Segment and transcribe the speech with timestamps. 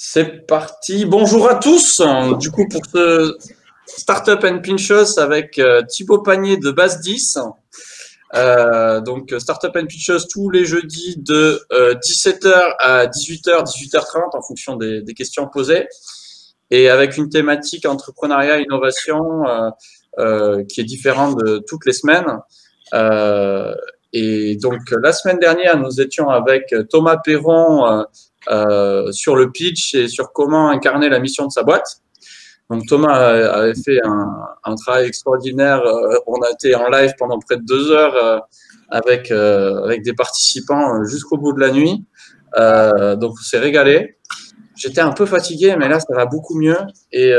[0.00, 1.06] C'est parti.
[1.06, 2.00] Bonjour à tous.
[2.38, 3.36] Du coup, pour ce
[3.84, 7.36] Startup and Pinchos avec euh, Thibaut Panier de Base 10.
[8.36, 14.40] Euh, donc, Startup and Pinchos tous les jeudis de 17h euh, à 18h, 18h30 en
[14.40, 15.88] fonction des, questions posées.
[16.70, 19.42] Et avec une thématique entrepreneuriat, innovation
[20.68, 22.38] qui est différente de toutes les semaines.
[24.12, 28.04] et donc, la semaine dernière, nous étions avec Thomas Perron
[28.50, 32.00] euh, sur le pitch et sur comment incarner la mission de sa boîte.
[32.70, 35.80] Donc Thomas avait fait un, travail extraordinaire.
[35.80, 38.38] Euh, on a été en live pendant près de deux heures euh,
[38.90, 42.04] avec, avec des participants jusqu'au bout de la nuit.
[43.20, 44.16] donc on s'est régalé.
[44.76, 46.78] J'étais un peu fatigué, mais là ça va beaucoup mieux
[47.12, 47.30] et,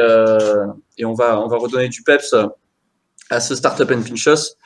[0.98, 2.36] et on, va, on va redonner du peps
[3.30, 4.58] à ce Startup and Pinchos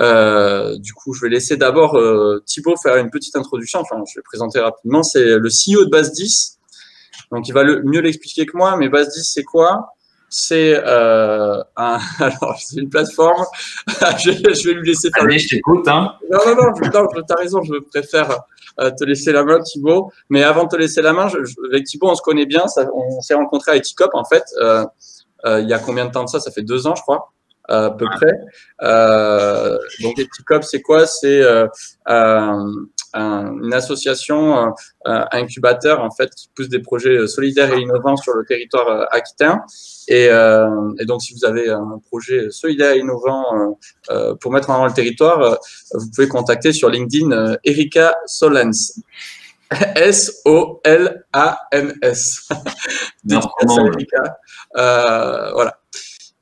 [0.00, 3.80] euh, du coup, je vais laisser d'abord euh, Thibaut faire une petite introduction.
[3.80, 5.02] Enfin, je vais présenter rapidement.
[5.02, 6.58] C'est le CEO de Base 10.
[7.30, 8.76] Donc, il va le, mieux l'expliquer que moi.
[8.76, 9.94] Mais Base 10, c'est quoi?
[10.28, 11.98] C'est euh, un,
[12.76, 13.44] une plateforme.
[14.18, 15.24] je, je, vais lui laisser faire.
[15.24, 15.86] Allez, je t'écoute.
[15.86, 16.12] Hein.
[16.30, 16.72] Non, non, non.
[16.92, 17.62] non T'as raison.
[17.62, 18.40] Je préfère
[18.80, 20.10] euh, te laisser la main, Thibaut.
[20.28, 21.36] Mais avant de te laisser la main, je,
[21.70, 22.66] avec Thibaut, on se connaît bien.
[22.66, 24.44] Ça, on s'est rencontré à Eticop, en fait.
[24.60, 24.84] Euh,
[25.60, 26.40] il y a combien de temps de ça?
[26.40, 27.33] Ça fait deux ans, je crois
[27.68, 28.32] à peu près.
[28.82, 31.06] Euh, donc, Eticop, c'est quoi?
[31.06, 31.66] C'est euh,
[32.06, 38.44] une association, un incubateur en fait qui pousse des projets solidaires et innovants sur le
[38.44, 39.62] territoire aquitain.
[40.08, 43.78] Et, et, donc, si vous avez un projet solidaire et innovant
[44.40, 45.58] pour mettre en avant le territoire,
[45.92, 48.94] vous pouvez contacter sur LinkedIn Erika Solens.
[49.96, 50.88] S-O-L-A-N-S.
[54.76, 55.78] Euh, voilà.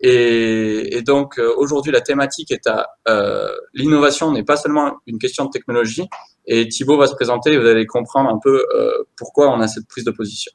[0.02, 5.18] Et, et donc euh, aujourd'hui, la thématique est à euh, l'innovation n'est pas seulement une
[5.18, 6.08] question de technologie.
[6.46, 9.86] Et Thibaut va se présenter, vous allez comprendre un peu euh, pourquoi on a cette
[9.86, 10.50] prise de position.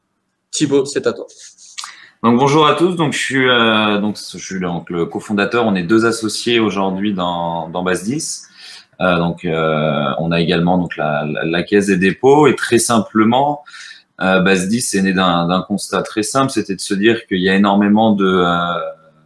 [0.52, 1.26] Thibaut, c'est à toi.
[2.23, 2.95] Donc bonjour à tous.
[2.98, 3.48] Donc je suis
[4.02, 5.66] donc je suis donc le cofondateur.
[5.66, 8.48] On est deux associés aujourd'hui dans dans Base 10.
[9.00, 13.64] Euh, donc on a également donc la, caisse des dépôts et très simplement.
[14.20, 17.55] Base 10 est né d'un constat très simple, c'était de se dire qu'il y a
[17.55, 18.44] énormément de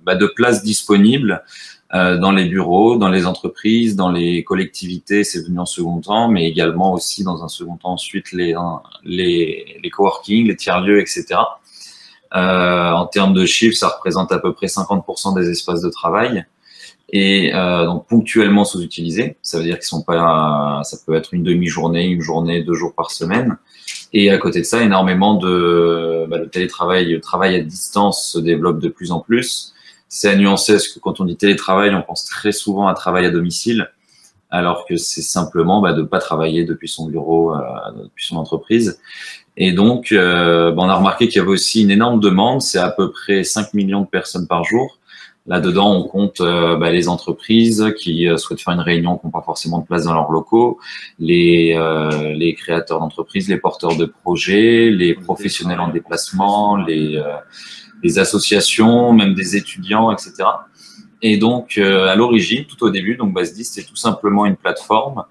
[0.03, 1.43] bah, de places disponibles
[1.93, 6.29] euh, dans les bureaux, dans les entreprises, dans les collectivités, c'est venu en second temps,
[6.29, 8.55] mais également aussi dans un second temps ensuite les,
[9.03, 11.25] les, les coworking, les tiers-lieux, etc.
[12.33, 16.45] Euh, en termes de chiffres, ça représente à peu près 50% des espaces de travail
[17.09, 19.35] et euh, donc ponctuellement sous-utilisés.
[19.41, 22.93] Ça veut dire qu'ils sont pas, ça peut être une demi-journée, une journée, deux jours
[22.93, 23.57] par semaine.
[24.13, 28.39] Et à côté de ça, énormément de bah, le télétravail, le travail à distance se
[28.39, 29.73] développe de plus en plus
[30.13, 33.25] c'est à nuancer parce que quand on dit télétravail, on pense très souvent à travail
[33.25, 33.89] à domicile,
[34.49, 37.61] alors que c'est simplement bah, de ne pas travailler depuis son bureau, euh,
[38.03, 38.99] depuis son entreprise.
[39.55, 42.77] Et donc, euh, bah, on a remarqué qu'il y avait aussi une énorme demande, c'est
[42.77, 44.99] à peu près 5 millions de personnes par jour.
[45.47, 49.43] Là-dedans, on compte euh, bah, les entreprises qui souhaitent faire une réunion, qui n'ont pas
[49.43, 50.77] forcément de place dans leurs locaux,
[51.19, 51.73] les,
[52.35, 57.17] les créateurs d'entreprises, les porteurs de projets, les professionnels en déplacement, les
[58.03, 60.43] des associations, même des étudiants, etc.
[61.21, 65.23] Et donc, euh, à l'origine, tout au début, donc Base10, c'est tout simplement une plateforme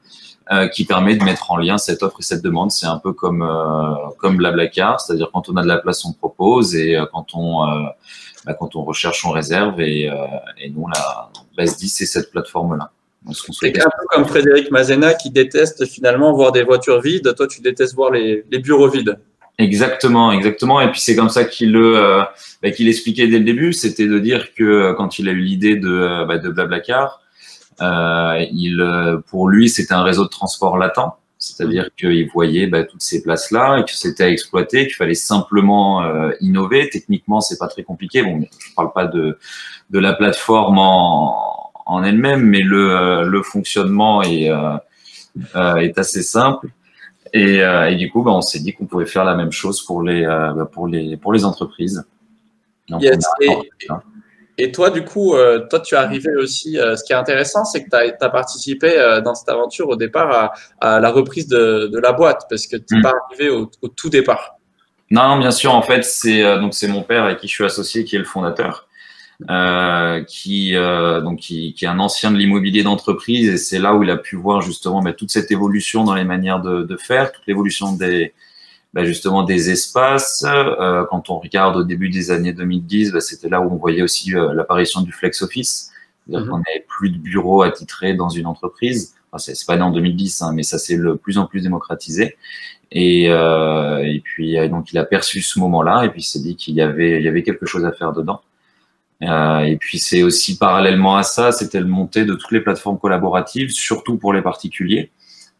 [0.53, 2.70] euh, qui permet de mettre en lien cette offre et cette demande.
[2.70, 6.12] C'est un peu comme euh, comme Blablacar, c'est-à-dire quand on a de la place, on
[6.12, 7.66] propose, et quand on
[8.47, 9.81] bah, quand on recherche, on réserve.
[9.81, 10.10] Et,
[10.58, 12.91] et nous, la Base10, c'est cette plateforme-là.
[13.32, 17.34] C'est un peu comme Frédéric Mazena qui déteste finalement voir des voitures vides.
[17.37, 19.19] Toi, tu détestes voir les, les bureaux vides.
[19.59, 20.81] Exactement, exactement.
[20.81, 22.22] Et puis c'est comme ça qu'il le, euh,
[22.62, 25.41] bah, qu'il expliquait dès le début, c'était de dire que euh, quand il a eu
[25.41, 27.21] l'idée de, euh, bah, de Blablacar,
[27.83, 28.83] euh, il,
[29.27, 31.91] pour lui, c'était un réseau de transport latent, c'est-à-dire mmh.
[31.99, 36.03] qu'il voyait bah, toutes ces places-là et que c'était à exploiter, qu'il fallait simplement
[36.41, 36.88] innover.
[36.91, 38.22] Techniquement, c'est pas très compliqué.
[38.22, 39.38] Bon, je parle pas de,
[39.91, 44.50] de la plateforme en, en elle-même, mais le, le fonctionnement est,
[45.55, 46.69] est assez simple.
[47.32, 49.82] Et, euh, et, du coup, bah, on s'est dit qu'on pouvait faire la même chose
[49.84, 52.05] pour les, euh, pour les, pour les entreprises.
[54.58, 56.75] et, toi, du coup, euh, toi, tu es arrivé aussi.
[56.75, 60.94] ce qui est intéressant, c'est que tu as, participé dans cette aventure au départ à,
[60.94, 63.02] à la reprise de, de, la boîte, parce que tu n'es mm.
[63.02, 64.56] pas arrivé au, au, tout départ.
[65.10, 65.72] Non, bien sûr.
[65.75, 68.25] En fait, c'est donc c'est mon père avec qui je suis associé qui est le
[68.25, 68.87] fondateur.
[69.48, 73.94] Euh, qui, euh, donc qui, qui, est un ancien de l'immobilier d'entreprise et c'est là
[73.94, 76.96] où il a pu voir justement bah, toute cette évolution dans les manières de, de
[76.98, 78.34] faire, toute l'évolution des
[78.92, 80.44] bah, justement des espaces.
[80.46, 84.02] Euh, quand on regarde au début des années 2010, bah, c'était là où on voyait
[84.02, 85.90] aussi euh, l'apparition du flex office,
[86.26, 86.50] c'est-à-dire mhm.
[86.50, 89.14] qu'on n'avait plus de bureaux attitrés dans une entreprise.
[89.32, 92.36] Enfin, c'est pas né en 2010, hein, mais ça s'est le plus en plus démocratisé.
[92.93, 96.75] Et, et puis donc il a perçu ce moment-là et puis il s'est dit qu'il
[96.75, 98.40] y avait il y avait quelque chose à faire dedans.
[99.20, 103.70] Et puis c'est aussi parallèlement à ça, c'était le montée de toutes les plateformes collaboratives,
[103.70, 105.11] surtout pour les particuliers.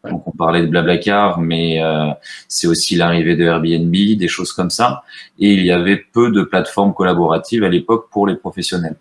[0.09, 2.07] Donc on parlait de Blablacar, mais euh,
[2.47, 5.03] c'est aussi l'arrivée de Airbnb, des choses comme ça.
[5.37, 8.95] Et il y avait peu de plateformes collaboratives à l'époque pour les professionnels.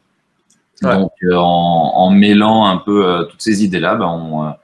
[0.82, 4.54] Donc euh, en, en, mêlant un peu euh, toutes ces idées-là, ben, on,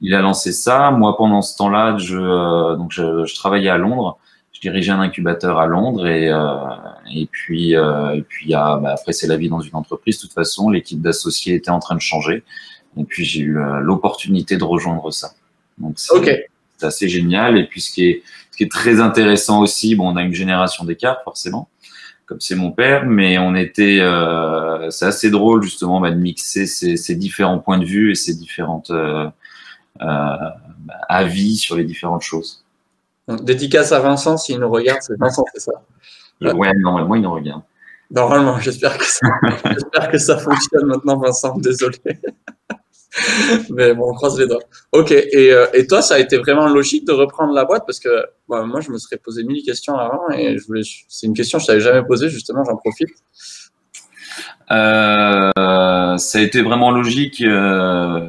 [0.00, 0.90] il a lancé ça.
[0.90, 4.18] Moi pendant ce temps-là, je, donc je, je, travaillais à Londres.
[4.60, 6.26] Je dirigeais un incubateur à Londres et,
[7.14, 10.16] et puis, et puis ah, ben, après c'est la vie dans une entreprise.
[10.18, 12.44] De toute façon, l'équipe d'associés était en train de changer.
[12.98, 15.30] Et puis j'ai eu l'opportunité de rejoindre ça.
[15.78, 15.98] Donc
[16.80, 17.58] c'est assez génial.
[17.58, 20.34] Et puis ce qui, est, ce qui est très intéressant aussi, bon, on a une
[20.34, 21.68] génération d'écart forcément,
[22.26, 26.66] comme c'est mon père, mais on était, euh, c'est assez drôle justement bah, de mixer
[26.66, 29.26] ces, ces, différents points de vue et ces différentes euh,
[30.00, 30.36] euh,
[30.78, 32.64] bah, avis sur les différentes choses.
[33.30, 35.72] Donc, dédicace à Vincent, s'il nous regarde, c'est Vincent, c'est ça
[36.40, 37.62] Ouais, normalement, il nous regarde.
[38.10, 39.20] Normalement, j'espère que, ça,
[39.70, 41.98] j'espère que ça fonctionne maintenant, Vincent, désolé.
[43.70, 44.62] Mais bon, on croise les doigts.
[44.90, 47.84] Ok, et, euh, et, toi, ça a été vraiment logique de reprendre la boîte?
[47.86, 48.08] Parce que
[48.48, 51.62] moi, je me serais posé mille questions avant et je voulais, c'est une question que
[51.62, 53.10] je t'avais jamais posée, justement, j'en profite.
[54.72, 57.42] Euh, ça a été vraiment logique.
[57.42, 58.26] Euh,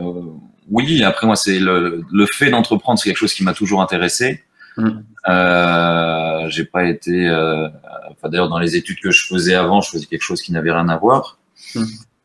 [0.70, 4.44] oui, après moi, c'est le, le fait d'entreprendre, c'est quelque chose qui m'a toujours intéressé.
[4.78, 4.90] Mm.
[5.28, 7.68] Euh, j'ai pas été, euh,
[8.10, 10.72] enfin d'ailleurs dans les études que je faisais avant, je faisais quelque chose qui n'avait
[10.72, 11.38] rien à voir.
[11.76, 11.84] Mm.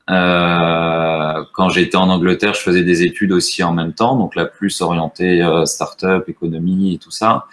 [0.08, 4.46] Euh, quand j'étais en Angleterre, je faisais des études aussi en même temps, donc la
[4.46, 7.46] plus orientée euh, start-up, économie et tout ça.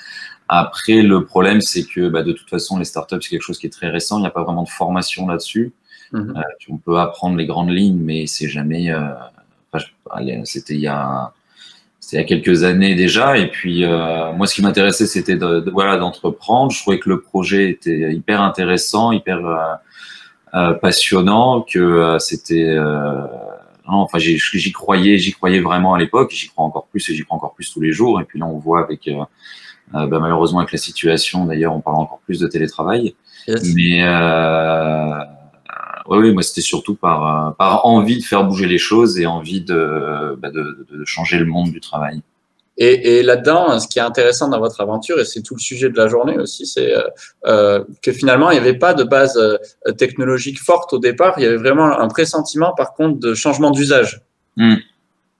[0.48, 3.66] Après, le problème, c'est que bah, de toute façon, les startups, c'est quelque chose qui
[3.66, 4.18] est très récent.
[4.19, 5.74] Il n'y a pas vraiment de formation là-dessus.
[6.12, 6.38] Mm-hmm.
[6.38, 8.92] euh, on peut apprendre les grandes lignes, mais c'est jamais.
[8.92, 9.10] Euh,
[10.44, 11.34] c'était il y a
[12.12, 13.38] il y a quelques années déjà.
[13.38, 16.72] Et puis, euh, moi, ce qui m'intéressait, c'était de, de, voilà d'entreprendre.
[16.72, 19.40] Je trouvais que le projet était hyper intéressant, hyper
[20.56, 23.26] euh, passionnant, que euh, c'était euh,
[23.88, 27.38] enfin j'y croyais, j'y croyais vraiment à l'époque, j'y crois encore plus et j'y crois
[27.38, 28.22] encore plus tous les jours.
[28.22, 29.10] Et puis là, on voit avec
[29.92, 33.16] bah, malheureusement avec la situation, d'ailleurs, on parle encore plus de télétravail.
[33.48, 35.20] Mais euh,
[36.08, 39.62] oui, oui, moi c'était surtout par, par envie de faire bouger les choses et envie
[39.62, 42.22] de, bah, de, de changer le monde du travail.
[42.78, 45.90] Et, et là-dedans, ce qui est intéressant dans votre aventure, et c'est tout le sujet
[45.90, 47.04] de la journée aussi, c'est euh,
[47.46, 51.36] euh que finalement, il n'y avait pas de base euh, technologique forte au départ.
[51.38, 54.22] Il y avait vraiment un pressentiment, par contre, de changement d'usage.
[54.58, 54.76] Mmh.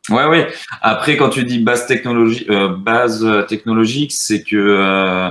[0.10, 0.48] Ouais, ouais.
[0.82, 5.30] Après, quand tu dis base, technologie, euh, base technologique, c'est que euh,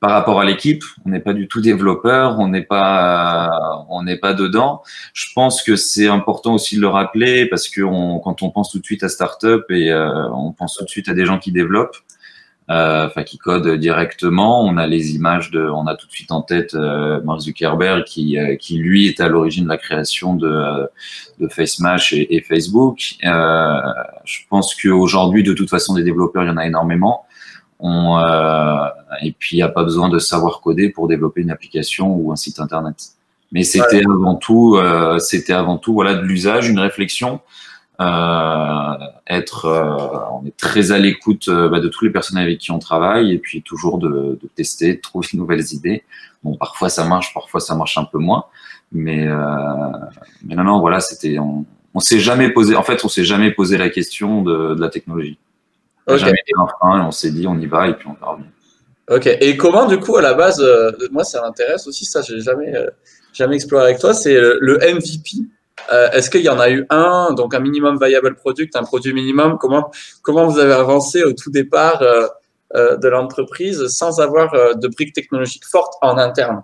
[0.00, 0.82] par rapport à l'équipe.
[1.04, 4.82] On n'est pas du tout développeur, on n'est pas, euh, on n'est pas dedans.
[5.12, 8.72] Je pense que c'est important aussi de le rappeler parce que on, quand on pense
[8.72, 11.38] tout de suite à startup et euh, on pense tout de suite à des gens
[11.38, 11.98] qui développent,
[12.70, 16.32] euh, enfin qui codent directement, on a les images de, on a tout de suite
[16.32, 20.88] en tête Mark Zuckerberg qui, qui lui est à l'origine de la création de,
[21.40, 23.16] de FaceMash et, et Facebook.
[23.22, 27.26] je pense qu'aujourd'hui, de toute façon, des développeurs, il y en a énormément.
[27.80, 28.86] On, euh,
[29.22, 32.32] et puis, il n'y a pas besoin de savoir coder pour développer une application ou
[32.32, 32.96] un site internet.
[33.52, 37.40] Mais c'était avant tout, euh, c'était avant tout, voilà, de l'usage, une réflexion.
[38.00, 38.94] Euh,
[39.26, 42.70] être, euh, on est très à l'écoute euh, bah, de toutes les personnes avec qui
[42.70, 46.04] on travaille et puis toujours de, de, tester, de trouver de nouvelles idées.
[46.42, 48.46] Bon, parfois ça marche, parfois ça marche un peu moins,
[48.90, 49.36] mais euh,
[50.42, 53.50] mais non, non, voilà, c'était, on, on s'est jamais posé, en fait, on s'est jamais
[53.50, 55.36] posé la question de, de la technologie.
[56.14, 56.18] Okay.
[56.18, 58.46] Jamais été un frein, on s'est dit on y va et puis on verra bien.
[59.10, 59.26] Ok.
[59.26, 62.74] Et comment, du coup, à la base, euh, moi, ça m'intéresse aussi, ça, j'ai jamais,
[62.76, 62.88] euh,
[63.32, 65.48] jamais exploré avec toi, c'est le, le, MVP.
[65.92, 69.12] Euh, Est-ce qu'il y en a eu un, donc un minimum viable product, un produit
[69.12, 69.58] minimum?
[69.58, 69.90] Comment,
[70.22, 72.02] comment vous avez avancé au tout départ
[72.72, 76.62] de l'entreprise sans avoir de briques technologiques fortes en interne?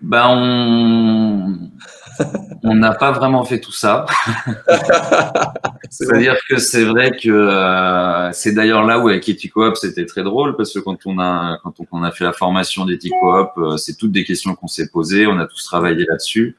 [0.00, 1.70] Ben, on
[2.64, 4.06] on n'a pas vraiment fait tout ça.
[5.90, 10.56] C'est-à-dire que c'est vrai que euh, c'est d'ailleurs là où avec Eticoop c'était très drôle
[10.56, 14.12] parce que quand on a quand on, a fait la formation d'Eticoop, euh, c'est toutes
[14.12, 16.56] des questions qu'on s'est posées, on a tous travaillé là-dessus.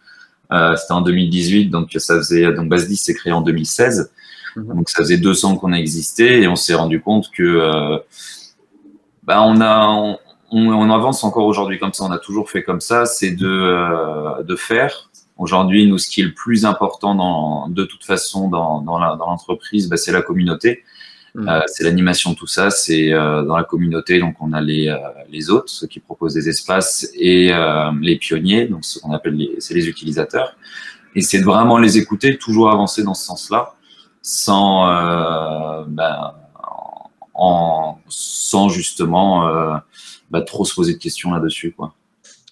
[0.52, 4.12] Euh, c'était en 2018, donc ça faisait donc Base 10 s'est créé en 2016,
[4.56, 4.76] mm -hmm.
[4.76, 7.98] donc ça faisait deux ans qu'on a existé et on s'est rendu compte que euh,
[9.24, 12.82] bah on a on, on, avance encore aujourd'hui comme ça, on a toujours fait comme
[12.82, 15.10] ça, c'est de, de faire
[15.44, 19.90] Aujourd'hui, nous, ce qui est le plus important dans, de toute façon dans, dans l'entreprise,
[19.90, 20.84] bah, c'est la communauté.
[21.36, 21.50] Mmh.
[21.50, 24.20] Euh, c'est l'animation, tout ça, c'est euh, dans la communauté.
[24.20, 24.98] Donc, on a les, euh,
[25.30, 29.36] les autres, ceux qui proposent des espaces, et euh, les pionniers, donc ce qu'on appelle
[29.36, 30.56] les, c'est les utilisateurs.
[31.14, 33.74] Et c'est de vraiment les écouter, toujours avancer dans ce sens-là,
[34.22, 34.88] sans,
[35.88, 36.34] ben,
[37.34, 39.30] en, sans justement
[40.32, 41.74] bah, trop se poser de questions là-dessus.
[41.74, 41.94] Quoi.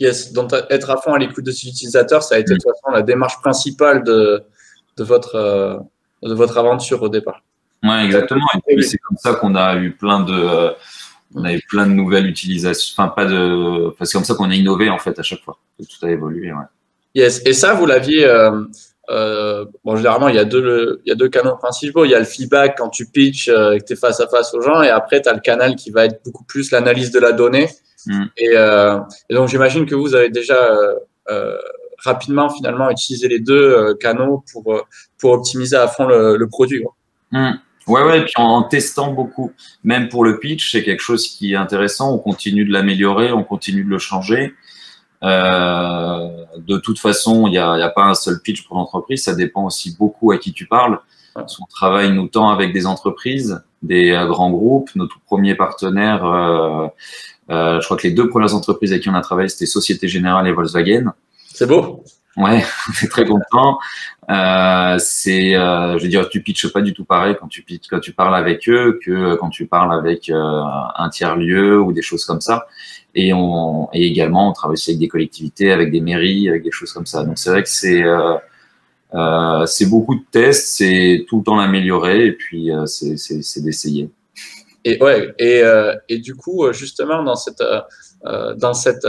[0.01, 2.71] Yes, donc être à fond à l'écoute de ses utilisateurs, ça a été de toute
[2.71, 4.41] façon la démarche principale de,
[4.97, 5.85] de, votre,
[6.23, 7.43] de votre aventure au départ.
[7.83, 8.45] Ouais, exactement.
[8.67, 10.73] Et puis c'est comme ça qu'on a eu plein de,
[11.35, 12.95] on a eu plein de nouvelles utilisations.
[12.97, 15.57] Enfin, pas de, c'est comme ça qu'on a innové en fait à chaque fois.
[15.77, 16.51] Tout a évolué.
[16.51, 16.65] Ouais.
[17.15, 17.41] Yes.
[17.45, 18.25] Et ça, vous l'aviez.
[18.25, 18.63] Euh,
[19.09, 22.05] euh, bon, généralement, il y, a deux, il y a deux canaux principaux.
[22.05, 24.27] Il y a le feedback quand tu pitches euh, et que tu es face à
[24.27, 24.81] face aux gens.
[24.81, 27.69] Et après, tu as le canal qui va être beaucoup plus l'analyse de la donnée.
[28.05, 28.23] Mm.
[28.37, 30.55] Et, euh, et, donc, j'imagine que vous avez déjà
[31.29, 31.57] euh,
[31.99, 34.85] rapidement, finalement, utilisé les deux canaux pour,
[35.19, 36.83] pour optimiser à fond le, le produit.
[37.31, 37.51] Mm.
[37.87, 39.51] Ouais, ouais, et puis en, testant beaucoup,
[39.83, 42.13] même pour le pitch, c'est quelque chose qui est intéressant.
[42.13, 44.53] On continue de l'améliorer, on continue de le changer.
[45.23, 49.23] Euh, de toute façon, il n'y a, a, pas un seul pitch pour l'entreprise.
[49.23, 50.99] Ça dépend aussi beaucoup à qui tu parles.
[51.35, 54.89] On travaille nous tant avec des entreprises, des euh, grands groupes.
[54.95, 56.87] Notre premier partenaire, euh,
[57.49, 60.07] euh, je crois que les deux premières entreprises avec qui on a travaillé, c'était Société
[60.07, 61.13] Générale et Volkswagen.
[61.47, 62.03] C'est beau.
[62.37, 63.77] Ouais, on est très content.
[64.29, 67.87] Euh, c'est, euh, je veux dire, tu pitches pas du tout pareil quand tu pitches,
[67.89, 70.61] quand tu parles avec eux que quand tu parles avec euh,
[70.95, 72.67] un tiers lieu ou des choses comme ça.
[73.13, 76.71] Et on, et également, on travaille aussi avec des collectivités, avec des mairies, avec des
[76.71, 77.25] choses comme ça.
[77.25, 78.01] Donc c'est vrai que c'est,
[79.13, 83.61] euh, euh, c'est beaucoup de tests, c'est tout le temps l'améliorer et puis euh, c'est,
[83.61, 84.09] d'essayer.
[84.83, 85.61] Et ouais, et,
[86.09, 87.63] et du coup, justement dans cette,
[88.23, 89.05] dans cette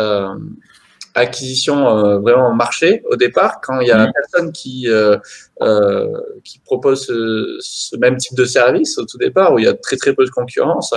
[1.14, 4.12] acquisition euh, vraiment marché au départ, quand il y a mmh.
[4.14, 5.18] personne qui, euh,
[5.61, 6.09] euh,
[6.44, 9.97] qui propose ce, même type de service au tout départ, où il y a très
[9.97, 10.94] très peu de concurrence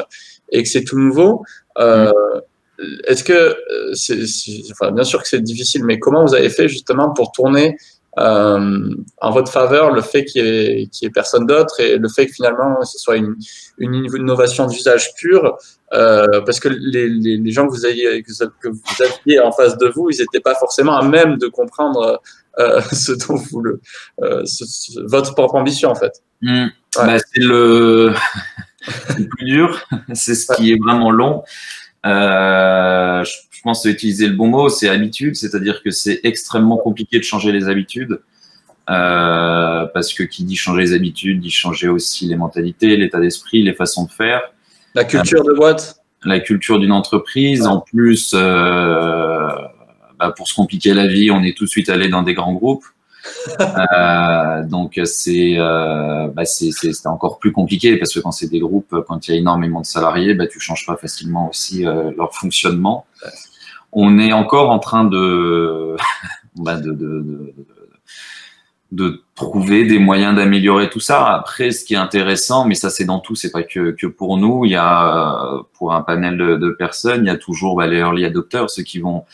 [0.51, 1.43] et que c'est tout nouveau.
[1.77, 2.83] Euh, mmh.
[3.07, 3.55] Est-ce que,
[4.71, 8.04] enfin, bien sûr que c'est difficile, mais comment vous avez fait justement pour tourner euh,
[8.17, 12.33] en votre faveur le fait qu'il n'y ait, ait, personne d'autre et le fait que
[12.33, 13.35] finalement ce soit une,
[13.77, 15.57] une innovation d'usage pur
[15.93, 19.77] euh, parce que les, les, les, gens que vous, aviez, que vous aviez en face
[19.77, 22.21] de vous, ils n'étaient pas forcément à même de comprendre
[22.59, 23.81] euh, ce dont vous le,
[24.21, 24.43] euh,
[25.05, 26.23] votre propre ambition en fait.
[26.41, 26.63] Mmh.
[26.63, 26.69] Ouais.
[26.97, 28.13] Bah, c'est le...
[29.17, 29.79] le plus dur,
[30.13, 31.43] c'est ce qui est vraiment long.
[32.05, 37.17] Euh, je, je pense utiliser le bon mot, c'est habitude, c'est-à-dire que c'est extrêmement compliqué
[37.17, 38.19] de changer les habitudes.
[38.87, 43.63] Euh, parce que qui dit changer les habitudes, dit changer aussi les mentalités, l'état d'esprit,
[43.63, 44.41] les façons de faire.
[44.93, 46.03] La culture de boîte.
[46.23, 47.65] La culture d'une entreprise.
[47.65, 49.47] En plus, euh,
[50.19, 52.53] bah, pour se compliquer la vie, on est tout de suite allé dans des grands
[52.53, 52.85] groupes.
[53.59, 56.43] Euh, donc c'est euh, bah,
[57.05, 59.85] encore plus compliqué parce que quand c'est des groupes, quand il y a énormément de
[59.85, 63.05] salariés, bah, tu changes pas facilement aussi euh, leur fonctionnement.
[63.91, 65.95] On est encore en train de,
[66.55, 67.53] bah, de, de,
[68.91, 71.25] de trouver des moyens d'améliorer tout ça.
[71.27, 74.37] Après, ce qui est intéressant, mais ça c'est dans tout, c'est pas que, que pour
[74.37, 77.87] nous, il y a pour un panel de, de personnes, il y a toujours bah,
[77.87, 79.25] les early adopters, ceux qui vont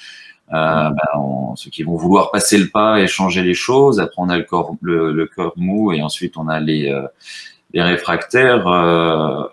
[0.53, 3.99] euh, bah, on, ceux qui vont vouloir passer le pas et changer les choses.
[3.99, 7.07] Après, on a le corps, le, le corps mou et ensuite on a les, euh,
[7.73, 8.67] les réfractaires.
[8.67, 9.43] Euh,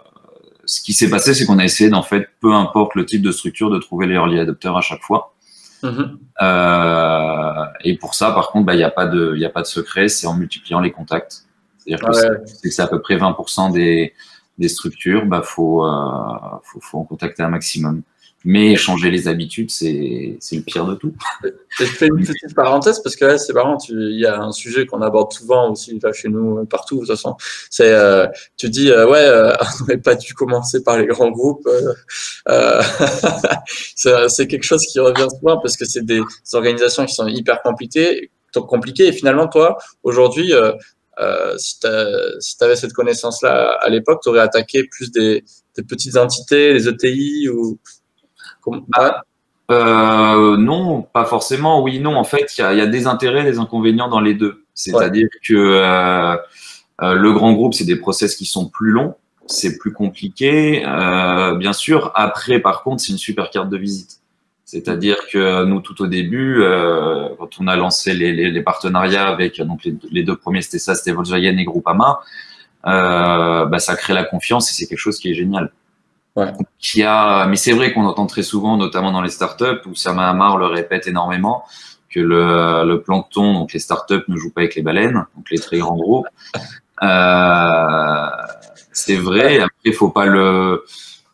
[0.65, 3.33] ce qui s'est passé, c'est qu'on a essayé d'en fait, peu importe le type de
[3.33, 5.35] structure, de trouver les early adopters à chaque fois.
[5.83, 6.17] Mm-hmm.
[6.43, 9.63] Euh, et pour ça, par contre, bah, il n'y a, pas de, y a pas
[9.63, 11.45] de secret, c'est en multipliant les contacts.
[11.79, 14.13] C'est-à-dire que c'est, c'est à peu près 20% des,
[14.59, 15.91] des structures, bah, faut, euh,
[16.65, 18.03] faut, faut en contacter un maximum.
[18.45, 21.13] Mais changer les habitudes, c'est le pire de tout.
[21.77, 23.77] Je fais une petite parenthèse parce que là, c'est marrant.
[23.89, 27.09] Il y a un sujet qu'on aborde souvent aussi là chez nous, partout de toute
[27.09, 27.35] façon.
[27.69, 31.31] C'est, euh, tu dis, euh, ouais, euh, on n'aurait pas dû commencer par les grands
[31.31, 31.67] groupes.
[31.67, 31.93] Euh,
[32.49, 32.81] euh
[34.29, 38.31] c'est quelque chose qui revient souvent parce que c'est des organisations qui sont hyper compliquées,
[38.55, 39.09] compliquées.
[39.09, 40.53] Et finalement, toi, aujourd'hui,
[41.57, 41.89] si tu
[42.39, 45.45] si avais cette connaissance-là à l'époque, tu aurais attaqué plus des,
[45.77, 47.79] des petites entités, les ETI ou
[48.89, 49.25] bah,
[49.71, 51.83] euh, non, pas forcément.
[51.83, 52.17] Oui, non.
[52.17, 54.65] En fait, il y, y a, des intérêts, des inconvénients dans les deux.
[54.79, 56.37] C'est-à-dire que euh,
[57.03, 59.15] euh, le grand groupe, c'est des process qui sont plus longs,
[59.47, 60.85] c'est plus compliqué.
[60.87, 62.13] Euh, bien sûr.
[62.15, 64.21] Après, par contre, c'est une super carte de visite.
[64.65, 66.63] C'est-à-dire que nous, tout au début,
[67.39, 70.79] quand on a lancé les, les, les partenariats avec donc les, les, deux premiers, c'était
[70.79, 72.21] ça, c'était Volkswagen et Groupama,
[72.85, 75.73] bah, ça crée la confiance et c'est quelque chose qui est génial.
[76.79, 80.29] Qui a, mais c'est vrai qu'on entend très souvent, notamment dans les startups, où Sama
[80.29, 81.65] Hamar le répète énormément,
[82.11, 85.59] que le, le, plancton, donc les startups ne jouent pas avec les baleines, donc les
[85.59, 86.27] très grands groupes.
[87.03, 88.27] Euh,
[88.93, 89.61] c'est vrai.
[89.61, 90.85] Après, faut pas le.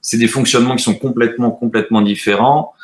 [0.00, 2.74] C'est des fonctionnements qui sont complètement, complètement différents.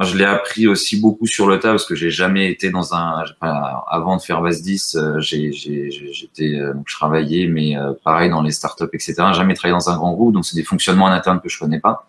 [0.00, 3.24] Je l'ai appris aussi beaucoup sur le tas parce que j'ai jamais été dans un.
[3.40, 8.42] Avant de faire Base 10, euh, j'étais euh, donc je travaillais, mais euh, pareil dans
[8.42, 9.14] les startups, etc.
[9.32, 11.80] Jamais travaillé dans un grand groupe, donc c'est des fonctionnements en interne que je connais
[11.80, 12.06] pas.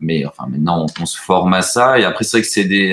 [0.00, 2.92] mais enfin maintenant on, se forme à ça et après c'est vrai que c'est des.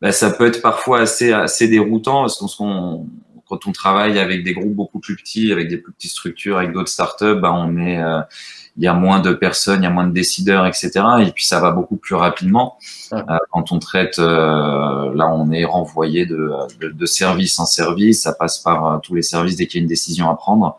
[0.00, 3.06] Bah, ça peut être parfois assez assez déroutant parce qu'on
[3.48, 6.72] quand on travaille avec des groupes beaucoup plus petits, avec des plus petites structures, avec
[6.72, 8.02] d'autres startups, bah, on est
[8.78, 10.90] il y a moins de personnes, il y a moins de décideurs, etc.
[11.20, 12.78] Et puis ça va beaucoup plus rapidement.
[13.12, 18.22] Euh, quand on traite, euh, là on est renvoyé de, de, de, service en service,
[18.22, 20.78] ça passe par euh, tous les services dès qu'il y a une décision à prendre.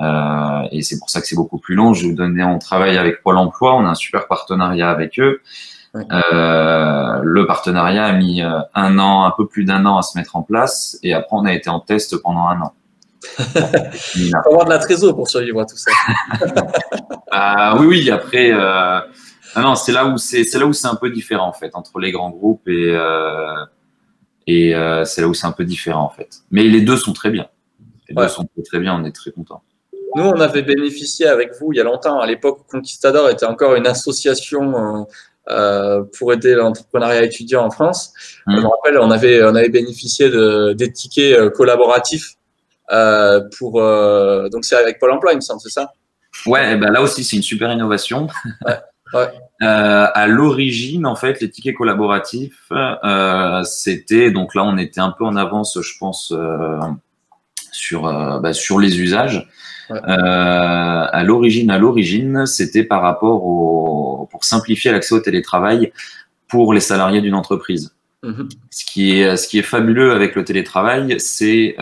[0.00, 1.94] Euh, et c'est pour ça que c'est beaucoup plus long.
[1.94, 5.18] Je vais vous donner, on travaille avec Pôle Emploi, on a un super partenariat avec
[5.18, 5.40] eux.
[5.94, 10.42] le partenariat a mis un an, un peu plus d'un an à se mettre en
[10.42, 12.74] place, et après on a été en test pendant un an.
[14.16, 15.90] Il faut avoir de la trésor pour survivre à tout ça.
[17.32, 18.10] Ah oui, oui.
[18.10, 18.98] Après, euh,
[19.56, 22.00] non, c'est là où c'est, c'est là où c'est un peu différent en fait entre
[22.00, 23.54] les grands groupes et euh,
[24.48, 26.28] et euh, c'est là où c'est un peu différent en fait.
[26.50, 27.46] Mais les deux sont très bien.
[28.08, 29.00] Les deux sont très bien.
[29.00, 29.62] On est très contents.
[30.16, 33.76] Nous, on avait bénéficié avec vous il y a longtemps, à l'époque Conquistador était encore
[33.76, 35.06] une association
[35.48, 38.12] euh, pour aider l'entrepreneuriat étudiant en France.
[38.46, 38.56] Mmh.
[38.56, 42.39] Je me rappelle, on avait, on avait bénéficié de, des tickets collaboratifs euh,
[43.58, 45.92] pour, euh, donc c'est avec Pôle emploi, il me semble, c'est ça?
[46.46, 48.28] Ouais, ben là aussi, c'est une super innovation.
[49.12, 55.10] Euh, à l'origine, en fait, les tickets collaboratifs, euh, c'était donc là, on était un
[55.10, 56.78] peu en avance, je pense, euh,
[57.72, 58.02] sur
[58.40, 59.48] bah, sur les usages.
[59.90, 65.92] à l'origine, à l'origine, c'était par rapport au pour simplifier l'accès au télétravail
[66.48, 67.92] pour les salariés d'une entreprise.
[68.22, 68.48] Mm-hmm.
[68.70, 71.74] Ce qui est ce qui est fabuleux avec le télétravail, c'est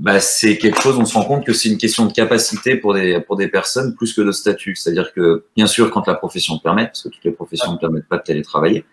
[0.00, 2.94] bah, c'est quelque chose, on se rend compte que c'est une question de capacité pour
[2.94, 4.74] des, pour des personnes plus que de statut.
[4.74, 7.76] C'est-à-dire que, bien sûr, quand la profession le permet, parce que toutes les professions ne
[7.76, 8.86] permettent pas de télétravailler,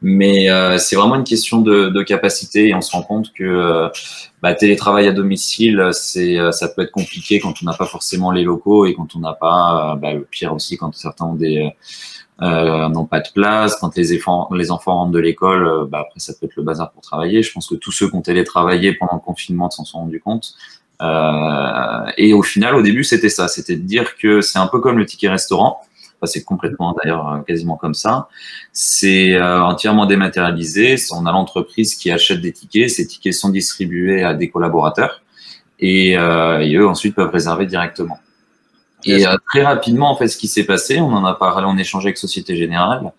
[0.00, 3.44] mais euh, c'est vraiment une question de, de, capacité et on se rend compte que
[3.44, 3.88] euh,
[4.42, 8.30] bah, télétravail à domicile, c'est, euh, ça peut être compliqué quand on n'a pas forcément
[8.30, 11.70] les locaux et quand on n'a pas, bah, le pire aussi, quand certains ont des
[12.42, 13.76] euh, n'ont pas de place.
[13.80, 16.62] Quand les enfants, les enfants rentrent de l'école, euh, bah après ça peut être le
[16.62, 17.42] bazar pour travailler.
[17.42, 20.54] Je pense que tous ceux qui ont télétravaillé pendant le confinement s'en sont rendus compte.
[21.02, 24.80] Euh, et au final, au début, c'était ça, c'était de dire que c'est un peu
[24.80, 25.80] comme le ticket restaurant.
[26.18, 28.28] Enfin, c'est complètement d'ailleurs euh, quasiment comme ça.
[28.72, 30.96] C'est euh, entièrement dématérialisé.
[31.12, 32.90] On a l'entreprise qui achète des tickets.
[32.90, 35.22] Ces tickets sont distribués à des collaborateurs
[35.78, 38.18] et, et eux ensuite peuvent réserver directement.
[39.06, 41.78] Et euh, très rapidement, en fait, ce qui s'est passé, on en a parlé, on
[41.78, 43.12] échangeait avec Société Générale,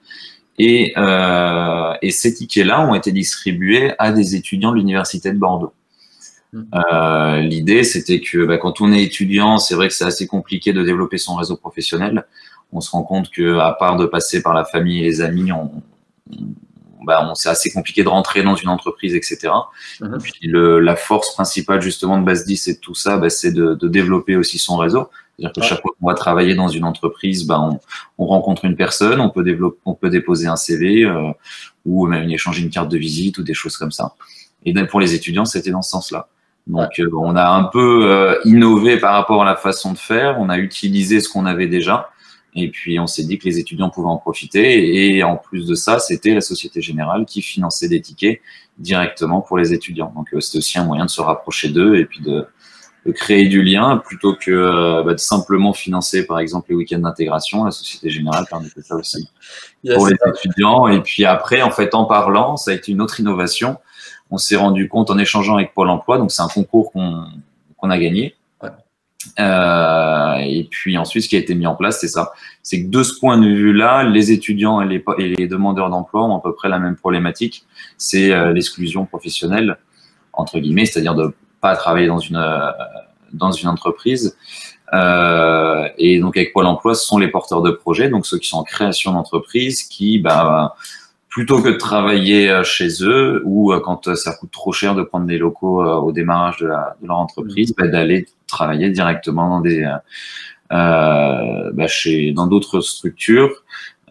[0.60, 5.74] et, euh, et ces tickets-là ont été distribués à des étudiants de l'université de Bordeaux.
[6.54, 6.64] Mmh.
[6.74, 10.74] Euh, L'idée, c'était que bah, quand on est étudiant, c'est vrai que c'est assez compliqué
[10.74, 12.26] de développer son réseau professionnel.
[12.74, 15.52] On se rend compte que, à part de passer par la famille et les amis,
[15.52, 15.72] on,
[17.04, 19.50] bah, c'est assez compliqué de rentrer dans une entreprise, etc.
[20.02, 20.18] Mmh.
[20.22, 23.52] puis le, la force principale justement de Base 10 et de tout ça, bah, c'est
[23.52, 25.10] de, de, développer aussi son réseau.
[25.38, 27.80] C'est-à-dire que chaque fois qu'on va travailler dans une entreprise, ben,
[28.18, 31.32] on, on, rencontre une personne, on peut, développer, on peut déposer un CV euh,
[31.86, 34.16] ou même échanger une carte de visite ou des choses comme ça.
[34.66, 36.28] Et ben, pour les étudiants, c'était dans ce sens-là.
[36.66, 40.38] Donc, euh, on a un peu euh, innové par rapport à la façon de faire.
[40.40, 42.10] On a utilisé ce qu'on avait déjà.
[42.56, 45.16] Et puis, on s'est dit que les étudiants pouvaient en profiter.
[45.16, 48.42] Et en plus de ça, c'était la Société Générale qui finançait des tickets
[48.80, 50.12] directement pour les étudiants.
[50.16, 52.48] Donc, c'était aussi un moyen de se rapprocher d'eux et puis de
[53.12, 57.64] créer du lien plutôt que euh, bah, de simplement financer, par exemple, les week-ends d'intégration.
[57.64, 59.30] La Société Générale permettait ça aussi
[59.94, 60.88] pour les étudiants.
[60.88, 63.78] Et puis après, en fait, en parlant, ça a été une autre innovation.
[64.30, 67.98] On s'est rendu compte en échangeant avec Pôle Emploi, donc c'est un concours qu'on a
[67.98, 68.36] gagné.
[69.40, 72.32] Euh, et puis ensuite, ce qui a été mis en place, c'est ça.
[72.64, 76.24] C'est que de ce point de vue-là, les étudiants et les, et les demandeurs d'emploi
[76.26, 77.66] ont à peu près la même problématique.
[77.98, 79.78] C'est euh, l'exclusion professionnelle,
[80.34, 81.34] entre guillemets, c'est-à-dire de
[81.68, 82.72] pas travailler dans une, euh,
[83.34, 84.38] dans une entreprise.
[84.94, 88.48] Euh, et donc avec Pôle Emploi, ce sont les porteurs de projets, donc ceux qui
[88.48, 90.76] sont en création d'entreprise, qui, bah,
[91.28, 95.26] plutôt que de travailler euh, chez eux ou quand ça coûte trop cher de prendre
[95.26, 99.86] des locaux au démarrage de, la, de leur entreprise, bah, d'aller travailler directement dans des
[100.74, 103.64] euh, bah, chez dans d'autres structures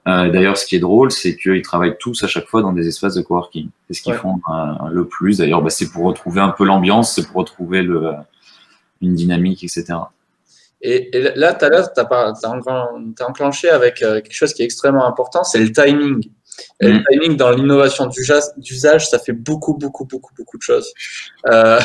[0.07, 2.87] euh, d'ailleurs, ce qui est drôle, c'est qu'ils travaillent tous à chaque fois dans des
[2.87, 3.69] espaces de coworking.
[3.89, 5.39] C'est ce qu'ils font euh, le plus.
[5.39, 8.13] D'ailleurs, bah, c'est pour retrouver un peu l'ambiance, c'est pour retrouver le,
[9.03, 9.85] une dynamique, etc.
[10.81, 15.73] Et, là, tu as, enclenché avec euh, quelque chose qui est extrêmement important, c'est le
[15.73, 16.23] timing.
[16.81, 17.05] Et le mm.
[17.11, 20.93] timing dans l'innovation d'usage, ça fait beaucoup, beaucoup, beaucoup, beaucoup de choses.
[21.49, 21.81] Euh,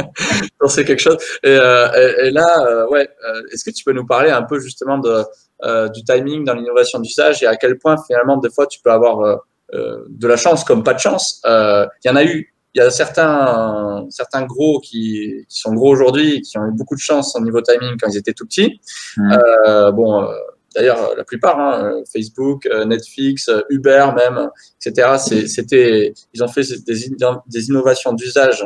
[0.68, 1.18] c'est quelque chose.
[1.44, 3.06] Et, et là, ouais,
[3.52, 5.24] est-ce que tu peux nous parler un peu justement de,
[5.62, 9.40] du timing dans l'innovation d'usage et à quel point finalement des fois tu peux avoir
[9.72, 11.40] de la chance comme pas de chance.
[11.44, 15.90] Il y en a eu il y a certains, certains gros qui, qui sont gros
[15.90, 18.78] aujourd'hui, qui ont eu beaucoup de chance au niveau timing quand ils étaient tout petits.
[19.16, 19.32] Mmh.
[19.66, 20.26] Euh, bon, euh,
[20.74, 24.50] d'ailleurs, la plupart, hein, Facebook, euh, Netflix, Uber même,
[24.84, 25.16] etc.,
[25.46, 27.08] c'était, ils ont fait des,
[27.46, 28.62] des innovations d'usage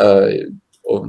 [0.00, 0.44] euh,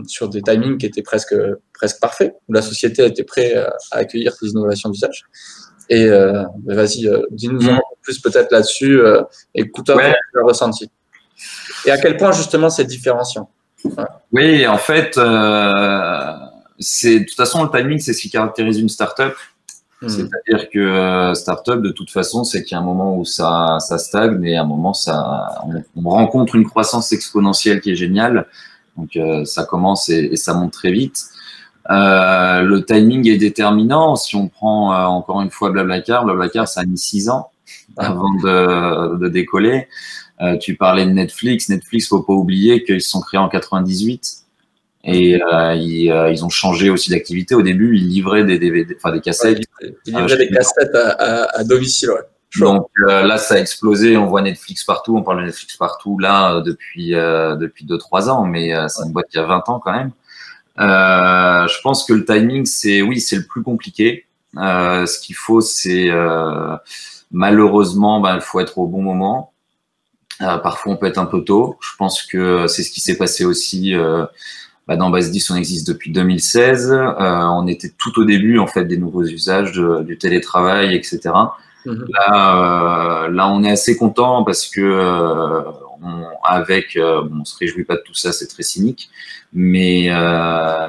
[0.08, 1.36] sur des timings qui étaient presque,
[1.74, 3.56] presque parfaits, où la société était prête
[3.92, 5.26] à accueillir ces innovations d'usage.
[5.90, 7.78] Et euh, vas-y, dis-nous un mmh.
[7.78, 9.00] peu plus peut-être là-dessus,
[9.56, 10.14] écoute-toi ouais.
[10.34, 10.90] le ressenti.
[11.86, 13.50] Et à quel point justement c'est différenciant?
[14.32, 16.34] Oui, en fait, euh,
[16.80, 19.34] c'est de toute façon le timing, c'est ce qui caractérise une startup.
[20.02, 20.10] Hmm.
[20.10, 23.78] C'est-à-dire que euh, startup, de toute façon, c'est qu'il y a un moment où ça,
[23.80, 25.64] ça stagne et à un moment, ça,
[25.96, 28.48] on, rencontre une croissance exponentielle qui est géniale.
[28.98, 31.26] Donc, euh, ça commence et, ça monte très vite.
[31.90, 34.16] Euh, le timing est déterminant.
[34.16, 37.52] Si on prend euh, encore une fois Blablacar, Blablacar, ça a mis six ans
[37.98, 39.88] avant de, de décoller.
[40.42, 41.70] Euh, tu parlais de Netflix.
[41.70, 44.44] Netflix, faut pas oublier qu'ils se sont créés en 98
[45.04, 47.56] et euh, ils, euh, ils, ont changé aussi d'activité.
[47.56, 49.62] Au début, ils livraient des DVD, enfin des cassettes.
[49.82, 52.10] ils livraient des cassettes à, à, domicile.
[52.10, 52.22] Ouais.
[52.56, 54.18] Donc là, ça a explosé.
[54.18, 55.18] On voit Netflix partout.
[55.18, 59.28] On parle de Netflix partout là depuis depuis deux trois ans, mais c'est une boîte
[59.30, 60.12] qui a 20 ans quand même.
[60.78, 64.26] je pense que le timing, c'est oui, c'est le plus compliqué.
[64.56, 66.10] ce qu'il faut, c'est
[67.32, 69.54] malheureusement, ben, il faut être au bon moment.
[70.42, 71.78] Euh, parfois, on peut être un peu tôt.
[71.82, 74.26] Je pense que c'est ce qui s'est passé aussi euh,
[74.88, 75.52] bah, dans Base 10.
[75.52, 76.92] On existe depuis 2016.
[76.92, 81.20] Euh, on était tout au début en fait des nouveaux usages du télétravail, etc.
[81.86, 82.06] Mhm.
[82.10, 85.64] Là, là, on est assez content parce que
[86.02, 89.10] on, avec, on se réjouit pas de tout ça, c'est très cynique.
[89.54, 90.10] Mais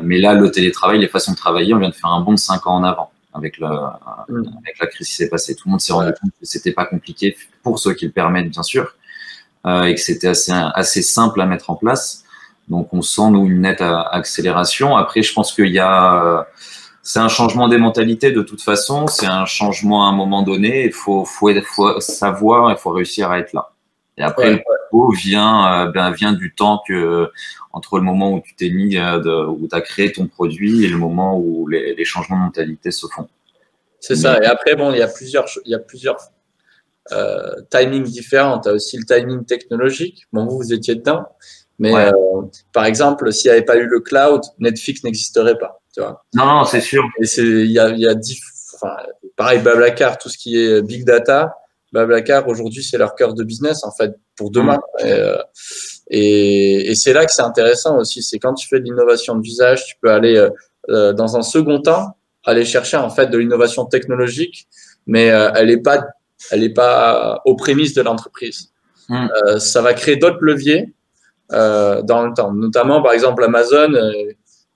[0.03, 2.39] mais là, le télétravail, les façons de travailler, on vient de faire un bond de
[2.39, 4.59] 5 ans en avant avec, le, mhm.
[4.65, 5.55] avec la crise qui s'est passée.
[5.55, 8.51] Tout le monde s'est rendu compte que c'était pas compliqué pour ceux qui le permettent,
[8.51, 8.95] bien sûr.
[9.67, 12.25] Euh, et que c'était assez, assez simple à mettre en place.
[12.69, 14.97] Donc on sent nous une nette accélération.
[14.97, 16.43] Après, je pense qu'il y a euh,
[17.09, 20.85] c'est un changement des mentalités de toute façon, c'est un changement à un moment donné.
[20.85, 23.71] Il faut, faut, faut savoir, il faut réussir à être là.
[24.19, 27.31] Et après, le propos vient, euh, ben, vient du temps que
[27.73, 30.89] entre le moment où tu t'es mis, de, où tu as créé ton produit et
[30.89, 33.27] le moment où les, les changements de mentalité se font.
[34.01, 34.39] C'est ça.
[34.43, 36.19] Et après, bon, il y a plusieurs, il y a plusieurs
[37.13, 38.59] euh, timing différent.
[38.59, 40.27] Tu as aussi le timing technologique.
[40.31, 41.25] Bon, vous, vous étiez dedans.
[41.79, 42.11] Mais euh,
[42.75, 45.81] par exemple, s'il n'y avait pas eu le cloud, Netflix n'existerait pas.
[45.99, 47.03] Tu vois non, c'est sûr.
[47.21, 48.15] Et c'est, il y a, y a
[48.75, 48.97] enfin,
[49.37, 51.57] pareil, Blablacar, tout ce qui est big data,
[51.93, 54.79] Blablacar aujourd'hui, c'est leur cœur de business en fait pour demain.
[55.01, 55.07] Mm.
[55.07, 55.39] Euh,
[56.11, 58.23] et, et, c'est là que c'est intéressant aussi.
[58.23, 60.49] C'est quand tu fais de l'innovation d'usage, tu peux aller
[60.89, 64.69] euh, dans un second temps aller chercher en fait de l'innovation technologique,
[65.07, 66.03] mais elle n'est pas
[66.51, 68.73] elle n'est pas aux prémices de l'entreprise.
[69.11, 70.95] Euh, ça va créer d'autres leviers
[71.53, 72.53] euh, dans le temps.
[72.53, 73.93] Notamment, par exemple, Amazon.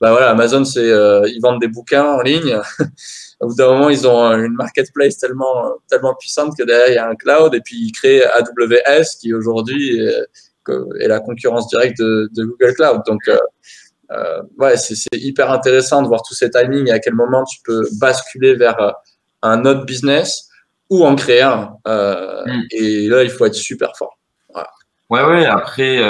[0.03, 2.59] Euh, bah voilà, Amazon, c'est euh, ils vendent des bouquins en ligne.
[3.41, 6.99] Au bout d'un moment, ils ont une marketplace tellement tellement puissante que derrière il y
[6.99, 10.27] a un cloud et puis ils créent AWS qui aujourd'hui est,
[11.01, 13.03] est, la concurrence directe de, de Google Cloud.
[13.07, 13.21] Donc
[14.13, 17.61] euh, ouais, c'est hyper intéressant de voir tous ces timings et à quel moment tu
[17.65, 18.95] peux basculer vers
[19.43, 20.49] un autre business
[20.91, 21.77] ou en créer un.
[21.89, 22.63] Euh, mm.
[22.71, 24.19] Et là, il faut être super fort.
[25.11, 25.45] Ouais, ouais.
[25.45, 26.01] Après,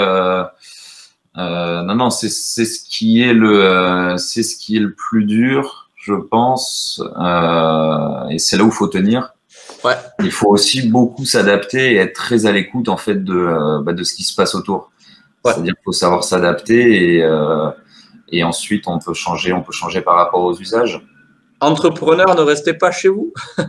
[1.39, 5.25] euh, euh, non, non, c'est ce qui est le, c'est ce qui est le plus
[5.25, 7.03] dur, je pense,
[8.31, 9.35] et c'est là où faut tenir.
[9.85, 9.95] Ouais.
[10.21, 14.03] Il faut aussi beaucoup s'adapter et être très à l'écoute en fait de, bah, de
[14.05, 14.93] ce qui se passe autour.
[15.45, 17.29] C'est-à-dire qu'il faut savoir s'adapter et,
[18.29, 21.01] et ensuite on peut changer, on peut changer par rapport aux usages.
[21.63, 23.33] Entrepreneur, ne restez pas chez vous.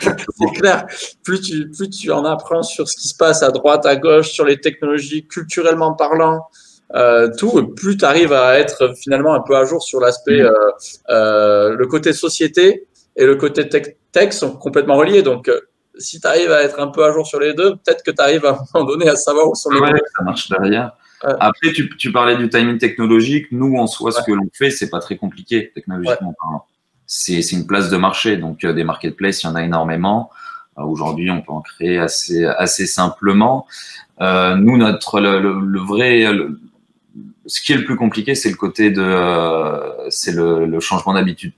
[0.00, 0.86] c'est clair.
[1.22, 4.30] Plus tu, plus tu en apprends sur ce qui se passe à droite, à gauche,
[4.30, 6.46] sur les technologies, culturellement parlant,
[6.94, 10.46] euh, tout, plus tu arrives à être finalement un peu à jour sur l'aspect, mm.
[10.46, 10.70] euh,
[11.10, 15.20] euh, le côté société et le côté tech, tech sont complètement reliés.
[15.20, 15.50] Donc,
[15.98, 18.22] si tu arrives à être un peu à jour sur les deux, peut-être que tu
[18.22, 20.92] arrives à un moment donné à savoir où sont les ouais, Ça marche derrière.
[21.22, 23.48] Après, tu, tu, parlais du timing technologique.
[23.50, 26.64] Nous, en soi, ce que l'on fait, c'est pas très compliqué technologiquement parlant
[27.06, 28.36] c'est une place de marché.
[28.36, 30.30] Donc, euh, des marketplaces, il y en a énormément.
[30.78, 33.66] Euh, aujourd'hui, on peut en créer assez, assez simplement.
[34.20, 36.26] Euh, nous, notre, le, vrai,
[37.46, 41.52] ce qui est le plus compliqué, c'est le côté de, c'est le, changement d'habitude.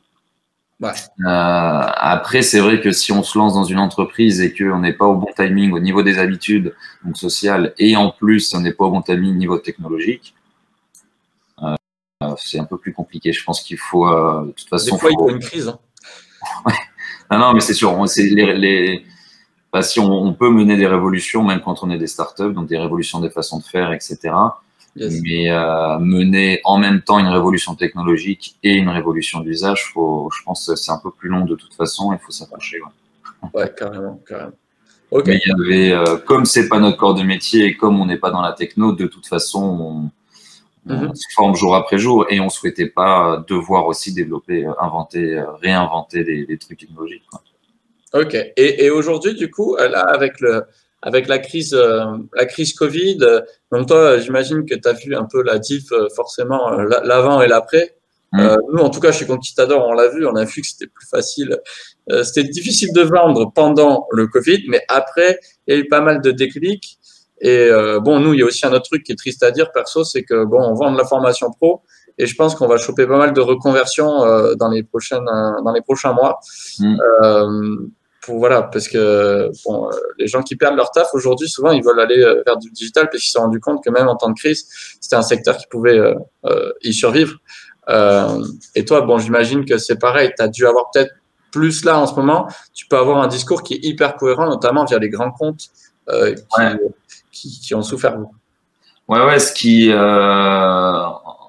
[0.80, 0.92] Ouais.
[1.24, 5.06] après, c'est vrai que si on se lance dans une entreprise et qu'on n'est pas
[5.06, 6.72] au bon timing au niveau des habitudes
[7.04, 10.36] donc sociales et en plus on n'est pas au bon timing au niveau technologique,
[12.38, 13.32] c'est un peu plus compliqué.
[13.32, 14.96] Je pense qu'il faut, euh, de toute façon.
[14.96, 15.68] Des fois, il faut une crise.
[15.68, 15.78] Hein.
[17.30, 17.94] Ah non, mais c'est sûr.
[18.06, 19.04] C'est les, les...
[19.70, 22.78] Bah, si on, peut mener des révolutions, même quand on est des startups, donc des
[22.78, 24.32] révolutions des façons de faire, etc.
[24.96, 30.42] Mais euh, mener en même temps une révolution technologique et une révolution d'usage, faut, je
[30.42, 32.78] pense que c'est un peu plus long de toute façon, il faut s'accrocher.
[32.80, 33.50] Ouais.
[33.54, 34.52] ouais, carrément, carrément.
[35.12, 38.06] Mais il y avait, euh, comme c'est pas notre corps de métier et comme on
[38.06, 40.10] n'est pas dans la techno, de toute façon,
[40.88, 41.14] on, mhm.
[41.14, 45.52] se forme jour après jour et on souhaitait pas devoir aussi développer, euh, inventer, euh,
[45.62, 47.22] réinventer des, trucs technologiques.
[48.14, 48.34] Ok.
[48.34, 50.64] Et, et aujourd'hui, du coup, là, avec le,
[51.02, 51.74] avec la crise,
[52.34, 53.18] la crise Covid,
[53.70, 57.94] donc toi, j'imagine que tu as vu un peu la diff, forcément, l'avant et l'après.
[58.32, 58.56] Mm.
[58.72, 61.06] nous, en tout cas, chez Conquistador, on l'a vu, on a vu que c'était plus
[61.06, 61.58] facile
[62.10, 66.00] euh, c'était difficile de vendre pendant le Covid, mais après, il y a eu pas
[66.00, 66.97] mal de déclics.
[67.40, 69.50] Et euh, bon, nous, il y a aussi un autre truc qui est triste à
[69.50, 71.82] dire, perso, c'est que bon, on vend de la formation pro,
[72.18, 75.72] et je pense qu'on va choper pas mal de reconversions euh, dans les prochaines, dans
[75.72, 76.40] les prochains mois.
[76.80, 76.96] Mm.
[78.22, 82.00] pour voilà, parce que bon, les gens qui perdent leur taf aujourd'hui, souvent, ils veulent
[82.00, 84.38] aller vers du digital parce qu'ils se sont rendus compte que même en temps de
[84.38, 84.66] crise,
[85.00, 86.14] c'était un secteur qui pouvait
[86.82, 87.36] y survivre.
[88.74, 90.32] et toi, bon, j'imagine que c'est pareil.
[90.36, 91.12] Tu as dû avoir peut-être
[91.50, 94.84] plus là en ce moment, tu peux avoir un discours qui est hyper cohérent, notamment
[94.84, 95.68] via les grands comptes
[96.10, 96.34] euh,
[97.40, 98.16] qui, ont souffert.
[99.08, 101.00] Ouais, ouais, ce qui, euh,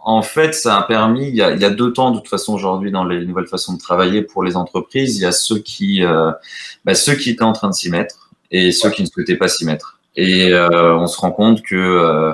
[0.03, 3.03] en fait, ça a permis, il y a, deux temps de toute façon aujourd'hui dans
[3.03, 5.17] les nouvelles façons de travailler pour les entreprises.
[5.17, 6.31] Il y a ceux qui, euh,
[6.85, 9.47] bah, ceux qui étaient en train de s'y mettre et ceux qui ne souhaitaient pas
[9.47, 9.99] s'y mettre.
[10.15, 12.33] Et on se rend compte que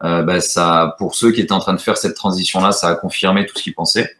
[0.00, 3.44] bah, ça, pour ceux qui étaient en train de faire cette transition-là, ça a confirmé
[3.44, 4.17] tout ce qu'ils pensaient.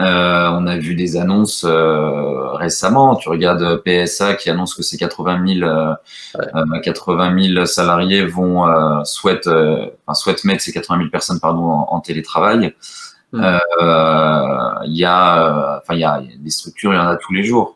[0.00, 3.16] Euh, on a vu des annonces euh, récemment.
[3.16, 9.02] Tu regardes PSA qui annonce que ces 80 000, euh, 80 000 salariés vont euh,
[9.04, 12.74] souhaitent, enfin, souhaitent mettre ces 80 000 personnes pardon en, télétravail.
[13.32, 13.58] Hmm.
[14.84, 17.44] Il y a, enfin il y a des structures, il y en a tous les
[17.44, 17.74] jours.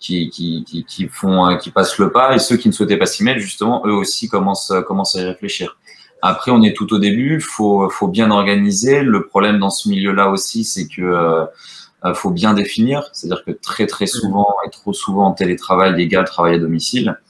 [0.00, 3.06] Qui, qui, qui, qui, font, qui passent le pas et ceux qui ne souhaitaient pas
[3.06, 5.78] s'y mettre, justement, eux aussi commencent, commencent à y réfléchir.
[6.26, 9.02] Après, on est tout au début, faut faut bien organiser.
[9.02, 13.10] Le problème dans ce milieu-là aussi, c'est que euh, faut bien définir.
[13.12, 17.20] C'est-à-dire que très très souvent et trop souvent, télétravail égale travail à domicile,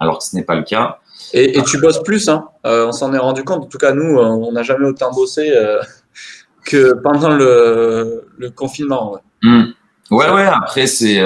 [0.00, 0.98] alors que ce n'est pas le cas.
[1.32, 3.62] Et, et tu bosses plus, hein euh, on s'en est rendu compte.
[3.62, 5.80] En tout cas, nous, euh, on n'a jamais autant bossé euh,
[6.64, 9.12] que pendant le, le confinement.
[9.12, 9.74] Ouais, mmh.
[10.10, 11.22] ouais, ouais, Après, c'est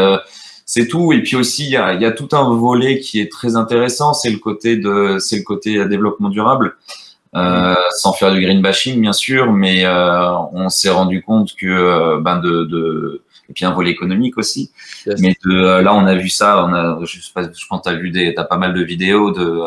[0.67, 1.15] c'est tout.
[1.15, 4.13] Et puis aussi, il y a, y a, tout un volet qui est très intéressant.
[4.13, 6.77] C'est le côté de, c'est le côté développement durable.
[7.37, 11.67] Euh, sans faire du green bashing bien sûr, mais euh, on s'est rendu compte que
[11.67, 14.71] euh, ben de, de et puis un volet économique aussi.
[15.07, 16.65] Mais de, là, on a vu ça.
[16.65, 18.75] On a, je, sais pas, je pense que tu as vu des, as pas mal
[18.75, 19.61] de vidéos de,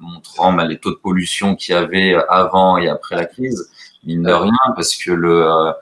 [0.00, 3.70] montrant ben, les taux de pollution qu'il y avait avant et après la crise.
[4.04, 5.72] Mine de rien, parce que le,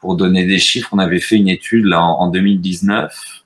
[0.00, 3.41] pour donner des chiffres, on avait fait une étude là en 2019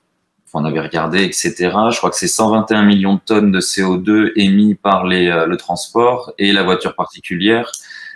[0.57, 1.53] on avait regardé, etc.
[1.91, 5.55] Je crois que c'est 121 millions de tonnes de CO2 émis par les, euh, le
[5.55, 7.71] transport et la voiture particulière,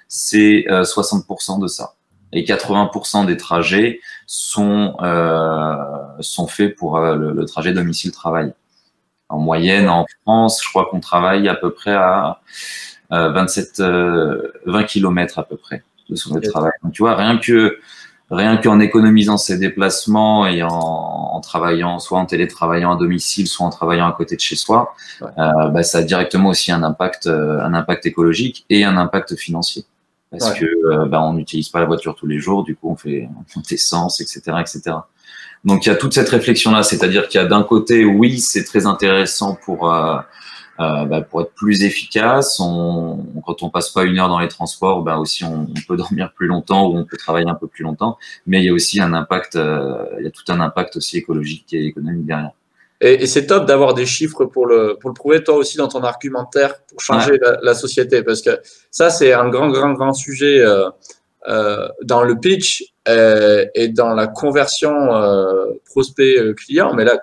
[0.07, 1.93] c'est 60% euh, de ça.
[2.33, 5.75] Et 80% des trajets sont, euh,
[6.19, 8.53] sont faits pour le, trajet domicile-travail.
[9.29, 12.41] En moyenne, en France, je crois qu'on travaille à peu près à
[13.11, 16.71] 27, 20 km à peu près de son travail.
[16.83, 17.79] Donc, tu vois, rien que
[18.31, 23.69] rien qu'en économisant ses déplacements et en, travaillant, soit en télétravaillant à domicile, soit en
[23.69, 27.59] travaillant à côté de chez soi, euh, bah, ça a directement aussi un impact, euh,
[27.61, 29.85] un impact écologique et un impact financier.
[30.29, 32.95] Parce que euh, bah, on n'utilise pas la voiture tous les jours, du coup on
[32.95, 34.95] fait, on essence, etc., etc.
[35.65, 38.39] Donc il y a toute cette réflexion là, c'est-à-dire qu'il y a d'un côté, oui,
[38.39, 40.17] c'est très intéressant pour euh,
[41.05, 42.59] bah, pour être plus efficace.
[42.59, 46.31] On, quand on passe pas une heure dans les transports, bah aussi on, peut dormir
[46.35, 48.17] plus longtemps ou on peut travailler un peu plus longtemps.
[48.47, 51.17] Mais il y a aussi un impact, euh, il y a tout un impact aussi
[51.17, 52.51] écologique et économique derrière.
[53.03, 56.03] Et, c'est top d'avoir des chiffres pour le, pour le prouver, toi aussi, dans ton
[56.03, 58.21] argumentaire, pour changer la, société.
[58.21, 58.59] Parce que
[58.91, 60.89] ça, c'est un grand, grand, grand sujet euh,
[61.47, 64.93] euh dans le pitch et dans la conversion
[65.85, 66.93] prospect-client.
[66.93, 67.17] Mais là,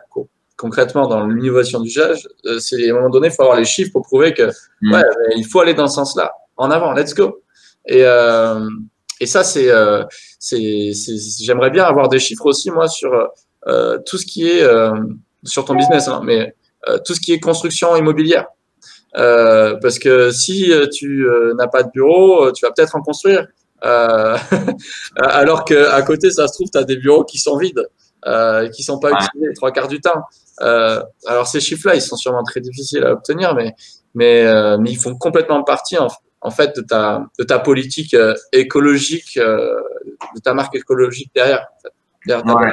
[0.58, 3.92] concrètement dans l'innovation d'usage, euh, c'est à un moment donné, il faut avoir les chiffres
[3.92, 4.50] pour prouver que
[4.82, 4.92] mm.
[4.92, 5.02] ouais,
[5.36, 6.32] il faut aller dans ce sens-là.
[6.56, 7.42] En avant, let's go.
[7.86, 8.68] Et, euh,
[9.20, 10.04] et ça, c'est, euh,
[10.38, 10.92] c'est,
[11.40, 13.10] j'aimerais bien avoir des chiffres aussi, moi, sur
[13.66, 14.92] euh, tout ce qui est, euh,
[15.44, 16.54] sur ton business, hein, mais
[16.88, 18.46] euh, tout ce qui est construction immobilière.
[19.14, 23.46] parce que si tu n'as pas de bureau, tu vas peut-être en construire.
[25.16, 27.88] alors qu'à côté, ça se trouve, tu as des bureaux qui sont vides.
[28.26, 30.22] Euh, qui sont pas utilisés les trois quarts du temps.
[30.60, 33.76] Euh, alors ces chiffres-là, ils sont sûrement très difficiles à obtenir, mais
[34.14, 36.08] mais, euh, mais ils font complètement partie en,
[36.40, 41.64] en, fait de ta de ta politique euh, écologique, de ta marque écologique derrière.
[42.26, 42.72] derrière ouais.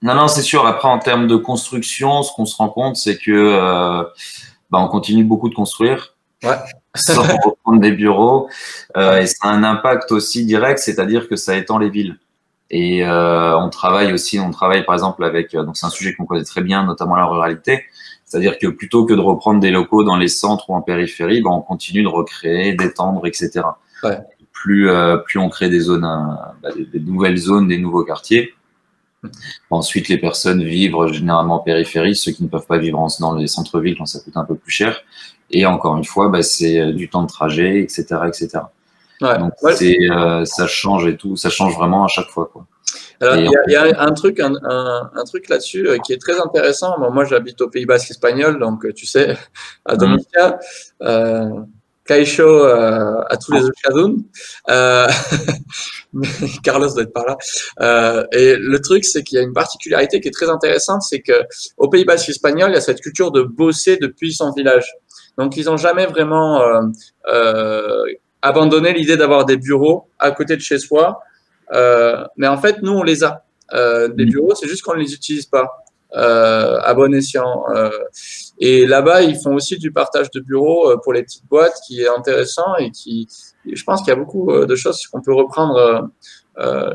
[0.00, 0.66] Non, non, c'est sûr.
[0.66, 4.04] Après, en termes de construction, ce qu'on se rend compte, c'est que
[4.70, 6.14] bah, on continue beaucoup de construire.
[6.42, 6.56] Ouais.
[6.94, 8.48] sans reprendre des bureaux.
[8.96, 12.18] Et ça a un impact aussi direct, c'est-à-dire que ça étend les villes.
[12.70, 16.14] Et euh, on travaille aussi, on travaille par exemple avec, euh, donc c'est un sujet
[16.14, 17.84] qu'on connaît très bien, notamment la ruralité.
[18.24, 21.50] C'est-à-dire que plutôt que de reprendre des locaux dans les centres ou en périphérie, ben
[21.50, 23.62] on continue de recréer, d'étendre, etc.
[24.02, 24.18] Ouais.
[24.52, 26.02] Plus, euh, plus on crée des zones,
[26.62, 28.52] bah, des, des, nouvelles zones, des nouveaux quartiers.
[29.70, 33.46] Ensuite, les personnes vivent généralement en périphérie, ceux qui ne peuvent pas vivre dans les
[33.46, 35.00] centres-villes quand ça coûte un peu plus cher.
[35.50, 38.60] Et encore une fois, bah, c'est du temps de trajet, etc., etc.
[39.20, 39.38] Ouais.
[39.38, 39.74] Donc Ouais.
[39.74, 42.48] c'est, euh, ça change et tout, ça change vraiment à chaque fois.
[42.52, 42.66] Quoi.
[43.20, 45.98] Alors, il y, a- il y a un truc, un, un- un truc là-dessus euh,
[45.98, 46.96] qui est très intéressant.
[47.00, 49.36] Bon, moi, j'habite au Pays Basque espagnol, donc euh, tu sais,
[49.84, 50.58] à Dominica.
[51.02, 51.48] Euh,
[52.06, 54.14] Caixo euh, à tous les Euskadun.
[54.70, 55.06] Euh,
[56.14, 56.26] mais
[56.62, 57.36] Carlos doit être par là.
[57.82, 61.20] Euh, et le truc, c'est qu'il y a une particularité qui est très intéressante, c'est
[61.20, 61.34] que
[61.76, 64.86] au Pays Basque espagnol, il y a cette culture de bosser depuis son village.
[65.36, 66.62] Donc, ils n'ont jamais vraiment
[68.42, 71.20] abandonné l'idée d'avoir des bureaux à côté de chez soi.
[71.74, 73.44] Euh, mais en fait, nous, on les a.
[73.74, 74.30] Euh, des Mhm.
[74.30, 75.84] bureaux, c'est juste qu'on ne les utilise pas
[76.16, 77.64] euh, à bon escient.
[77.74, 77.90] Euh,
[78.58, 82.00] et là-bas, ils font aussi du partage de bureaux euh, pour les petites boîtes qui
[82.00, 83.28] est intéressant et qui,
[83.70, 86.08] je pense qu'il y a beaucoup euh, de choses qu'on peut reprendre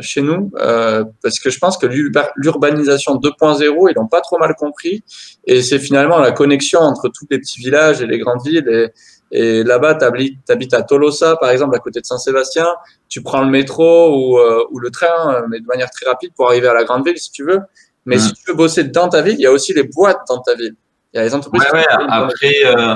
[0.02, 4.38] chez nous euh, parce que je pense que l'urba- l'urbanisation 2.0, ils l'ont pas trop
[4.38, 5.04] mal compris
[5.46, 8.90] et c'est finalement la connexion entre tous les petits villages et les grandes villes et,
[9.36, 10.06] et là-bas, tu
[10.52, 12.68] habites à Tolosa, par exemple, à côté de Saint-Sébastien,
[13.10, 13.84] tu prends le métro
[14.16, 16.84] ou, euh, ou le train, euh, mais de manière très rapide pour arriver à la
[16.84, 17.60] grande ville si tu veux.
[18.06, 18.20] Mais Mm.
[18.20, 20.54] si tu veux bosser dans ta ville, il y a aussi les boîtes dans ta
[20.54, 20.76] ville.
[21.14, 21.64] Il y a les entreprises.
[21.74, 22.96] Ouais, ouais, après, euh,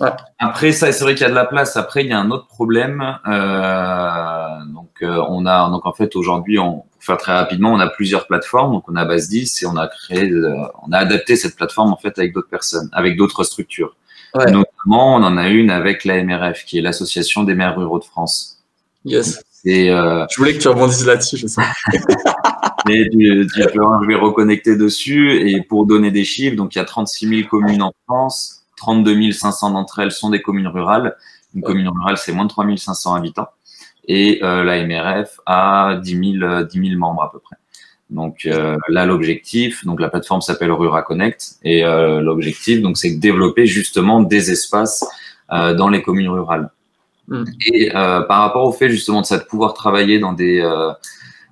[0.00, 0.10] Ouais.
[0.38, 1.76] après ça, c'est vrai qu'il y a de la place.
[1.76, 3.02] Après, il y a un autre problème.
[3.26, 7.88] Euh, donc, on a, donc en fait, aujourd'hui, on, pour faire très rapidement, on a
[7.88, 8.72] plusieurs plateformes.
[8.72, 10.30] Donc, on a Base 10 et on a créé,
[10.86, 13.96] on a adapté cette plateforme en fait avec d'autres personnes, avec d'autres structures.
[14.34, 14.50] Ouais.
[14.50, 18.58] Notamment, on en a une avec l'AMRF, qui est l'Association des maires ruraux de France.
[19.04, 19.42] Yes.
[19.64, 21.62] Et euh, Je voulais que tu rebondisses là-dessus, je sais.
[22.90, 25.48] Et tu, tu peux, je vais reconnecter dessus.
[25.48, 29.32] Et pour donner des chiffres, donc il y a 36 000 communes en France, 32
[29.32, 31.16] 500 d'entre elles sont des communes rurales.
[31.54, 31.66] Une Ouais.
[31.68, 33.48] commune rurale, c'est moins de 3 500 habitants.
[34.06, 37.56] Et euh, la MRF a 10 000, euh, 10 000 membres à peu près.
[38.14, 43.10] Donc euh, là, l'objectif, donc la plateforme s'appelle Rura Connect, et euh, l'objectif, donc, c'est
[43.10, 45.04] de développer justement des espaces
[45.52, 46.70] euh, dans les communes rurales.
[47.26, 47.44] Mm.
[47.66, 50.62] Et par rapport au fait justement de ça, de pouvoir travailler dans des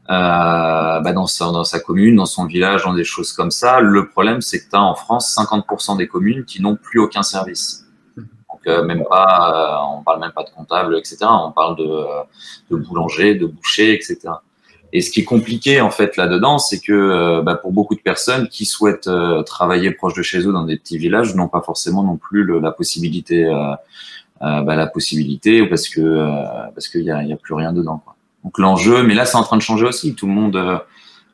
[0.08, 3.80] bah, dans, sa, dans sa commune, dans son village, dans des choses comme ça.
[3.80, 7.22] Le problème, c'est que tu as en France 50% des communes qui n'ont plus aucun
[7.22, 7.86] service.
[8.16, 11.16] Donc, euh, même pas, on parle même pas de comptable, etc.
[11.22, 12.04] On parle de,
[12.70, 14.34] de boulanger, de boucher, etc.
[14.92, 18.00] Et ce qui est compliqué en fait là-dedans, c'est que euh, bah, pour beaucoup de
[18.00, 21.62] personnes qui souhaitent euh, travailler proche de chez eux dans des petits villages, n'ont pas
[21.62, 23.72] forcément non plus le, la possibilité, euh,
[24.42, 27.72] euh, bah, la possibilité parce que euh, parce qu'il y a, y a plus rien
[27.72, 28.02] dedans.
[28.04, 28.16] Quoi.
[28.44, 30.14] Donc l'enjeu, mais là c'est en train de changer aussi.
[30.14, 30.80] Tout le monde,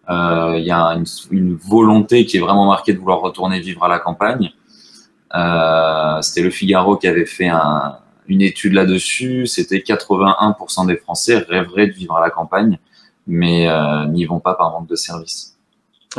[0.09, 3.89] il y a une, une volonté qui est vraiment marquée de vouloir retourner vivre à
[3.89, 4.53] la campagne.
[6.23, 7.97] C'était le Figaro qui avait fait un,
[8.29, 9.47] une étude là-dessus.
[9.47, 12.79] C'était 81% des Français rêveraient de vivre à la campagne,
[13.29, 15.58] mais euh, n'y vont pas par manque de services.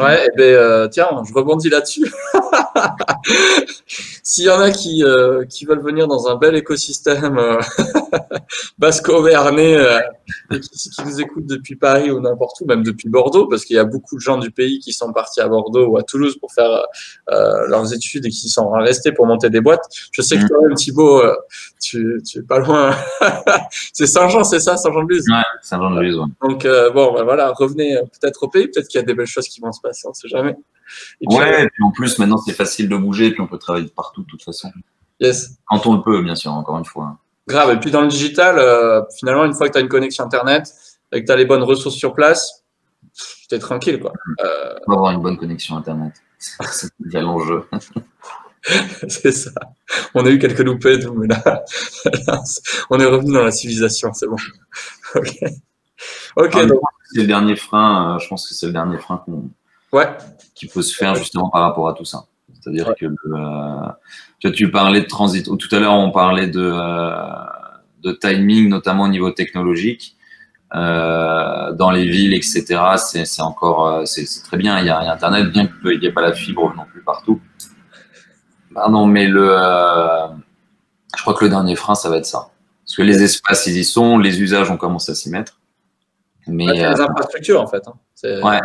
[0.03, 2.12] Ouais, et ben euh, tiens, je rebondis là-dessus.
[4.23, 7.59] S'il y en a qui, euh, qui veulent venir dans un bel écosystème euh,
[8.77, 9.99] basco-vernais euh,
[10.51, 13.75] et qui, qui nous écoutent depuis Paris ou n'importe où, même depuis Bordeaux, parce qu'il
[13.75, 16.38] y a beaucoup de gens du pays qui sont partis à Bordeaux ou à Toulouse
[16.39, 16.85] pour faire
[17.27, 19.83] leurs études et qui sont restés pour monter des boîtes.
[20.12, 20.47] Je sais que Mm.
[20.47, 21.23] toi-même, Thibaut,
[21.81, 22.95] tu, tu es pas loin.
[23.93, 25.25] c'est Saint-Jean, c'est ça, Saint-Jean-de-Luz?
[25.29, 26.25] Ouais, Saint-Jean-de-Luz, ouais.
[26.41, 29.47] Donc, bon, ben voilà, revenez peut-être au pays, peut-être qu'il y a des belles choses
[29.47, 30.56] qui vont se passer, on sait jamais.
[31.21, 33.47] Et puis, Ouais, et puis en plus, maintenant, c'est facile de bouger, et puis on
[33.47, 34.71] peut travailler de partout, de toute façon.
[35.19, 37.17] Yes, Quand on le peut, bien sûr, encore une fois.
[37.47, 37.71] grave.
[37.71, 40.71] Et puis dans le digital, euh, finalement, une fois que tu as une connexion Internet
[41.12, 42.63] et que tu as les bonnes ressources sur place,
[43.49, 44.13] tu es tranquille, quoi.
[44.43, 46.13] Euh, Il faut avoir une bonne connexion Internet.
[46.39, 47.67] C'est déjà l'enjeu.
[49.08, 49.52] c'est ça.
[50.13, 51.63] On a eu quelques loupés, nous, mais là,
[52.89, 54.38] on est revenu dans la civilisation, c'est bon.
[56.37, 56.52] Ok.
[56.54, 56.79] Ah, donc,
[57.12, 59.50] C'est le dernier frein, euh, je pense que c'est le dernier frein qu'on-
[59.94, 60.08] ouais,
[60.56, 62.25] qui peut se faire justement par rapport à tout ça.
[62.62, 63.90] C'est-à-dire que euh,
[64.40, 65.48] tu, vois, tu parlais de transit.
[65.48, 67.21] ou Tout à l'heure, on parlait de, euh,
[68.04, 70.15] de timing, notamment au niveau technologique.
[70.75, 72.63] Euh, dans les villes, etc.,
[72.98, 74.79] c'est encore euh, c'est très bien.
[74.79, 76.85] Il y, a, il y a Internet, bien qu'il n'y ait pas la fibre non
[76.85, 77.42] plus partout.
[78.73, 79.48] Pardon, mais le,
[81.15, 82.50] je crois que le dernier frein, ça va être ça.
[82.85, 85.60] Parce que les espaces, ils y sont, les usages, on commence à s'y mettre.
[86.48, 87.87] Mais les infrastructures, en fait.
[87.87, 87.94] hein.
[88.44, 88.60] Ouais.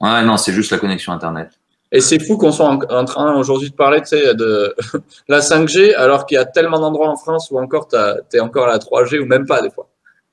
[0.00, 1.50] Ouais, non, c'est juste la connexion Internet.
[1.92, 4.74] Et c'est fou qu'on soit en, train aujourd'hui de parler de
[5.28, 8.64] la 5G alors qu'il y a tellement d'endroits en France où encore tu es encore
[8.64, 9.88] à la 3G ou même pas des fois.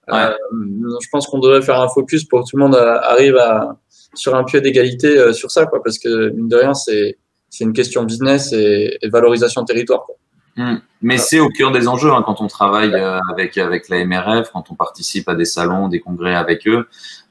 [0.09, 3.78] Euh, je pense qu'on devrait faire un focus pour que tout le monde arrive à,
[4.16, 7.16] sur un pied d'égalité euh, sur ça, quoi, parce que mine de rien, c'est
[7.59, 10.05] une question business et, et valorisation territoire.
[10.05, 10.16] Quoi.
[10.58, 10.78] Hmm.
[11.02, 14.52] Mais c'est au cœur des enjeux hein, quand on travaille euh, avec, avec la MRF,
[14.52, 16.88] quand on participe à des salons, des congrès avec eux.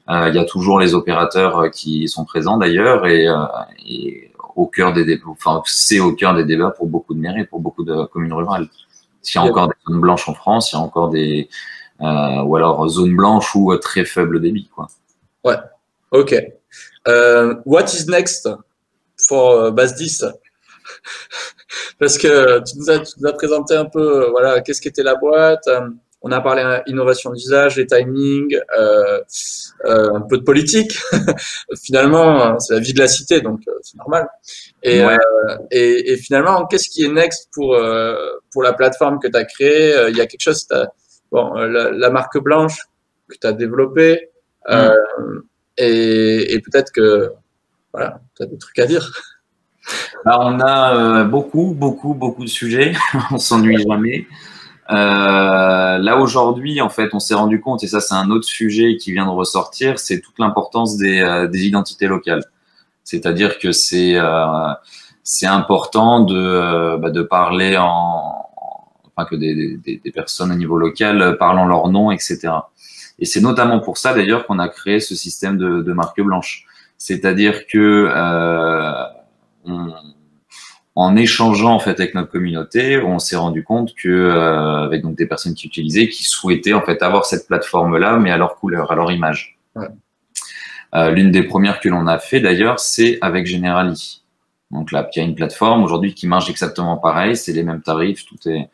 [0.09, 3.27] Euh, il y a toujours les opérateurs euh, qui sont présents d'ailleurs et,
[3.87, 7.45] et, au cœur des débats, enfin, c'est au cœur des débats pour beaucoup de mairies,
[7.45, 8.67] pour beaucoup de communes rurales.
[9.21, 11.49] S'il y a encore des zones blanches en France, il y a encore des,
[11.99, 14.87] ou alors zones blanches ou très faible débit, quoi.
[15.45, 15.55] Ouais.
[16.11, 16.33] Ok.
[17.07, 18.49] Uh, what is next
[19.15, 20.25] for Base 10
[21.99, 25.15] parce que tu nous, as, tu nous as présenté un peu, voilà, qu'est-ce qu'était la
[25.15, 25.67] boîte.
[25.67, 25.81] Euh,
[26.23, 29.21] on a parlé innovation d'usage, les timings, euh,
[29.85, 30.95] euh, un peu de politique.
[31.83, 34.27] finalement, c'est la vie de la cité, donc euh, c'est normal.
[34.83, 35.17] Et, ouais.
[35.17, 37.75] Euh, et, et, finalement, qu'est-ce qui est next pour,
[38.51, 40.67] pour la plateforme que tu as créée Il y a quelque chose,
[41.31, 42.77] bon, la, la, marque blanche
[43.27, 44.29] que tu as développée,
[44.69, 44.91] mm.
[45.77, 47.31] et, et peut-être que
[47.91, 49.11] voilà, tu as des trucs à dire.
[50.25, 52.93] Bah, on a euh, beaucoup, beaucoup, beaucoup de sujets.
[53.31, 54.27] on s'ennuie jamais.
[54.91, 58.97] Euh, là aujourd'hui, en fait, on s'est rendu compte, et ça c'est un autre sujet
[58.97, 62.43] qui vient de ressortir, c'est toute l'importance des, euh, identités locales.
[63.03, 64.17] C'est-à-dire que c'est
[65.43, 68.45] important de, bah, de parler en,
[69.15, 72.49] enfin que des, personnes au niveau local parlent en leur nom, etc.
[73.19, 76.65] Et c'est notamment pour ça d'ailleurs qu'on a créé ce système de, de marque blanche.
[76.97, 78.07] C'est-à-dire que
[79.65, 79.93] on,
[80.95, 85.17] en échangeant en fait avec notre communauté, on s'est rendu compte que euh, avec donc
[85.17, 88.55] des personnes qui utilisaient, qui souhaitaient en fait avoir cette plateforme là, mais à leur
[88.55, 89.57] couleur, à leur image.
[89.75, 89.87] Ouais.
[90.93, 94.23] Euh, L'une des premières que l'on a fait d'ailleurs, c'est avec Generali.
[94.71, 97.81] Donc là, il y a une plateforme aujourd'hui qui marche exactement pareil, c'est les mêmes
[97.81, 98.69] tarifs, tout est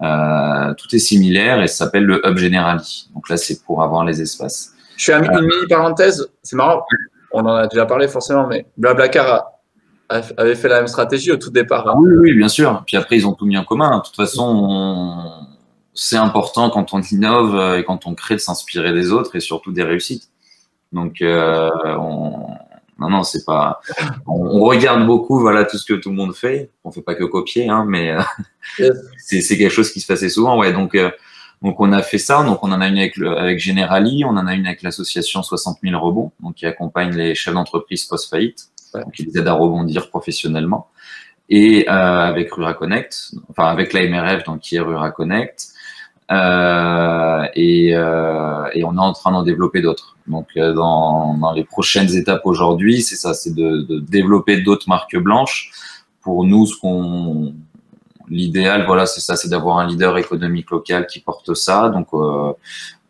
[0.00, 3.08] euh, tout est similaire et s'appelle le Hub Generali.
[3.14, 4.74] Donc là, c'est pour avoir les espaces.
[4.96, 6.84] Je fais une mini parenthèse, c'est marrant,
[7.32, 9.57] on en a déjà parlé forcément, mais Blablacar
[10.08, 11.86] avait fait la même stratégie au tout départ.
[11.88, 11.94] Hein.
[11.98, 12.82] Oui, oui, bien sûr.
[12.86, 13.98] Puis après, ils ont tout mis en commun.
[13.98, 15.46] De toute façon,
[15.94, 19.40] c'est important quand on innove euh, et quand on crée de s'inspirer des autres et
[19.40, 20.30] surtout des réussites.
[20.92, 22.48] Donc, euh, on...
[22.98, 23.80] non, non, c'est pas.
[24.26, 26.70] On, regarde beaucoup, voilà, tout ce que tout le monde fait.
[26.84, 28.16] On fait pas que copier, hein, mais
[28.80, 30.72] euh, c'est quelque chose qui se passait souvent, ouais.
[30.72, 31.10] Donc, euh,
[31.60, 32.42] donc on a fait ça.
[32.44, 35.42] Donc, on en a une avec, le, avec Generali, on en a une avec l'association
[35.42, 38.70] 60 000 rebonds, donc qui accompagne les chefs d'entreprise post faillite
[39.14, 40.88] qui les aide à rebondir professionnellement.
[41.50, 45.68] Et euh, avec Rura Connect, enfin avec la MRF, donc qui est Rura Connect,
[46.30, 50.16] euh, et, euh, et, on est en train d'en développer d'autres.
[50.26, 54.88] Donc euh, dans, dans, les prochaines étapes aujourd'hui, c'est ça, c'est de, de, développer d'autres
[54.88, 55.70] marques blanches.
[56.20, 57.54] Pour nous, ce qu'on
[58.30, 61.88] l'idéal, voilà, c'est ça, c'est d'avoir un leader économique local qui porte ça.
[61.88, 62.52] Donc euh,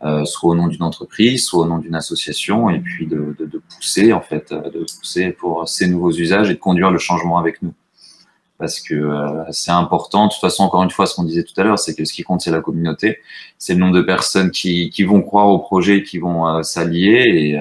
[0.05, 3.35] euh, soit au nom d'une entreprise, soit au nom d'une association, et puis de,
[3.77, 7.39] pousser en fait, euh, de pousser pour ces nouveaux usages et de conduire le changement
[7.39, 7.75] avec nous.
[8.59, 9.13] Parce que
[9.53, 10.27] c'est important.
[10.27, 12.13] De toute façon, encore une fois, ce qu'on disait tout à l'heure, c'est que ce
[12.13, 13.19] qui compte, c'est la communauté,
[13.57, 17.61] c'est le nombre de personnes qui, vont croire au projet, qui vont s'allier et,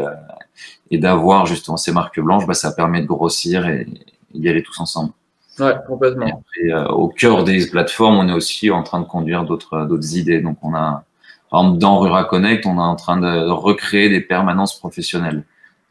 [0.89, 3.86] et d'avoir justement ces marques blanches, bah, ça permet de grossir et,
[4.34, 5.12] et d'y aller tous ensemble.
[5.60, 6.43] Ouais, complètement.
[6.62, 10.16] Et après, au cœur des plateformes, on est aussi en train de conduire d'autres d'autres
[10.16, 10.41] idées.
[10.41, 11.03] Donc, on a
[11.49, 15.43] par exemple, dans Rura Connect, on est en train de recréer des permanences professionnelles.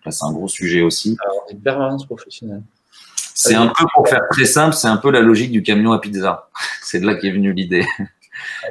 [0.04, 1.16] Là, c'est un gros sujet aussi.
[1.24, 2.62] Alors, des permanences professionnelles.
[3.34, 5.98] C'est un peu, pour faire très simple, c'est un peu la logique du camion à
[5.98, 6.48] pizza.
[6.82, 7.86] c'est de là qu'est venue l'idée.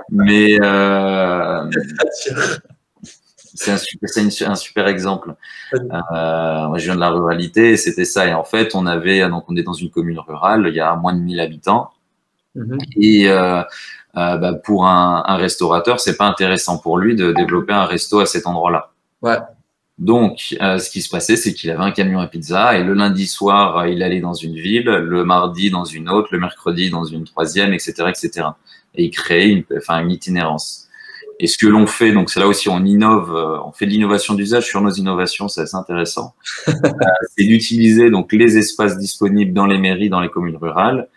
[0.10, 1.70] Mais euh,
[3.56, 4.10] c'est un super,
[4.51, 5.36] un super exemple.
[5.74, 8.28] Euh, moi, je viens de la ruralité et c'était ça.
[8.28, 10.95] Et en fait, on avait, donc on est dans une commune rurale, il y a
[10.95, 11.89] moins de 1000 habitants.
[12.56, 12.78] -hmm.
[13.01, 13.62] Et euh,
[14.18, 18.20] euh, bah, pour un, un restaurateur, c'est pas intéressant pour lui de développer un resto
[18.20, 18.91] à cet endroit-là.
[19.22, 19.38] Ouais.
[19.97, 22.93] Donc, euh, ce qui se passait, c'est qu'il avait un camion à pizza et le
[22.93, 26.89] lundi soir, euh, il allait dans une ville, le mardi dans une autre, le mercredi
[26.89, 28.47] dans une troisième, etc., etc.
[28.95, 30.85] Et il créait une, enfin, une itinérance.
[31.40, 33.92] Et ce que l'on fait, donc c'est là aussi on innove, euh, on fait de
[33.92, 36.34] l'innovation d'usage sur nos innovations, c'est assez intéressant.
[36.68, 36.72] euh,
[37.38, 41.10] c'est d'utiliser donc les espaces disponibles dans les mairies, dans les communes rurales,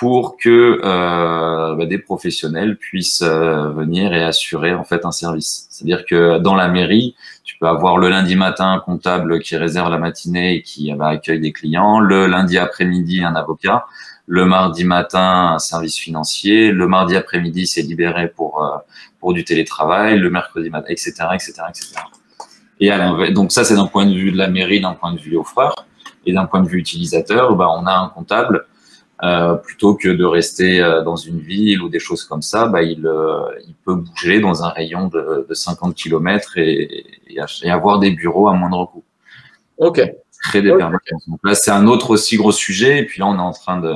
[0.00, 5.66] pour que euh, bah, des professionnels puissent euh, venir et assurer en fait un service.
[5.68, 7.14] C'est-à-dire que dans la mairie,
[7.44, 11.08] tu peux avoir le lundi matin un comptable qui réserve la matinée et qui bah,
[11.08, 13.84] accueille des clients, le lundi après-midi un avocat,
[14.26, 18.78] le mardi matin un service financier, le mardi après-midi c'est libéré pour euh,
[19.20, 21.86] pour du télétravail, le mercredi matin, etc., etc., etc.
[22.80, 25.36] Et donc ça c'est d'un point de vue de la mairie, d'un point de vue
[25.36, 25.86] offreur.
[26.26, 28.66] Et d'un point de vue utilisateur, bah, on a un comptable
[29.22, 32.82] euh, plutôt que de rester euh, dans une ville ou des choses comme ça, bah,
[32.82, 37.98] il, euh, il peut bouger dans un rayon de, de 50 km et, et, avoir
[37.98, 39.04] des bureaux à moindre coût.
[39.76, 40.00] Ok.
[40.54, 43.00] Donc là, c'est un autre aussi gros sujet.
[43.00, 43.92] Et puis là, on est en train de,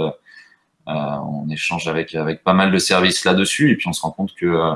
[0.86, 3.70] on échange avec avec pas mal de services là-dessus.
[3.70, 4.74] Et puis on se rend compte que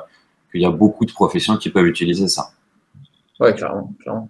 [0.51, 2.51] qu'il y a beaucoup de professions qui peuvent utiliser ça.
[3.41, 3.93] Ouais, clairement.
[4.01, 4.29] clairement.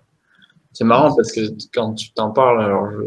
[0.73, 1.41] C'est marrant parce que
[1.73, 3.07] quand tu t'en parles, alors je,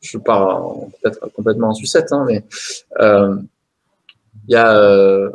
[0.00, 0.62] je pars
[1.02, 2.44] peut-être complètement en sucette, hein, mais
[3.00, 3.36] euh,
[4.46, 5.30] il y a, euh,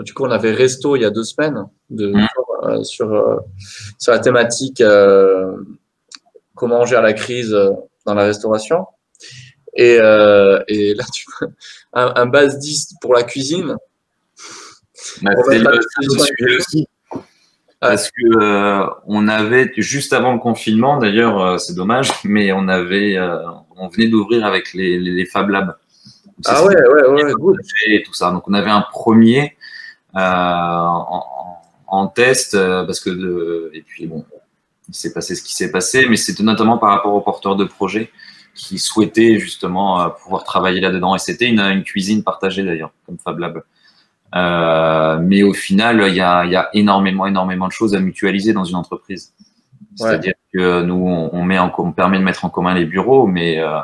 [0.00, 2.28] du coup, on avait Resto il y a deux semaines de, mmh.
[2.64, 3.42] euh, sur,
[3.98, 4.82] sur la thématique
[6.54, 7.56] comment on gère la crise
[8.06, 8.86] dans la restauration.
[9.76, 11.26] Et, et là, tu
[11.92, 13.76] un, un base 10 pour la cuisine.
[15.22, 16.88] Bah, c'est le, sujet aussi.
[17.80, 22.68] Parce que euh, on avait juste avant le confinement, d'ailleurs, euh, c'est dommage, mais on
[22.68, 23.38] avait, euh,
[23.76, 25.76] on venait d'ouvrir avec les, les, Fab Labs.
[26.46, 27.58] ah ouais, ouais, ouais, good.
[27.88, 28.30] Et tout ça.
[28.30, 29.56] Donc on avait un premier
[30.14, 31.24] en,
[31.88, 34.24] en, test parce que de, et puis bon,
[34.88, 37.64] il s'est passé ce qui s'est passé, mais c'était notamment par rapport aux porteurs de
[37.64, 38.10] projets
[38.54, 41.16] qui souhaitaient justement pouvoir travailler là-dedans.
[41.16, 43.62] Et c'était une, une, cuisine partagée d'ailleurs, comme Fab Lab.
[44.34, 48.52] Euh, mais au final, il y a, y a, énormément, énormément de choses à mutualiser
[48.52, 49.32] dans une entreprise.
[49.96, 53.60] C'est-à-dire que nous, on, met en, on permet de mettre en commun les bureaux, mais
[53.60, 53.78] euh,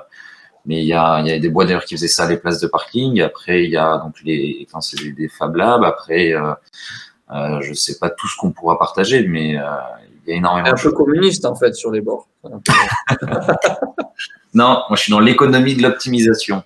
[0.66, 2.66] mais il y a, y a des boîtes d'ailleurs qui faisaient ça, les places de
[2.66, 3.20] parking.
[3.20, 5.84] Après, il y a donc les, enfin, c'est des, des, Fab Labs.
[5.84, 6.52] Après, euh,
[7.32, 9.62] euh, je sais pas tout ce qu'on pourra partager, mais euh,
[10.26, 10.68] il y a énormément.
[10.68, 12.28] Un peu communiste en fait sur les bords.
[14.54, 16.62] non, moi je suis dans l'économie de l'optimisation.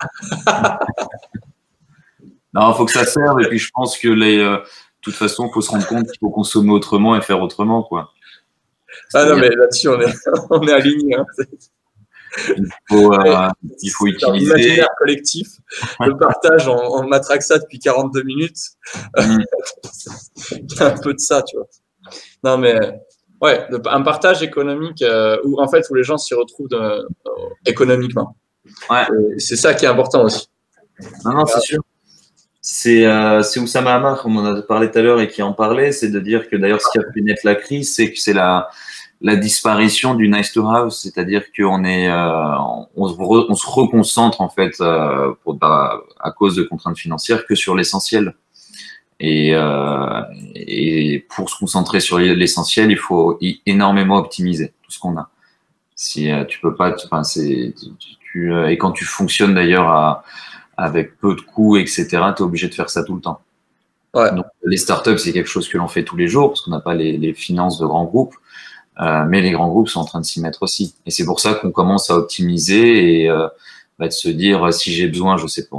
[2.55, 3.41] Non, il faut que ça serve.
[3.43, 4.63] Et puis, je pense que les, euh, de
[5.03, 8.13] toute façon, il faut se rendre compte qu'il faut consommer autrement et faire autrement, quoi.
[9.13, 10.15] Ah non, mais là-dessus, on est,
[10.51, 11.17] on est aligné.
[11.17, 11.27] Hein.
[12.49, 13.49] Il faut, euh,
[13.83, 14.47] il faut utiliser.
[14.47, 15.47] L'imaginaire collectif,
[16.01, 18.59] le partage, on, on matraque ça depuis 42 minutes.
[19.17, 19.39] Mm.
[20.53, 21.67] il y a un peu de ça, tu vois.
[22.43, 22.77] Non, mais
[23.41, 27.03] ouais, un partage économique euh, où en fait où les gens s'y retrouvent de, euh,
[27.67, 28.37] économiquement.
[28.91, 29.05] Ouais.
[29.39, 30.49] C'est ça qui est important aussi.
[31.25, 31.84] Non, non, c'est sûr
[32.67, 35.93] c'est euh, Oussama Hamar, comme on a parlé tout à l'heure et qui en parlait,
[35.93, 38.33] c'est de dire que d'ailleurs ce qui a fait naître la crise, c'est que c'est
[38.33, 38.71] la,
[39.21, 42.57] la disparition du nice to have, c'est-à-dire qu'on est, euh,
[42.97, 47.45] on, se on, se reconcentre en fait euh, pour, bah, à cause de contraintes financières
[47.45, 48.35] que sur l'essentiel.
[49.21, 50.23] Et, euh,
[50.55, 55.29] et pour se concentrer sur l'essentiel, il faut énormément optimiser tout ce qu'on a.
[55.97, 60.25] Si euh, tu peux pas, enfin c'est, tu, tu, et quand tu fonctionnes d'ailleurs à
[60.77, 63.41] avec peu de coûts, etc., tu es obligé de faire ça tout le temps.
[64.15, 64.33] Ouais.
[64.35, 66.81] Donc, les startups, c'est quelque chose que l'on fait tous les jours parce qu'on n'a
[66.81, 68.35] pas les, les, finances de grands groupes,
[69.01, 70.95] euh, mais les grands groupes sont en train de s'y mettre aussi.
[71.05, 73.49] Et c'est pour ça qu'on commence à optimiser et euh,
[73.99, 75.77] bah, de se dire si j'ai besoin, je sais pas,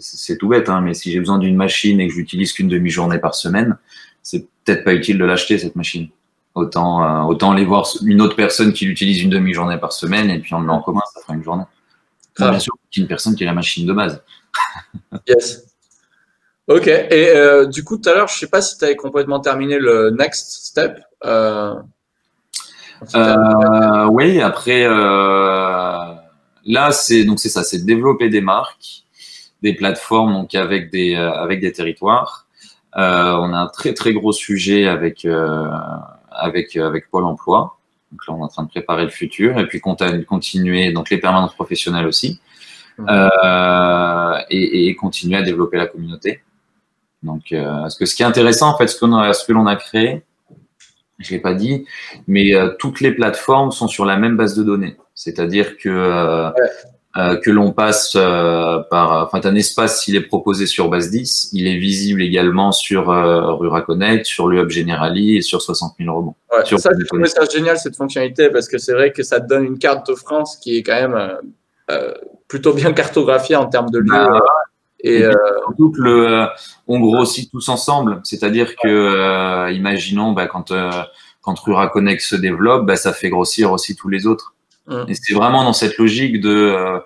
[0.00, 2.68] c'est tout bête, hein, mais si j'ai besoin d'une machine et que je l'utilise qu'une
[2.68, 3.76] demi-journée par semaine,
[4.22, 6.08] c'est peut-être pas utile de l'acheter cette machine.
[6.54, 10.40] Autant, euh, autant aller voir une autre personne qui l'utilise une demi-journée par semaine et
[10.40, 11.64] puis on le met en commun, ça fera une journée.
[12.38, 14.22] Bien sûr, une personne qui a la machine de base.
[15.28, 15.70] yes.
[16.70, 16.86] Ok.
[16.86, 19.40] Et euh, du coup, tout à l'heure, je ne sais pas si tu avais complètement
[19.40, 21.00] terminé le next step.
[21.24, 21.74] Euh,
[23.16, 29.02] euh, oui, après, là, c'est donc c'est ça, c'est développer des marques,
[29.62, 32.46] des plateformes donc avec des avec des territoires.
[32.94, 35.26] On a un très très gros sujet avec
[36.30, 37.79] avec avec Pôle Emploi.
[38.10, 41.18] Donc là, on est en train de préparer le futur et puis continuer donc les
[41.18, 42.40] permanences professionnelles aussi
[43.08, 46.42] euh, et, et, continuer à développer la communauté.
[47.22, 49.76] Donc, euh, parce que ce qui est intéressant en fait, ce, ce que l'on a
[49.76, 50.22] créé,
[51.18, 51.84] je l'ai pas dit,
[52.26, 54.96] mais euh, toutes les plateformes sont sur la même base de données.
[55.14, 56.68] C'est-à-dire que euh, ouais.
[57.16, 61.48] Euh, que l'on passe euh, par, enfin, un espace, s'il est proposé sur base 10,
[61.52, 65.94] il est visible également sur euh, Rura Connect, sur le Hub Generali et sur 60
[65.98, 66.36] 000 rebonds.
[66.52, 69.40] Ouais, sur ça, j'ai trouvé ça génial, cette fonctionnalité, parce que c'est vrai que ça
[69.40, 71.40] te donne une carte de France qui est quand même
[71.90, 72.14] euh,
[72.46, 74.10] plutôt bien cartographiée en termes de lieux.
[74.10, 74.40] Bah,
[75.02, 75.34] et, euh...
[75.96, 76.46] le,
[76.86, 80.72] on grossit tous ensemble, c'est-à-dire que, euh, imaginons, bah, quand,
[81.40, 84.54] quand Rura Connect se développe, bah, ça fait grossir aussi tous les autres.
[84.90, 85.04] Mmh.
[85.08, 86.98] Et c'est vraiment dans cette logique de euh,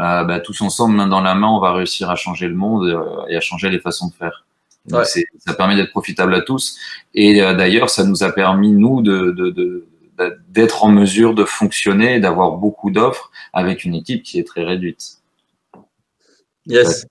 [0.00, 2.86] euh, bah, tous ensemble, main dans la main, on va réussir à changer le monde
[2.86, 4.44] euh, et à changer les façons de faire.
[4.90, 5.04] Ouais.
[5.04, 6.78] ça permet d'être profitable à tous.
[7.14, 9.86] Et euh, d'ailleurs, ça nous a permis, nous, de, de, de
[10.48, 15.18] d'être en mesure de fonctionner d'avoir beaucoup d'offres avec une équipe qui est très réduite.
[16.66, 17.06] Yes.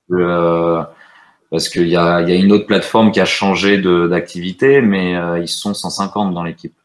[1.49, 5.39] Parce qu'il y a, y a une autre plateforme qui a changé d'activité, mais euh,
[5.39, 6.75] ils sont 150 dans l'équipe.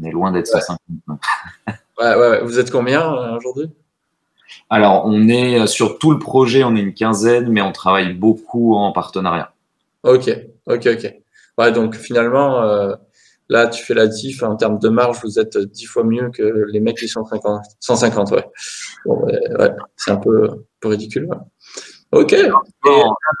[0.00, 0.60] On est loin d'être ouais.
[0.60, 1.20] 150.
[2.00, 3.70] Ouais, ouais, Vous êtes combien aujourd'hui?
[4.68, 8.74] Alors, on est sur tout le projet, on est une quinzaine, mais on travaille beaucoup
[8.74, 9.54] en partenariat.
[10.02, 10.30] Ok,
[10.66, 11.14] ok, ok.
[11.58, 12.60] Ouais, donc finalement,
[13.48, 16.66] là, tu fais la diff en termes de marge, vous êtes dix fois mieux que
[16.68, 18.44] les mecs qui sont 50, 150, ouais.
[19.06, 21.28] Bon, ouais, c'est un peu, un peu ridicule.
[22.12, 22.36] Ok.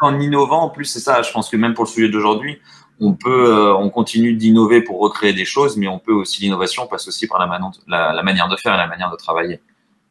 [0.00, 1.20] En, innovant, en plus, c'est ça.
[1.22, 2.58] Je pense que même pour le sujet d'aujourd'hui,
[3.02, 6.86] on peut, euh, on continue d'innover pour recréer des choses, mais on peut aussi l'innovation
[6.86, 9.60] passe aussi par la, la, manière de faire et la manière de travailler.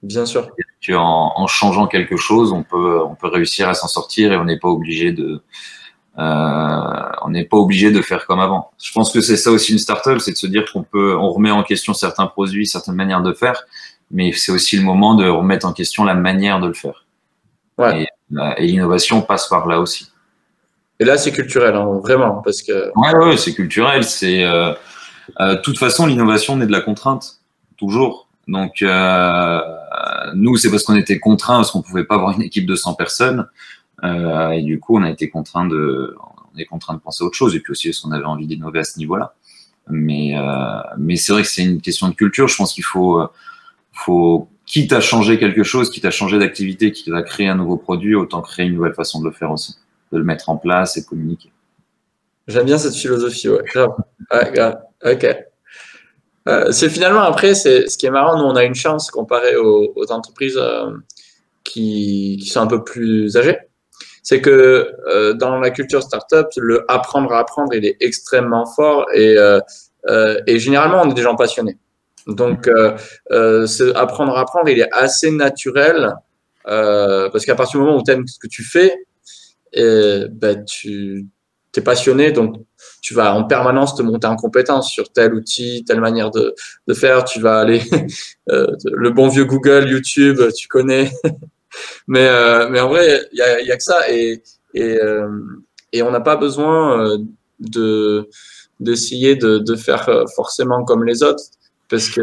[0.03, 0.49] Bien sûr.
[0.89, 4.43] En, en, changeant quelque chose, on peut, on peut réussir à s'en sortir et on
[4.43, 5.41] n'est pas obligé de,
[6.17, 8.71] euh, on n'est pas obligé de faire comme avant.
[8.83, 11.31] Je pense que c'est ça aussi une startup, c'est de se dire qu'on peut, on
[11.31, 13.63] remet en question certains produits, certaines manières de faire,
[14.09, 17.05] mais c'est aussi le moment de remettre en question la manière de le faire.
[17.77, 18.07] Ouais.
[18.37, 20.10] Euh, et l'innovation passe par là aussi.
[21.01, 22.91] Et là, c'est culturel, hein, vraiment, parce que.
[22.95, 24.03] Ouais, ouais, c'est culturel.
[24.03, 24.71] C'est, euh,
[25.39, 27.39] euh, toute façon, l'innovation naît de la contrainte,
[27.75, 28.27] toujours.
[28.47, 28.83] Donc,
[30.35, 32.93] nous, c'est parce qu'on était contraints, parce qu'on pouvait pas avoir une équipe de 100
[32.93, 33.47] personnes,
[34.03, 36.15] et du coup, on a été contraint de,
[36.53, 38.45] on est contraint de penser à autre chose, et puis aussi parce qu'on avait envie
[38.45, 39.33] d'innover à ce niveau-là.
[39.89, 40.35] Mais,
[40.99, 42.47] mais c'est vrai que c'est une question de culture.
[42.47, 43.23] Je pense qu'il faut,
[43.91, 47.77] faut quitte à changer quelque chose, quitte à changer d'activité, quitte à créer un nouveau
[47.77, 49.75] produit, autant créer une nouvelle façon de le faire aussi,
[50.11, 51.51] de le mettre en place et communiquer.
[52.47, 54.81] J'aime bien cette philosophie, ouais, grave.
[55.03, 55.25] Ok.
[56.47, 59.55] Euh, c'est finalement après, c'est ce qui est marrant, nous on a une chance comparé
[59.55, 60.91] aux, entreprises euh,
[61.63, 63.57] qui, sont un peu plus âgées.
[64.23, 69.05] C'est que euh, dans la culture startup, le apprendre à apprendre, il est extrêmement fort
[69.13, 69.35] et,
[70.47, 71.77] et généralement on est des gens passionnés.
[72.27, 72.97] Donc, euh,
[73.95, 76.13] apprendre à apprendre, il est assez naturel
[76.65, 78.95] parce qu'à partir du moment où tu aimes ce que tu fais,
[79.73, 81.27] et, ben, tu
[81.75, 82.55] es passionné, donc
[83.01, 86.53] tu vas en permanence te monter en compétence sur tel outil, telle manière de,
[86.93, 87.23] faire.
[87.23, 87.81] Tu vas aller
[88.47, 91.11] le bon vieux Google, YouTube, tu connais.
[92.07, 92.29] mais,
[92.69, 94.43] mais en vrai, il y a, y a, que ça et,
[94.73, 94.99] et,
[95.93, 97.17] et on n'a pas besoin
[97.59, 98.27] de
[98.81, 101.43] d'essayer de, faire forcément comme les autres.
[101.87, 102.21] Parce que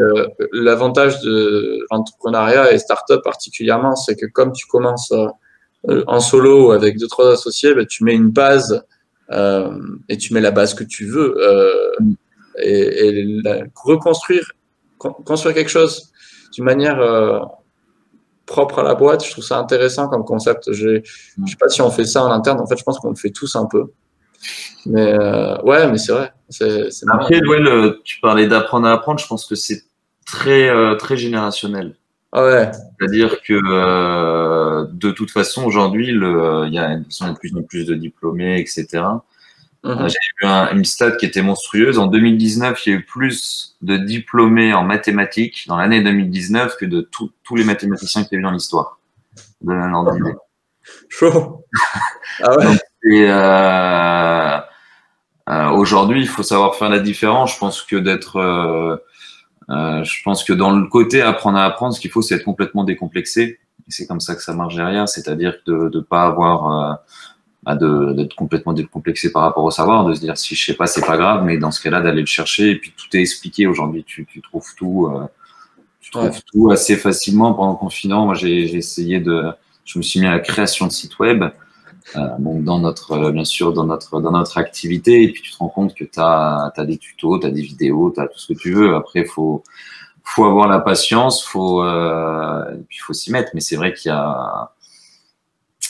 [0.53, 5.26] l'avantage de l'entrepreneuriat et start-up particulièrement, c'est que comme tu commences euh,
[6.07, 8.84] en solo avec deux, trois associés, ben, tu mets une base
[9.30, 9.70] euh,
[10.09, 11.36] et tu mets la base que tu veux.
[11.39, 11.91] Euh,
[12.62, 13.41] et,
[13.74, 14.51] reconstruire,
[14.99, 16.11] construire quelque chose
[16.53, 16.99] d'une manière
[18.49, 20.72] propre à la boîte, je trouve ça intéressant comme concept.
[20.72, 20.89] Je
[21.39, 22.59] ne sais pas si on fait ça en interne.
[22.59, 23.84] En fait, je pense qu'on le fait tous un peu.
[24.86, 26.32] Mais euh, ouais, mais c'est vrai.
[26.49, 27.41] C'est, Après,
[28.05, 29.20] tu parlais d'apprendre à apprendre.
[29.20, 29.82] Je pense que c'est
[30.26, 31.97] très, euh, très générationnel.
[32.33, 32.70] Ah ouais.
[32.99, 37.95] C'est-à-dire que euh, de toute façon, aujourd'hui, il y a de plus en plus de
[37.95, 39.03] diplômés, etc.
[39.85, 40.09] Mhm.
[40.09, 41.99] J'ai vu une stat qui était monstrueuse.
[41.99, 46.85] En 2019, il y a eu plus de diplômés en mathématiques dans l'année 2019 que
[46.85, 48.99] de tous les mathématiciens qu'il y a eu dans l'histoire.
[49.62, 49.74] De
[51.09, 51.64] Chaud.
[52.41, 52.76] Ah ouais.
[53.11, 54.59] Et euh,
[55.49, 57.55] euh, aujourd'hui, il faut savoir faire la différence.
[57.55, 59.03] Je pense que d'être,
[59.70, 62.44] euh, je pense que dans le côté apprendre à apprendre, ce qu'il faut, c'est être
[62.44, 63.58] complètement décomplexé.
[63.86, 67.00] Et c'est comme ça que ça marche derrière, c'est-à-dire de ne pas avoir
[67.62, 70.86] bah, d'être complètement décomplexé par rapport au savoir, de se dire si je sais pas,
[70.86, 73.66] c'est pas grave, mais dans ce cas-là, d'aller le chercher et puis tout est expliqué
[73.66, 74.04] aujourd'hui.
[74.04, 75.10] Tu, tu, trouves tout,
[76.00, 78.26] tu trouves tout assez facilement pendant le confinement.
[78.26, 79.44] Moi, j'ai essayé de,
[79.84, 81.44] je me suis mis à la création de sites web.
[82.16, 85.52] Euh, donc dans notre, euh, bien sûr, dans notre, dans notre activité, et puis tu
[85.52, 88.38] te rends compte que tu as, des tutos, tu as des vidéos, tu as tout
[88.38, 88.94] ce que tu veux.
[88.94, 89.62] Après, faut,
[90.24, 93.50] faut avoir la patience, faut, euh, et puis faut s'y mettre.
[93.54, 94.72] Mais c'est vrai qu'il y a,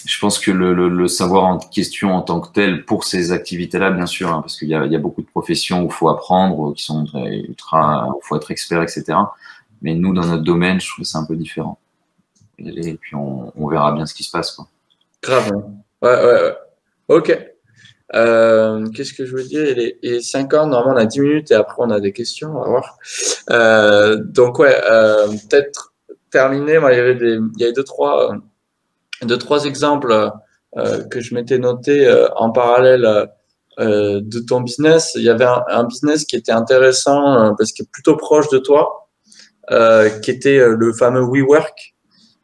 [0.05, 3.33] je pense que le, le, le, savoir en question en tant que tel pour ces
[3.33, 6.09] activités-là, bien sûr, hein, parce qu'il y, y, a beaucoup de professions où il faut
[6.09, 9.19] apprendre, qui sont ultra, où il faut être expert, etc.
[9.83, 11.79] Mais nous, dans notre domaine, je trouve que c'est un peu différent.
[12.59, 14.51] Et, puis on, on, verra bien ce qui se passe.
[14.53, 14.67] Quoi.
[15.23, 15.53] Grave.
[16.03, 16.55] Ouais, ouais, ouais.
[17.09, 17.39] Ok.
[18.15, 19.67] Euh, Qu'est-ce que je veux dire?
[19.69, 22.51] Il est, 5 ans, normalement on a 10 minutes et après on a des questions,
[22.57, 22.99] on va voir.
[23.51, 25.95] Euh, donc ouais, euh, peut-être
[26.31, 28.35] terminer, moi il y avait des, il y avait deux, trois,
[29.23, 30.31] deux, trois exemples
[30.77, 33.07] euh, que je m'étais noté euh, en parallèle
[33.79, 35.13] euh, de ton business.
[35.15, 38.59] Il y avait un, un business qui était intéressant parce qu'il est plutôt proche de
[38.59, 39.09] toi,
[40.23, 41.95] qui était le fameux WeWork.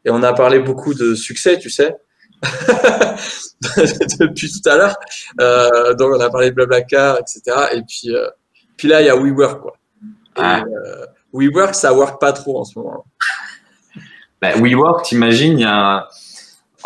[0.05, 1.95] Et on a parlé beaucoup de succès, tu sais.
[4.19, 4.95] depuis tout à l'heure.
[5.39, 7.41] Euh, donc, on a parlé de Blablacar, etc.
[7.73, 8.27] Et puis, euh,
[8.77, 9.73] puis là, il y a WeWork, quoi.
[10.35, 10.61] Ah.
[10.61, 13.05] Euh, WeWork, ça work pas trop en ce moment.
[14.41, 16.09] Bah, WeWork, t'imagines, il y a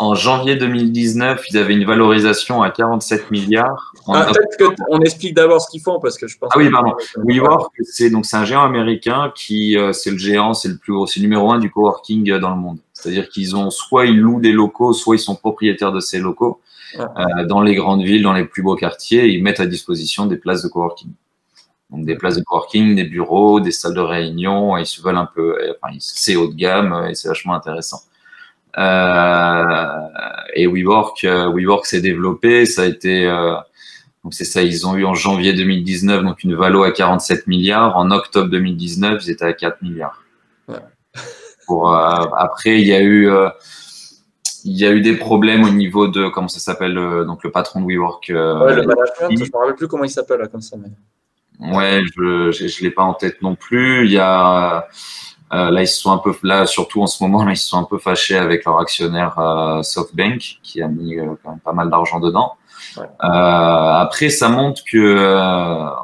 [0.00, 3.92] en janvier 2019, ils avaient une valorisation à 47 milliards.
[4.08, 6.48] Ah, peut-être qu'on explique d'abord ce qu'ils font parce que je pense.
[6.54, 6.94] Ah oui, pardon.
[7.16, 10.94] WeWork, c'est donc c'est un géant américain qui euh, c'est le géant, c'est le plus
[10.94, 12.78] gros, c'est numéro un du coworking dans le monde.
[13.00, 16.60] C'est-à-dire qu'ils ont soit ils louent des locaux, soit ils sont propriétaires de ces locaux
[16.98, 19.26] euh, dans les grandes villes, dans les plus beaux quartiers.
[19.28, 21.10] Ils mettent à disposition des places de coworking.
[21.90, 24.76] Donc des places de coworking, des bureaux, des salles de réunion.
[24.76, 28.00] Et ils se veulent un peu, enfin c'est haut de gamme et c'est vachement intéressant.
[28.78, 30.08] Euh,
[30.54, 33.54] et WeWork, euh, WeWork s'est développé, ça a été euh,
[34.22, 37.96] donc c'est ça, ils ont eu en janvier 2019 donc une valo à 47 milliards.
[37.96, 40.19] En octobre 2019, ils étaient à 4 milliards.
[41.70, 43.30] Pour, après, il y a eu
[44.64, 46.94] il y a eu des problèmes au niveau de comment ça s'appelle
[47.26, 48.24] donc le patron de WeWork.
[48.28, 50.76] ouais, le management, je ne me rappelle plus comment il s'appelle comme ça.
[50.76, 51.76] Mais...
[51.76, 54.06] Ouais, je je l'ai pas en tête non plus.
[54.06, 54.88] Il y a
[55.52, 57.78] euh, là, ils sont un peu, là, surtout en ce moment, là, ils se sont
[57.78, 61.72] un peu fâchés avec leur actionnaire euh, SoftBank, qui a mis euh, quand même pas
[61.72, 62.54] mal d'argent dedans.
[62.96, 63.06] Ouais.
[63.20, 65.44] après, ça montre que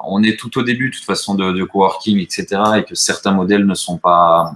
[0.04, 2.46] on est tout au début, de toute façon, de, de coworking, etc.,
[2.78, 4.52] et que certains modèles ne sont pas.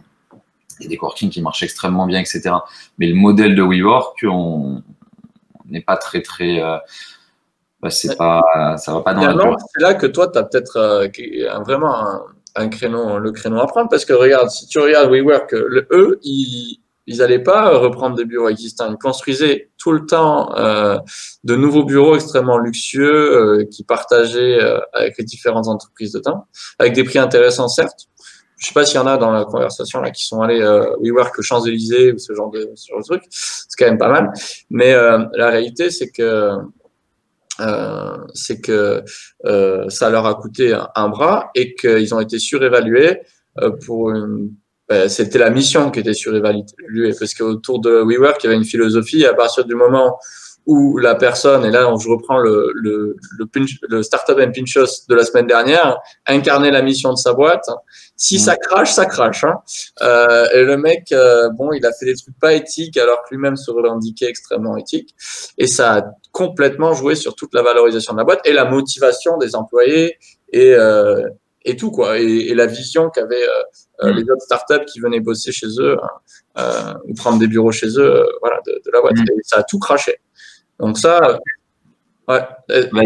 [0.81, 2.51] Il y a des coworking qui marchent extrêmement bien, etc.
[2.99, 4.83] Mais le modèle de WeWork, on
[5.69, 6.61] n'est pas très, très.
[7.81, 8.43] Bah, c'est pas,
[8.79, 9.57] ça va pas dans la.
[9.73, 11.11] C'est là que toi, tu as peut-être
[11.65, 12.23] vraiment un
[12.55, 16.19] un créneau, le créneau à prendre parce que regarde, si tu regardes WeWork, le, eux,
[16.23, 18.91] ils n'allaient pas reprendre des bureaux existants.
[18.91, 20.99] Ils construisaient tout le temps euh,
[21.45, 26.47] de nouveaux bureaux extrêmement luxueux euh, qui partageaient euh, avec les différentes entreprises de temps,
[26.79, 28.09] avec des prix intéressants certes.
[28.61, 30.95] Je sais pas s'il y en a dans la conversation là qui sont allés euh,
[31.01, 33.23] WeWork Champs-Élysées ou ce genre de, ce genre de truc.
[33.31, 34.33] C'est quand même pas mal.
[34.71, 36.61] Mais la réalité, c'est que
[37.61, 39.03] euh, c'est que
[39.45, 43.21] euh, ça leur a coûté un, bras et qu'ils ont été surévalués
[43.61, 44.53] euh, pour une
[44.89, 46.65] ben, c'était la mission qui était surévaluée
[47.17, 50.19] parce qu'autour de WeWork, il y avait une philosophie à partir du moment
[50.67, 53.47] où la personne, et là je reprends le, le, le,
[53.89, 57.67] le Startup and Pinchos de la semaine dernière, incarnait la mission de sa boîte.
[58.17, 58.59] Si ça mmh.
[58.69, 59.45] crache, ça crache.
[59.45, 59.61] Hein.
[60.03, 63.35] Euh, et le mec, euh, bon, il a fait des trucs pas éthiques alors que
[63.35, 65.15] lui-même se revendiquait extrêmement éthique.
[65.57, 69.39] Et ça a complètement joué sur toute la valorisation de la boîte et la motivation
[69.39, 70.19] des employés
[70.53, 71.27] et, euh,
[71.65, 72.19] et tout, quoi.
[72.21, 73.49] Et, et la vision qu'avaient
[74.03, 74.09] mmh.
[74.11, 75.97] les autres startups qui venaient bosser chez eux
[76.57, 79.17] hein, ou prendre des bureaux chez eux, voilà, de, de la boîte.
[79.17, 79.33] Mmh.
[79.39, 80.21] Et ça a tout craché.
[80.81, 81.39] Donc ça,
[82.29, 82.41] ouais.
[82.93, 83.03] Bah,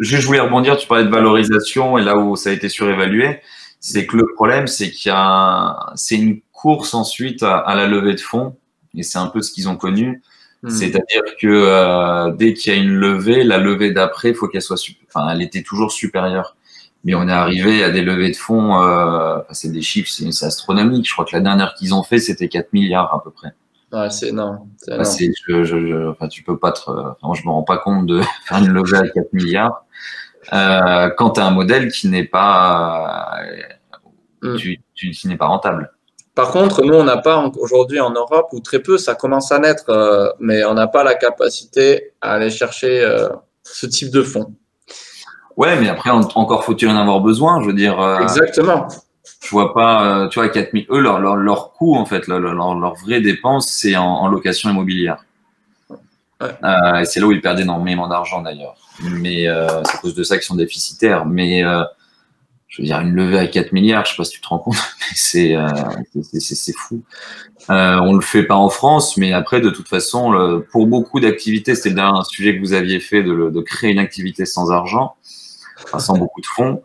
[0.00, 3.40] je voulais rebondir, tu parlais de valorisation et là où ça a été surévalué,
[3.80, 8.14] c'est que le problème, c'est qu'il y a, c'est une course ensuite à, la levée
[8.14, 8.56] de fonds
[8.94, 10.22] et c'est un peu ce qu'ils ont connu.
[10.62, 10.70] Hmm.
[10.70, 14.62] C'est-à-dire que euh, dès qu'il y a une levée, la levée d'après, il faut qu'elle
[14.62, 16.56] soit, enfin, elle était toujours supérieure.
[17.04, 21.06] Mais on est arrivé à des levées de fonds, euh, c'est des chiffres, c'est astronomique.
[21.06, 23.52] Je crois que la dernière qu'ils ont fait, c'était 4 milliards à peu près.
[23.92, 24.68] Ouais, c'est énorme.
[24.86, 28.20] Bah, je, je, enfin, tu peux pas te, enfin, je me rends pas compte de
[28.44, 29.84] faire une levée à 4 milliards
[30.52, 33.38] euh, quand tu as un modèle qui n'est pas,
[34.42, 34.56] mm.
[34.56, 35.92] tu, tu, qui n'est pas rentable.
[36.34, 39.58] Par contre, nous, on n'a pas aujourd'hui en Europe, ou très peu, ça commence à
[39.58, 43.28] naître, euh, mais on n'a pas la capacité à aller chercher euh,
[43.64, 44.54] ce type de fonds.
[45.56, 48.00] Ouais, mais après, encore faut-il en avoir besoin, je veux dire.
[48.00, 48.86] Euh, Exactement
[49.40, 52.40] je vois pas, euh, tu vois, 4000, eux, leur, leur, leur coût, en fait, leur,
[52.40, 55.24] leur, leur vraie dépense, c'est en, en, location immobilière.
[56.40, 56.48] Ouais.
[56.64, 58.76] Euh, et c'est là où ils perdent énormément d'argent d'ailleurs.
[59.02, 61.26] Mais euh, c'est à cause de ça qu'ils sont déficitaires.
[61.26, 61.82] Mais euh,
[62.68, 64.58] je veux dire, une levée à 4 milliards, je sais pas si tu te rends
[64.58, 67.02] compte, mais c'est c'est fou.
[67.68, 71.74] On le fait pas en France, mais après, de toute façon, le, pour beaucoup d'activités,
[71.74, 75.16] c'était un sujet que vous aviez fait de, de créer une activité sans argent,
[75.84, 76.82] enfin, sans beaucoup de fonds.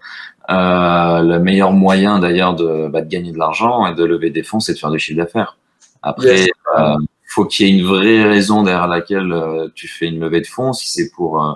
[0.50, 4.44] Euh, le meilleur moyen d'ailleurs de, bah, de, gagner de l'argent et de lever des
[4.44, 5.58] fonds, c'est de faire du chiffre d'affaires.
[6.02, 6.96] Après, il euh,
[7.34, 10.48] faut qu'il y ait une vraie raison derrière laquelle euh, tu fais une levée de
[10.48, 10.74] fonds.
[10.74, 11.54] Si c'est pour euh,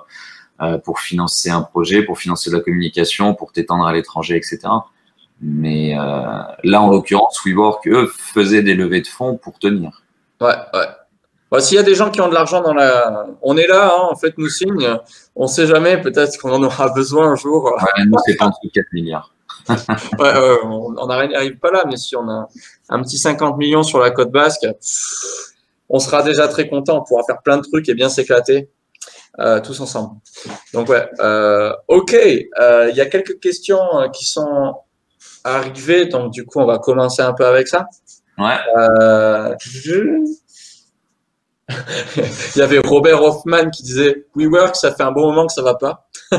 [0.62, 4.60] euh, pour financer un projet, pour financer de la communication, pour t'étendre à l'étranger, etc.
[5.40, 10.02] Mais là, en l'occurrence, WeWork, eux, faisaient des levées de fonds pour tenir.
[10.42, 10.88] Ouais, ouais.
[11.52, 13.28] Bah, S'il y a des gens qui ont de l'argent dans la.
[13.42, 14.88] On est là, hein, en fait, nous signe.
[15.36, 17.64] On ne sait jamais, peut-être qu'on en aura besoin un jour.
[17.66, 19.34] Ouais, nous, c'est pas en 4 milliards.
[19.70, 20.34] ouais,
[20.64, 22.48] on n'arrive pas là, mais si on a
[22.90, 24.66] un petit 50 millions sur la côte basque,
[25.90, 27.00] on sera déjà très content.
[27.00, 28.70] On pourra faire plein de trucs et bien s'éclater
[29.40, 30.16] euh, tous ensemble.
[30.74, 31.08] Donc, ouais.
[31.20, 32.14] Euh, OK.
[32.14, 34.76] Euh, il y a quelques questions euh, qui sont
[35.44, 36.06] arrivées.
[36.06, 37.88] Donc, du coup, on va commencer un peu avec ça.
[38.38, 38.58] Ouais.
[42.56, 45.62] Il y avait Robert Hoffman qui disait WeWork, ça fait un bon moment que ça
[45.62, 46.08] va pas.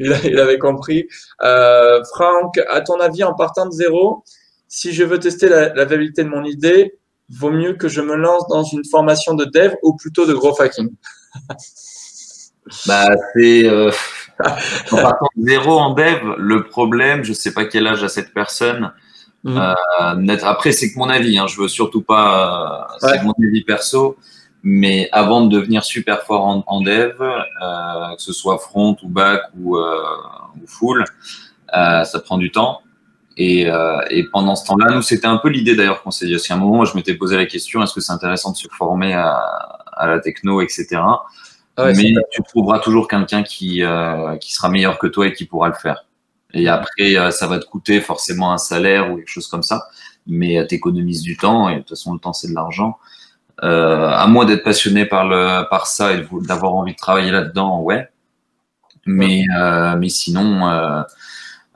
[0.00, 1.06] il, avait compris.
[1.42, 4.24] Euh, Franck, à ton avis, en partant de zéro,
[4.68, 8.46] si je veux tester la, viabilité de mon idée, vaut mieux que je me lance
[8.48, 10.90] dans une formation de dev ou plutôt de gros hacking
[12.86, 13.66] Bah, c'est.
[13.66, 13.90] Euh,
[14.90, 18.34] en partant de zéro en dev, le problème, je sais pas quel âge a cette
[18.34, 18.92] personne.
[19.44, 19.58] Mm.
[19.58, 22.88] Euh, après, c'est que mon avis, hein, je veux surtout pas.
[23.00, 24.16] Euh, c'est mon avis perso.
[24.66, 29.42] Mais avant de devenir super fort en, dev, euh, que ce soit front ou back
[29.60, 30.02] ou, euh,
[30.56, 31.04] ou full,
[31.76, 32.80] euh, ça prend du temps.
[33.36, 36.32] Et, euh, et pendant ce temps-là, nous, c'était un peu l'idée d'ailleurs qu'on s'est dit.
[36.32, 38.68] Parce qu'à un moment, je m'étais posé la question est-ce que c'est intéressant de se
[38.68, 39.36] former à,
[39.92, 40.86] à la techno, etc.
[41.76, 45.44] Ah Mais tu trouveras toujours quelqu'un qui, euh, qui sera meilleur que toi et qui
[45.44, 46.06] pourra le faire.
[46.54, 49.88] Et après, euh, ça va te coûter forcément un salaire ou quelque chose comme ça.
[50.26, 52.98] Mais tu économises du temps et de toute façon, le temps, c'est de l'argent.
[53.62, 57.80] Euh, à moins d'être passionné par, le, par ça et d'avoir envie de travailler là-dedans,
[57.82, 58.08] ouais.
[59.06, 61.02] Mais, euh, mais sinon, euh,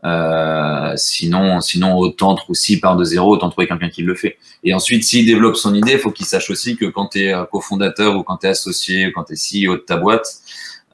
[0.05, 4.39] euh, sinon, sinon, autant aussi par de zéro, autant trouver quelqu'un qui le fait.
[4.65, 7.35] Et ensuite, s'il développe son idée, il faut qu'il sache aussi que quand tu es
[7.51, 10.27] cofondateur ou quand tu es associé ou quand tu es CEO de ta boîte,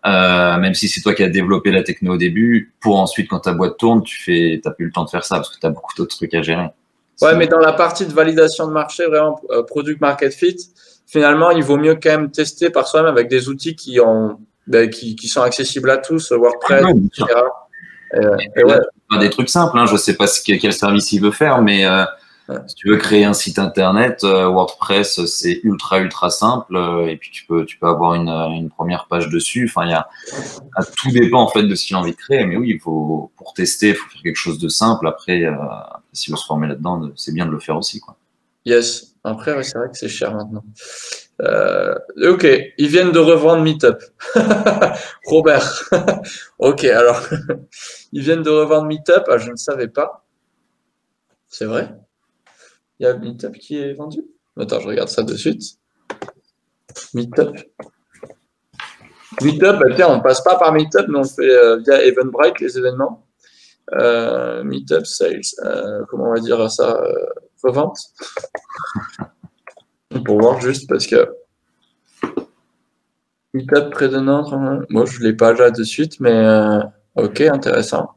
[0.07, 3.41] euh, même si c'est toi qui as développé la techno au début, pour ensuite, quand
[3.41, 5.67] ta boîte tourne, tu fais, t'as plus le temps de faire ça parce que tu
[5.67, 6.69] as beaucoup d'autres trucs à gérer.
[7.23, 10.57] Ouais, mais dans la partie de validation de marché, vraiment, euh, product market fit,
[11.07, 14.91] finalement, il vaut mieux quand même tester par soi-même avec des outils qui, ont, ben,
[14.91, 17.25] qui, qui, sont accessibles à tous, WordPress, etc.
[18.57, 18.79] Et, ouais.
[19.21, 19.87] Des trucs simples, hein.
[19.87, 22.05] je ne sais pas ce, quel service il veut faire, mais euh,
[22.67, 26.77] si tu veux créer un site internet, euh, WordPress, c'est ultra, ultra simple.
[26.77, 29.67] Euh, et puis, tu peux, tu peux avoir une, une première page dessus.
[29.69, 30.09] Enfin, il y a,
[30.97, 32.45] tout dépend en fait de ce qu'il a envie de créer.
[32.45, 35.07] Mais oui, il faut, pour tester, il faut faire quelque chose de simple.
[35.07, 35.55] Après, euh,
[36.13, 38.01] s'il veut se former là-dedans, c'est bien de le faire aussi.
[38.01, 38.17] Quoi.
[38.65, 39.15] Yes.
[39.25, 40.65] Après, c'est vrai que c'est cher maintenant.
[41.41, 42.47] Euh, ok,
[42.79, 43.99] ils viennent de revendre Meetup.
[45.25, 45.91] Robert.
[46.59, 47.21] ok, alors,
[48.13, 49.25] ils viennent de revendre Meetup.
[49.29, 50.25] Ah, je ne savais pas.
[51.49, 51.89] C'est vrai?
[52.99, 54.25] Il y a Meetup qui est vendu?
[54.57, 55.63] Attends, je regarde ça de suite.
[57.13, 57.57] Meetup.
[59.43, 62.61] Meetup, bah, tiens, on ne passe pas par Meetup, mais on fait euh, via Eventbrite
[62.61, 63.27] les événements.
[63.93, 66.99] Euh, Meetup Sales, euh, comment on va dire ça
[67.63, 67.99] Revente
[70.25, 71.29] Pour voir juste parce que
[73.53, 74.83] Meetup près de Nantes, hein.
[74.89, 76.81] moi je ne l'ai pas là de suite, mais
[77.17, 78.11] ok, intéressant.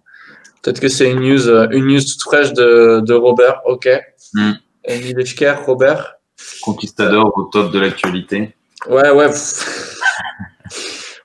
[0.62, 3.90] Peut-être que c'est une news, une news toute fraîche de, Robert, ok.
[4.34, 4.54] Mm.
[4.88, 5.24] Emile
[5.66, 6.16] Robert.
[6.62, 8.56] Conquistador au top de l'actualité.
[8.90, 9.30] Ouais, ouais.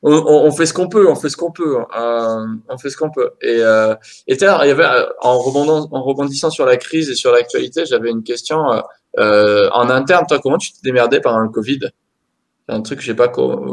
[0.02, 1.78] on, fait ce qu'on peut, on fait ce qu'on peut.
[1.80, 1.86] Hein.
[1.96, 3.30] Euh, on fait ce qu'on peut.
[3.40, 3.94] Et, euh,
[4.26, 7.84] et il y avait, euh, en, rebondissant, en rebondissant sur la crise et sur l'actualité,
[7.86, 8.82] j'avais une question
[9.18, 10.26] euh, en interne.
[10.26, 11.80] Toi, comment tu t'es démerdé pendant le Covid?
[12.68, 13.30] C'est un truc que j'ai pas,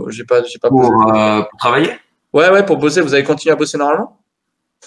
[0.09, 1.91] j'ai pas, j'ai pas pour, pour travailler?
[2.33, 3.01] Ouais, ouais, pour bosser.
[3.01, 4.19] Vous avez continué à bosser normalement?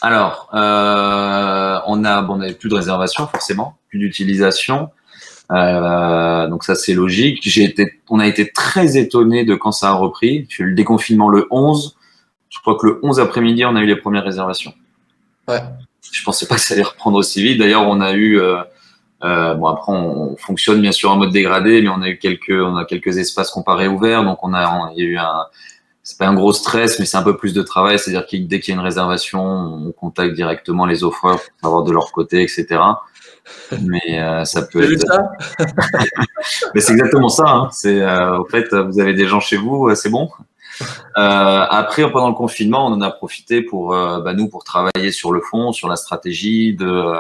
[0.01, 4.91] Alors, euh, on a, bon, on n'avait plus de réservation forcément, plus d'utilisation.
[5.53, 7.41] Euh, donc ça c'est logique.
[7.43, 10.47] J'ai été, on a été très étonné de quand ça a repris.
[10.49, 11.97] J'ai eu le déconfinement le 11.
[12.49, 14.73] Je crois que le 11 après-midi, on a eu les premières réservations.
[15.49, 15.61] Ouais.
[16.11, 17.59] Je pensais pas que ça allait reprendre aussi vite.
[17.59, 18.63] D'ailleurs, on a eu, euh,
[19.25, 22.51] euh, bon après on fonctionne bien sûr en mode dégradé, mais on a eu quelques,
[22.51, 24.25] on a quelques espaces comparés ouverts.
[24.25, 25.47] Donc on a, il y a eu un,
[26.03, 27.99] c'est pas un gros stress, mais c'est un peu plus de travail.
[27.99, 31.85] C'est-à-dire que dès qu'il y a une réservation, on contacte directement les offreurs pour savoir
[31.85, 32.81] de leur côté, etc.
[33.81, 35.07] Mais euh, ça peut être.
[35.07, 35.33] Ça?
[36.75, 37.49] Mais c'est exactement ça.
[37.49, 37.69] Hein.
[37.73, 40.29] C'est, euh, au fait, vous avez des gens chez vous, euh, c'est bon.
[41.19, 45.13] Euh, après, pendant le confinement, on en a profité pour euh, bah, nous pour travailler
[45.13, 47.15] sur le fond, sur la stratégie, de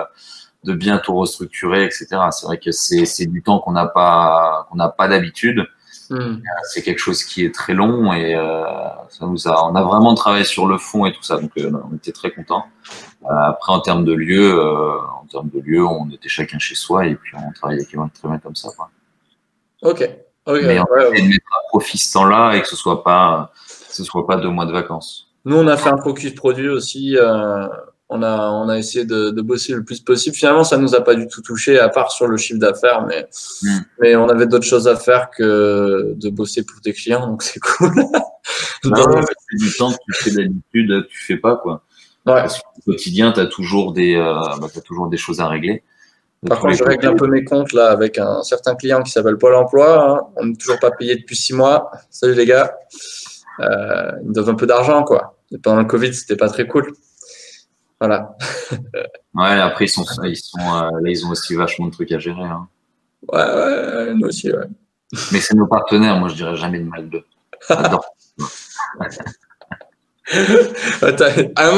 [0.65, 2.07] de bien tout restructurer, etc.
[2.31, 5.67] C'est vrai que c'est, c'est du temps qu'on n'a pas qu'on n'a pas d'habitude.
[6.11, 6.41] Hmm.
[6.65, 8.65] C'est quelque chose qui est très long et euh,
[9.09, 11.71] ça nous a, on a vraiment travaillé sur le fond et tout ça, donc euh,
[11.91, 12.67] on était très contents.
[13.25, 17.07] Euh, après, en termes de lieu, en termes de lieu, on était chacun chez soi
[17.07, 18.69] et puis on travaillait très bien comme ça.
[18.77, 18.91] Quoi.
[19.83, 20.01] Ok.
[20.49, 23.53] Mais on ouais, de mettre à profit ce temps-là et que ce soit pas,
[23.89, 25.29] que ce soit pas deux mois de vacances.
[25.45, 27.17] Nous, on a fait un focus produit aussi
[28.13, 30.37] on a, on a essayé de, bosser le plus possible.
[30.37, 33.27] Finalement, ça nous a pas du tout touché, à part sur le chiffre d'affaires, mais,
[33.63, 33.79] hmm.
[34.01, 37.61] mais on avait d'autres choses à faire que de bosser pour des clients, donc c'est
[37.61, 37.95] cool.
[38.85, 39.21] non,
[39.53, 41.83] du temps que tu fais d'habitude, tu fais pas, quoi.
[42.25, 45.83] Parce qu'au quotidien, tu as, toujours des, euh, bah, toujours des choses à régler.
[46.49, 49.39] Par contre, je règle un peu mes comptes là avec un certain client qui s'appelle
[49.39, 50.11] Pôle emploi.
[50.11, 50.21] Hein.
[50.37, 51.91] On n'est toujours pas payé depuis six mois.
[52.11, 52.75] Salut les gars.
[53.61, 55.37] Euh, ils me donnent un peu d'argent, quoi.
[55.53, 56.93] Et pendant le Covid, c'était pas très cool.
[58.03, 58.37] Voilà.
[59.35, 62.19] ouais, après, ils sont, ils sont euh, là, ils ont aussi vachement de trucs à
[62.19, 62.43] gérer.
[62.43, 62.67] Hein.
[63.33, 64.67] Ouais, ouais, nous aussi, ouais.
[65.31, 67.23] Mais c'est nos partenaires, moi, je dirais jamais de mal d'eux.
[67.71, 67.79] un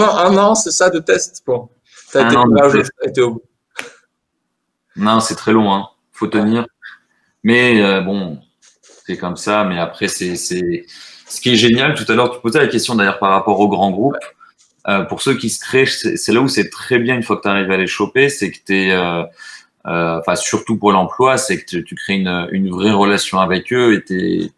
[0.00, 1.44] an, un an c'est ça de test
[3.02, 3.42] été au bout.
[4.96, 5.74] Non, c'est très long.
[5.74, 5.88] Hein.
[6.10, 6.64] faut tenir.
[7.42, 8.40] Mais bon,
[8.80, 9.64] c'est comme ça.
[9.64, 11.94] Mais après, c'est ce qui est génial.
[11.94, 14.16] Tout à l'heure, tu posais la question d'ailleurs par rapport aux grands groupes.
[15.08, 17.48] Pour ceux qui se créent, c'est là où c'est très bien une fois que tu
[17.48, 18.92] arrives à les choper, c'est que tu es
[19.86, 23.92] euh, enfin surtout pour l'emploi, c'est que tu, crées une, une, vraie relation avec eux
[23.94, 24.50] et t'es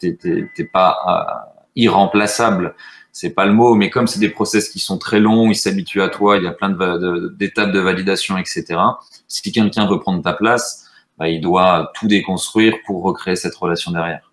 [0.55, 2.77] t'es pas euh, irremplaçable.
[3.11, 6.03] C'est pas le mot, mais comme c'est des process qui sont très longs, ils s'habituent
[6.03, 8.79] à toi, il y a plein d'étapes de, validation, etc.
[9.27, 10.87] Si quelqu'un veut prendre ta place,
[11.18, 14.33] bah, il doit tout déconstruire pour recréer cette relation derrière.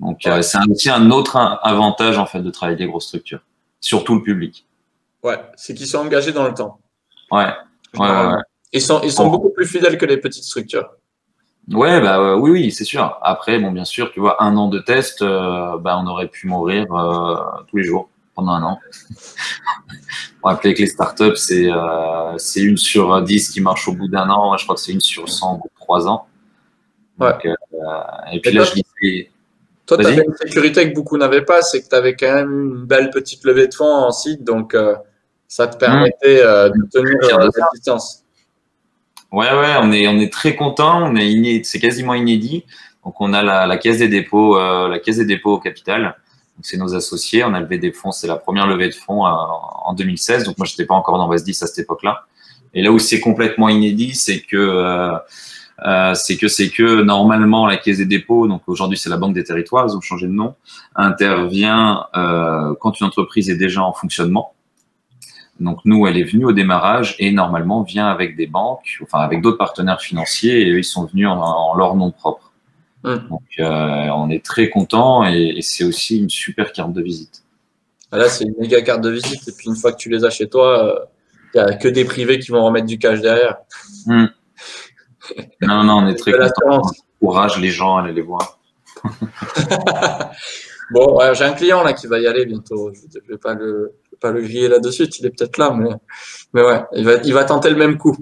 [0.00, 3.40] Donc euh, c'est aussi un autre avantage en fait de travailler des grosses structures,
[3.80, 4.66] surtout le public.
[5.26, 6.78] Ouais, c'est qu'ils sont engagés dans le temps.
[7.32, 7.48] Ouais.
[7.98, 8.42] ouais, ouais.
[8.72, 10.88] Ils sont, ils sont beaucoup plus fidèles que les petites structures.
[11.72, 13.18] Ouais, bah euh, oui, oui, c'est sûr.
[13.22, 16.46] Après, bon, bien sûr, tu vois, un an de test, euh, bah, on aurait pu
[16.46, 17.34] mourir euh,
[17.66, 18.78] tous les jours pendant un an.
[20.44, 21.68] on rappeler que les startups, c'est
[22.38, 24.56] c'est une sur dix qui marche au bout d'un an.
[24.56, 26.28] Je crois que c'est une sur 100 au bout de trois ans.
[27.18, 27.32] ouais.
[28.32, 29.30] et puis là, je disais.
[29.86, 32.52] Toi, tu avais une sécurité que beaucoup n'avaient pas, c'est que tu avais quand même
[32.52, 34.76] une belle petite levée de fonds en site, donc
[35.48, 38.24] ça te permettait de tenir la distance.
[39.32, 41.10] Ouais, ouais, on est, on est très content.
[41.10, 42.64] On est c'est quasiment inédit.
[43.04, 46.16] Donc, on a la, la caisse des dépôts, euh, la caisse des dépôts au capital.
[46.62, 47.44] c'est nos associés.
[47.44, 48.12] On a levé des fonds.
[48.12, 50.44] C'est la première levée de fonds euh, en 2016.
[50.44, 52.24] Donc, moi, j'étais pas encore dans 10 à cette époque-là.
[52.74, 55.16] Et là où c'est complètement inédit, c'est que euh,
[55.86, 59.34] euh, c'est que c'est que normalement la Caisse des dépôts, donc aujourd'hui c'est la Banque
[59.34, 60.54] des territoires, ils ont changé de nom,
[60.94, 64.54] intervient euh, quand une entreprise est déjà en fonctionnement.
[65.60, 69.40] Donc nous, elle est venue au démarrage et normalement vient avec des banques, enfin avec
[69.40, 72.52] d'autres partenaires financiers et eux, ils sont venus en, leur nom propre.
[73.04, 77.44] Donc euh, on est très content et, c'est aussi une super carte de visite.
[78.10, 80.24] Ah, là, c'est une méga carte de visite et puis une fois que tu les
[80.24, 81.06] as chez toi,
[81.54, 83.58] il euh, n'y a que des privés qui vont remettre du cash derrière.
[84.08, 84.28] Hum.
[85.62, 86.82] Non, non, on est très content.
[87.20, 88.58] On encourage les gens à aller les voir.
[90.90, 92.92] bon, j'ai un client là qui va y aller bientôt.
[92.92, 95.90] Je ne vais pas le pas le griller là-dessus, il est peut-être là, mais,
[96.52, 98.16] mais ouais, il va, il va tenter le même coup.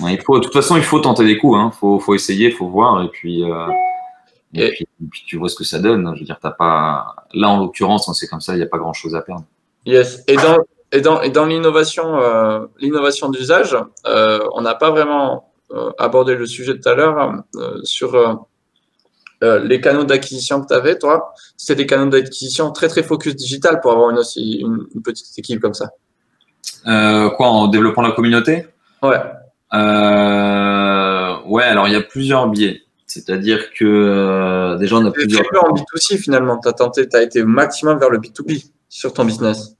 [0.00, 1.70] il faut, de toute façon, il faut tenter des coups, il hein.
[1.70, 3.66] faut, faut, essayer, il faut voir, et puis, euh,
[4.54, 6.12] et, puis, tu vois ce que ça donne.
[6.14, 8.78] Je veux dire, t'as pas, là en l'occurrence, c'est comme ça, il n'y a pas
[8.78, 9.44] grand-chose à perdre.
[9.86, 10.24] Yes.
[10.26, 10.58] Et dans,
[10.92, 13.76] et dans, et dans l'innovation, euh, l'innovation d'usage,
[14.06, 15.46] euh, on n'a pas vraiment
[15.98, 17.44] abordé le sujet tout à l'heure
[17.84, 18.48] sur
[19.42, 23.34] euh, les canaux d'acquisition que tu avais, toi, c'était des canaux d'acquisition très très focus
[23.34, 25.90] digital pour avoir une, aussi, une, petite équipe comme ça.
[26.86, 28.66] Euh, quoi, en développant la communauté?
[29.02, 29.18] Ouais.
[29.72, 32.82] Euh, ouais, alors il y a plusieurs biais.
[33.06, 35.42] C'est-à-dire que déjà, on a plusieurs.
[35.42, 36.58] Tu en B2C finalement.
[36.58, 39.74] Tu as tenté, tu as été maximum vers le B2B sur ton business.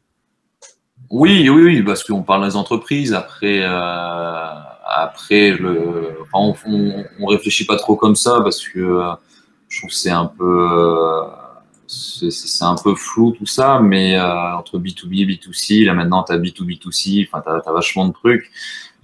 [1.11, 3.13] Oui, oui, oui, parce qu'on parle des entreprises.
[3.13, 9.13] Après, après le, enfin, on, on, réfléchit pas trop comme ça parce que
[9.71, 11.23] je trouve que c'est un peu euh,
[11.87, 16.33] c'est un peu flou tout ça, mais euh, entre B2B et B2C, là maintenant tu
[16.33, 18.51] as B2B2C, enfin tu as, vachement de trucs.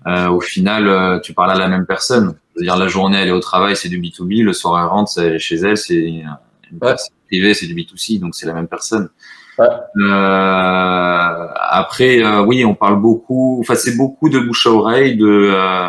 [0.06, 2.36] Euh, au final, tu parles à la même personne.
[2.54, 5.36] C'est-à-dire la journée elle est au travail, c'est du B2B, le soir elle rentre, elle
[5.36, 9.08] est chez elle, c'est une personne privée, c'est du B2C, donc c'est la même personne.
[9.58, 9.66] Ouais.
[10.00, 15.88] Euh, après, oui, on parle beaucoup, enfin c'est beaucoup de bouche à oreille, de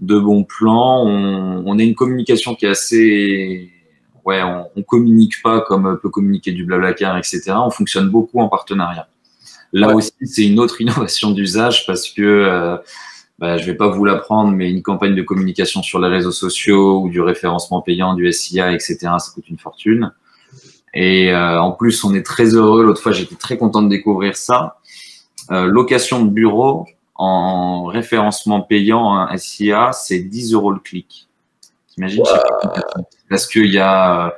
[0.00, 1.04] de bons plans.
[1.06, 3.72] On, on a une communication qui est assez
[4.24, 7.52] ouais, on, on, communique pas comme peut communiquer du Blablacar, etc.
[7.56, 9.08] On fonctionne beaucoup en partenariat.
[9.72, 12.76] Là aussi, c'est une autre innovation d'usage parce que euh,
[13.38, 17.00] bah, je vais pas vous l'apprendre, mais une campagne de communication sur les réseaux sociaux
[17.00, 18.98] ou du référencement payant, du SIA, etc.
[19.00, 20.12] Ça coûte une fortune.
[20.94, 22.84] Et euh, en plus, on est très heureux.
[22.84, 24.78] L'autre fois, j'étais très content de découvrir ça.
[25.50, 31.28] Euh, location de bureau en référencement payant, un SIA, c'est 10 euros le clic.
[31.94, 32.22] T'imagines
[33.28, 34.30] Parce qu'il y a, euh,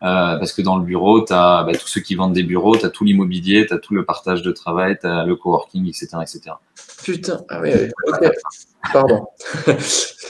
[0.00, 2.84] parce que dans le bureau, tu as bah, tous ceux qui vendent des bureaux, tu
[2.84, 6.08] as tout l'immobilier, tu as tout le partage de travail, tu as le coworking, etc.
[6.22, 6.54] etc.
[7.02, 7.70] Putain, ah oui,
[8.06, 8.30] ok.
[8.92, 9.26] Pardon.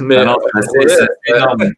[0.01, 1.73] Mais ah c'est énorme.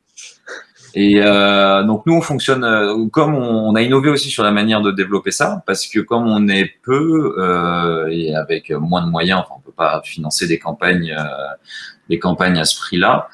[0.94, 4.80] Et euh, donc nous, on fonctionne euh, comme on, a innové aussi sur la manière
[4.80, 9.40] de développer ça, parce que comme on est peu euh, et avec moins de moyens,
[9.40, 11.54] enfin, on peut pas financer des campagnes, euh,
[12.08, 13.28] des campagnes à ce prix-là.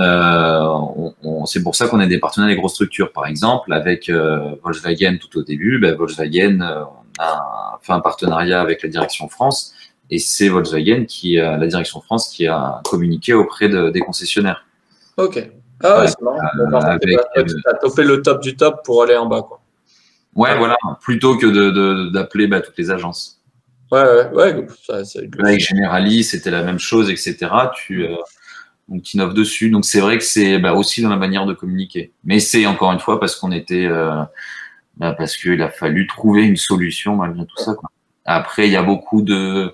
[0.00, 3.12] Euh, on, c'est pour ça qu'on a des partenaires des grosses structures.
[3.12, 6.84] Par exemple, avec euh, Volkswagen tout au début, ben, Volkswagen euh,
[7.18, 9.74] a fait un partenariat avec la direction France
[10.10, 14.64] et c'est Volkswagen qui, la direction France, qui a communiqué auprès des concessionnaires.
[15.16, 15.50] Ok.
[15.82, 16.98] Ah ouais, c'est marrant.
[17.00, 19.60] tu as topé le top du top pour aller en bas, quoi.
[20.34, 23.40] Ouais, voilà, plutôt que d'appeler bah, toutes les agences.
[23.92, 24.66] Ouais, ouais, ouais.
[24.84, 25.02] Ça,
[25.38, 27.36] Avec Generali, c'était la même chose, etc.
[27.74, 28.06] Tu,
[28.90, 29.70] donc innove dessus.
[29.70, 32.12] Donc c'est vrai que c'est bah, aussi dans la manière de communiquer.
[32.24, 34.22] Mais c'est encore une fois parce qu'on était, euh,
[34.96, 37.74] bah, parce qu'il a fallu trouver une solution malgré tout ça.
[38.26, 39.72] Après, il y a beaucoup de,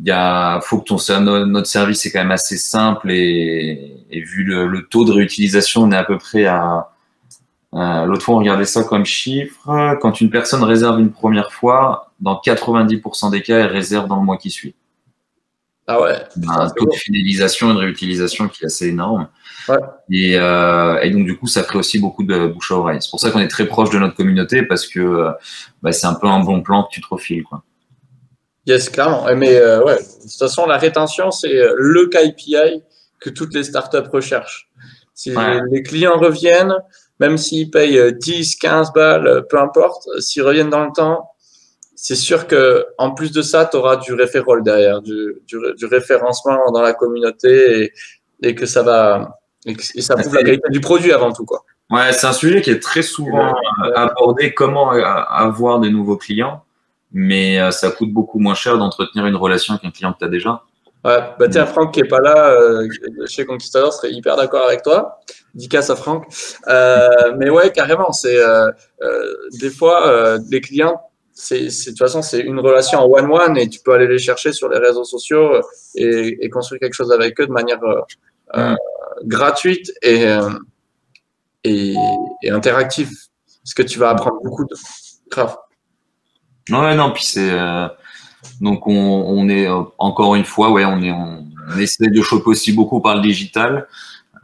[0.00, 4.44] il y a, faut que ton notre service est quand même assez simple et, vu
[4.44, 6.90] le, taux de réutilisation, on est à peu près à
[7.72, 9.96] L'autre fois, on regardait ça comme chiffre.
[10.00, 14.22] Quand une personne réserve une première fois, dans 90% des cas, elle réserve dans le
[14.22, 14.74] mois qui suit.
[15.88, 16.16] Ah ouais.
[16.48, 19.28] Un taux de fidélisation et de réutilisation qui est assez énorme.
[19.68, 19.76] Ouais.
[20.10, 22.98] Et, euh, et, donc, du coup, ça crée aussi beaucoup de bouche à oreille.
[23.00, 25.30] C'est pour ça qu'on est très proche de notre communauté parce que euh,
[25.82, 27.44] bah, c'est un peu un bon plan que tu te refiles.
[27.44, 27.62] Quoi.
[28.66, 29.26] Yes, clairement.
[29.36, 32.82] Mais euh, ouais, de toute façon, la rétention, c'est le KPI
[33.20, 34.68] que toutes les startups recherchent.
[35.14, 35.60] Si ouais.
[35.70, 36.74] les clients reviennent,
[37.20, 41.30] même s'ils payent 10, 15 balles, peu importe, s'ils reviennent dans le temps,
[41.96, 45.86] c'est sûr que en plus de ça, tu auras du referral derrière, du, du, du,
[45.86, 47.92] référencement dans la communauté et,
[48.42, 51.44] et que ça va et, que, et ça prouve la qualité du produit avant tout
[51.44, 51.64] quoi.
[51.90, 53.54] Ouais, c'est un sujet qui est très souvent
[53.94, 56.64] abordé comment avoir des nouveaux clients,
[57.12, 60.24] mais euh, ça coûte beaucoup moins cher d'entretenir une relation avec un client que tu
[60.24, 60.62] as déjà.
[61.06, 62.88] Ouais, bah tiens, Franck qui est pas là euh,
[63.26, 65.20] chez Conquistador serait hyper d'accord avec toi.
[65.54, 66.26] Dicasse à Franck.
[66.66, 68.70] Euh, mais ouais, carrément, c'est euh,
[69.02, 71.00] euh des fois euh, les clients,
[71.38, 74.18] c'est de toute façon c'est une relation en one one et tu peux aller les
[74.18, 75.60] chercher sur les réseaux sociaux
[75.94, 77.78] et, et construire quelque chose avec eux de manière
[78.54, 78.74] mm.
[79.24, 80.24] gratuite et,
[81.62, 81.94] et,
[82.42, 83.10] et interactive,
[83.62, 84.74] parce que tu vas apprendre beaucoup de
[85.30, 85.56] grave.
[86.70, 87.52] Ouais, non, puis c'est
[88.60, 89.68] donc on, on, est
[89.98, 93.22] encore une fois, ouais, on est on, on essaie de choper aussi beaucoup par le
[93.22, 93.88] digital.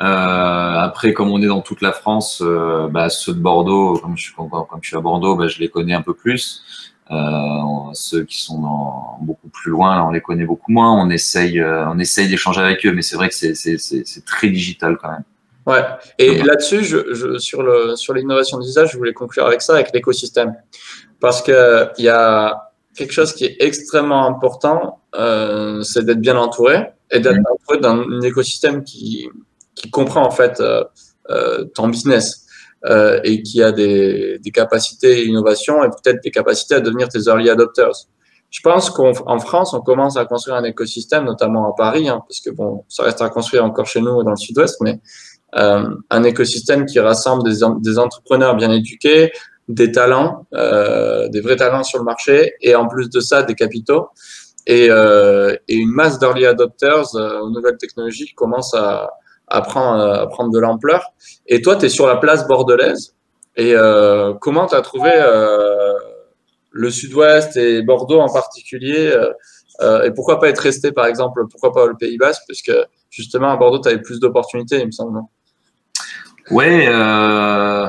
[0.00, 4.16] Euh, après, comme on est dans toute la France, euh, bah, ceux de Bordeaux, comme
[4.16, 4.48] je suis comme,
[4.80, 6.62] je suis à Bordeaux, bah, je les connais un peu plus.
[7.10, 7.60] Euh,
[7.92, 10.92] ceux qui sont dans, beaucoup plus loin, là, on les connaît beaucoup moins.
[10.92, 15.10] On essaye, on essaye d'échanger avec eux, mais c'est vrai que c'est très digital quand
[15.10, 15.24] même.
[15.66, 15.84] Ouais.
[16.18, 19.92] Et là-dessus, je, je, sur le sur l'innovation d'usage, je voulais conclure avec ça, avec
[19.94, 20.56] l'écosystème,
[21.20, 26.36] parce que il y a quelque chose qui est extrêmement important, euh, c'est d'être bien
[26.36, 27.52] entouré et d'être mmh.
[27.52, 29.28] entouré d'un écosystème qui,
[29.74, 30.84] qui comprend en fait euh,
[31.30, 32.46] euh, ton business
[32.84, 37.20] euh, et qui a des, des capacités d'innovation et peut-être des capacités à devenir tes
[37.26, 38.08] early adopters.
[38.50, 42.40] Je pense qu'en France, on commence à construire un écosystème, notamment à Paris, hein, parce
[42.40, 45.00] que bon, ça reste à construire encore chez nous dans le Sud-Ouest, mais
[45.56, 49.32] euh, un écosystème qui rassemble des, des entrepreneurs bien éduqués,
[49.68, 53.54] des talents, euh, des vrais talents sur le marché, et en plus de ça, des
[53.54, 54.08] capitaux,
[54.66, 59.10] et, euh, et une masse d'early adopters euh, aux nouvelles technologies qui commencent à,
[59.52, 61.12] à, prendre, à prendre de l'ampleur.
[61.46, 63.14] Et toi, tu es sur la place bordelaise,
[63.56, 65.92] et euh, comment tu as trouvé euh,
[66.70, 69.14] le sud-ouest et Bordeaux en particulier
[70.04, 72.70] et pourquoi pas être resté, par exemple, pourquoi pas le Pays Basque, puisque
[73.10, 75.18] justement à Bordeaux, tu avais plus d'opportunités, il me semble,
[76.52, 77.88] euh,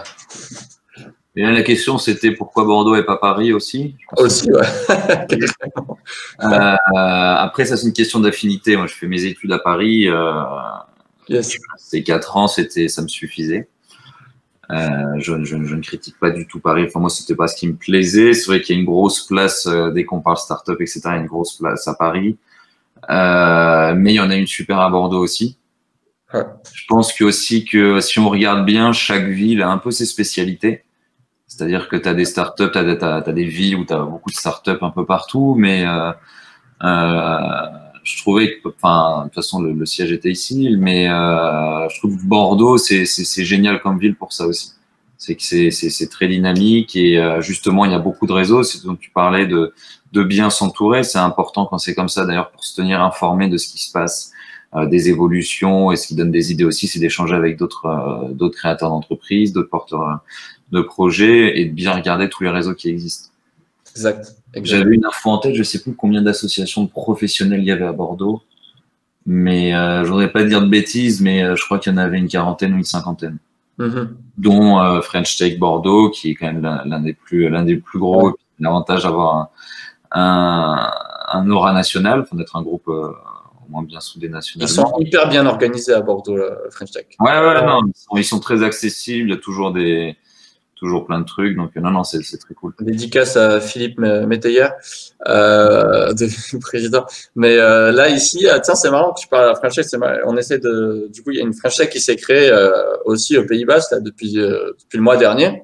[1.35, 4.61] et là, la question, c'était pourquoi Bordeaux et pas Paris aussi Aussi, ouais.
[6.43, 8.77] euh, après, ça, c'est une question d'affinité.
[8.77, 10.07] Moi, je fais mes études à Paris.
[10.07, 10.31] Euh,
[11.29, 11.57] yes.
[11.77, 13.67] Ces quatre ans, c'était, ça me suffisait.
[14.71, 16.85] Euh, je, je, je, ne critique pas du tout Paris.
[16.87, 18.33] Enfin, moi, c'était pas ce qui me plaisait.
[18.33, 21.09] C'est vrai qu'il y a une grosse place, euh, dès qu'on parle start-up, etc., il
[21.09, 22.37] y a une grosse place à Paris.
[23.09, 25.57] Euh, mais il y en a une super à Bordeaux aussi.
[26.33, 26.45] Ouais.
[26.73, 30.05] Je pense que aussi que si on regarde bien, chaque ville a un peu ses
[30.05, 30.83] spécialités.
[31.47, 34.31] C'est-à-dire que tu as des startups, tu as, as, des villes où tu as beaucoup
[34.31, 35.85] de startups un peu partout, mais
[38.03, 41.97] je trouvais que, enfin, de toute façon, le, le siège était ici, mais euh, je
[41.99, 43.05] trouve que Bordeaux, c'est
[43.45, 44.73] génial comme ville pour ça aussi.
[45.17, 45.41] C'est que
[45.71, 48.61] c'est très dynamique et euh, justement, il y a beaucoup de réseaux.
[48.63, 49.73] C'est dont tu parlais de,
[50.11, 51.03] de bien s'entourer.
[51.03, 53.91] C'est important quand c'est comme ça, d'ailleurs, pour se tenir informé de ce qui se
[53.91, 54.33] passe
[54.75, 58.33] euh, des évolutions et ce qui donne des idées aussi, c'est d'échanger avec d'autres euh,
[58.33, 60.19] d'autres créateurs d'entreprises, d'autres porteurs
[60.71, 63.29] de projets et de bien regarder tous les réseaux qui existent.
[63.95, 64.35] Exact.
[64.61, 67.85] J'avais une info en tête, je sais plus combien d'associations de professionnels il y avait
[67.85, 68.41] à Bordeaux,
[69.25, 71.97] mais euh, je voudrais pas dire de bêtises, mais euh, je crois qu'il y en
[71.97, 73.37] avait une quarantaine ou une cinquantaine,
[73.77, 74.07] mm -hmm.
[74.37, 77.99] dont euh, French Tech Bordeaux, qui est quand même l'un des plus l'un des plus
[77.99, 78.27] gros.
[78.27, 78.33] Ouais.
[78.59, 79.49] L'avantage d'avoir un,
[80.11, 80.91] un,
[81.39, 83.09] un, aura national, d'être un groupe euh,
[83.61, 84.69] au moins bien soudé national.
[84.69, 87.07] Ils sont hyper bien organisés à Bordeaux, là, French Tech.
[87.19, 89.27] Ouais, ouais, non, ils sont, ils sont très accessibles.
[89.29, 90.15] Il y a toujours des
[90.83, 91.55] toujours plein de trucs.
[91.55, 92.73] Donc, non, non, c'est très cool.
[92.81, 94.67] Dédicace à Philippe Métayer,
[95.27, 97.05] euh, de, président.
[97.35, 99.85] Mais euh, là, ici, ah, tiens, c'est marrant que tu parles à la French Tech.
[100.25, 101.07] On essaie de.
[101.11, 102.71] Du coup, il y a une French Tech qui s'est créée euh,
[103.05, 105.63] aussi au Pays Bas depuis, euh, depuis le mois dernier.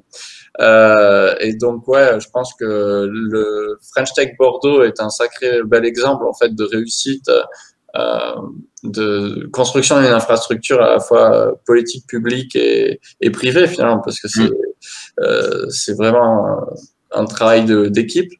[0.61, 5.85] Euh, et donc, ouais, je pense que le French Tech Bordeaux est un sacré bel
[5.85, 7.29] exemple en fait de réussite
[8.83, 14.27] de construction d'une infrastructure à la fois politique, publique et, et privée finalement, parce que
[14.27, 14.68] c'est mm.
[15.69, 16.57] C'est vraiment
[17.11, 18.31] un travail d'équipe.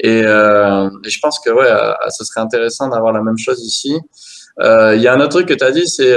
[0.00, 1.68] Et, euh, et, je pense que ouais,
[2.10, 3.98] ce serait intéressant d'avoir la même chose ici.
[4.60, 6.16] Il y a un autre truc que tu as dit, c'est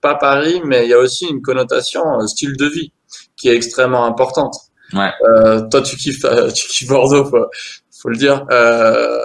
[0.00, 2.92] pas Paris, mais il y a aussi une connotation style de vie
[3.36, 4.54] qui est extrêmement importante.
[4.92, 5.10] Ouais.
[5.22, 7.46] Euh, toi, tu kiffes, euh, tu kiffes Bordeaux, faut,
[8.02, 8.44] faut le dire.
[8.50, 9.18] Euh,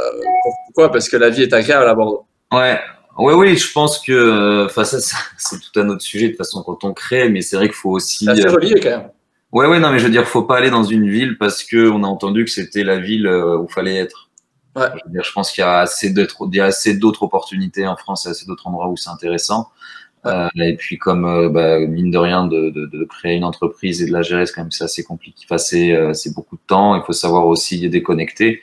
[0.68, 0.91] pourquoi?
[0.91, 2.26] Parce que la vie est agréable à Bordeaux.
[2.52, 2.80] Ouais.
[3.18, 4.99] Oui, oui, je pense que, enfin, ça,
[5.38, 7.76] c'est tout un autre sujet de toute façon quand on crée, mais c'est vrai qu'il
[7.76, 8.26] faut aussi.
[8.26, 9.10] C'est relié quand même.
[9.56, 11.90] Ouais, ouais, non, mais je veux dire, faut pas aller dans une ville parce que
[11.90, 14.30] on a entendu que c'était la ville où fallait être.
[14.76, 14.88] Ouais.
[14.94, 17.23] Je, veux dire, je pense qu'il y a assez d'autres, il y a assez d'autres
[17.23, 19.69] opportunités en France, et assez d'autres endroits où c'est intéressant.
[20.26, 24.02] Euh, et puis comme euh, bah, mine de rien de, de, de, créer une entreprise
[24.02, 25.45] et de la gérer, c'est quand même assez compliqué.
[25.45, 26.95] Enfin, c'est euh, c'est beaucoup de temps.
[26.95, 28.61] Il faut savoir aussi déconnecter.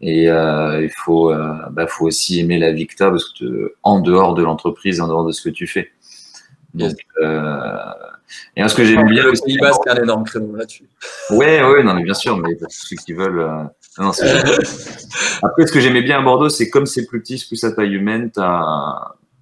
[0.00, 1.34] Et euh, il faut
[1.70, 5.08] bah, faut aussi aimer la vie que tu parce que en dehors de l'entreprise, en
[5.08, 5.90] dehors de ce que tu fais.
[6.74, 6.96] Donc,
[8.56, 10.88] et ce que j'aime bien le Pays Basque a un énorme créneau là-dessus.
[11.30, 13.68] Ouais, ouais, non, mais bien sûr, mais pour ceux qui veulent.
[13.98, 14.10] Non,
[15.42, 17.72] Après, ce que j'aimais bien à Bordeaux, c'est comme c'est plus petit, c'est plus à
[17.72, 18.30] taille humaine,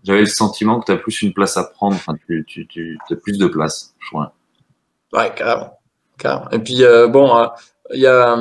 [0.04, 2.98] j'avais le sentiment que tu as plus une place à prendre, enfin, tu, tu, tu
[3.10, 4.32] as plus de place, je crois.
[5.12, 5.78] Ouais, carrément.
[6.18, 6.50] carrément.
[6.50, 7.46] Et puis, euh, bon, euh,
[7.92, 8.38] il y, a,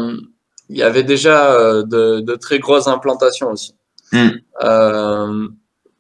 [0.70, 3.76] y avait déjà euh, de, de, très grosses implantations aussi.
[4.12, 4.30] Hmm.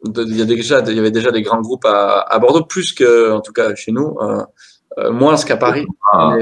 [0.05, 2.93] Il y, a déjà, il y avait déjà des grands groupes à, à, Bordeaux, plus
[2.93, 4.17] que, en tout cas, chez nous,
[5.11, 5.85] moins qu'à Paris.
[6.13, 6.35] Ah,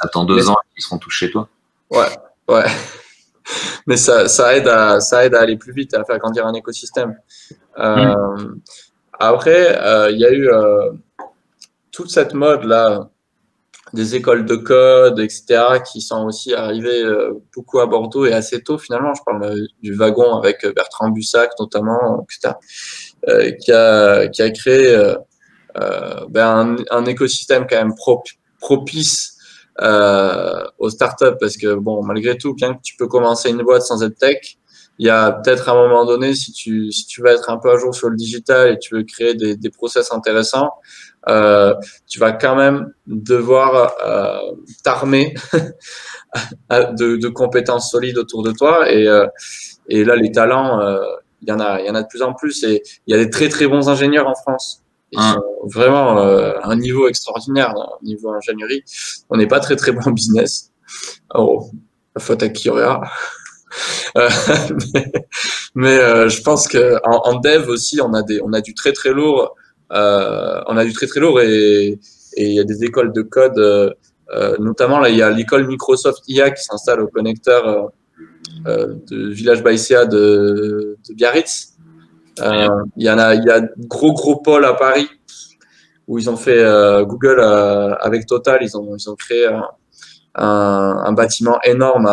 [0.00, 1.48] attends deux ans, ils seront tous chez toi.
[1.90, 2.08] Ouais,
[2.48, 2.64] ouais.
[3.86, 6.54] mais ça, ça, aide à, ça aide à aller plus vite, à faire grandir un
[6.54, 7.16] écosystème.
[7.78, 8.60] Euh, mm.
[9.18, 10.90] Après, euh, il y a eu euh,
[11.92, 13.08] toute cette mode-là
[13.94, 17.04] des écoles de code, etc., qui sont aussi arrivées
[17.54, 19.14] beaucoup à Bordeaux et assez tôt finalement.
[19.14, 22.54] Je parle du wagon avec Bertrand Bussac notamment, etc.,
[23.60, 25.14] qui, a, qui a créé
[26.28, 27.94] ben, un, un, écosystème quand même
[28.60, 29.34] propice
[29.82, 33.82] euh, aux startups parce que bon, malgré tout, bien que tu peux commencer une boîte
[33.82, 34.56] sans être tech,
[34.98, 37.70] il y a peut-être un moment donné, si tu, si tu vas être un peu
[37.72, 40.70] à jour sur le digital et tu veux créer des, des process intéressants,
[41.28, 41.74] euh,
[42.06, 44.52] tu vas quand même devoir euh,
[44.82, 45.34] t'armer
[46.70, 48.90] de, de, compétences solides autour de toi.
[48.90, 49.26] Et, euh,
[49.88, 51.00] et là, les talents, euh,
[51.42, 52.62] il y en a, il y en a de plus en plus.
[52.64, 54.82] Et il y a des très très bons ingénieurs en France.
[55.12, 55.34] Ils hein.
[55.34, 58.82] sont vraiment euh, un niveau extraordinaire, un niveau ingénierie.
[59.30, 60.72] On n'est pas très très bon en business.
[61.34, 61.70] Oh,
[62.18, 62.68] faute à qui.
[64.16, 64.28] Euh,
[65.74, 68.92] mais, euh, je pense que en, dev aussi, on a des, on a du très
[68.92, 69.54] très lourd.
[69.92, 71.98] Euh, on a du très très lourd et
[72.36, 73.94] il y a des écoles de code,
[74.58, 77.90] notamment là, il y a l'école Microsoft IA qui s'installe au connecteur
[78.66, 81.74] de Village Baïséa de, de Biarritz.
[82.38, 85.08] Il y en a, il y a gros gros pôle à Paris
[86.08, 86.62] où ils ont fait
[87.04, 89.48] Google avec Total, ils ont ils ont créé
[90.34, 92.06] un, bâtiment énorme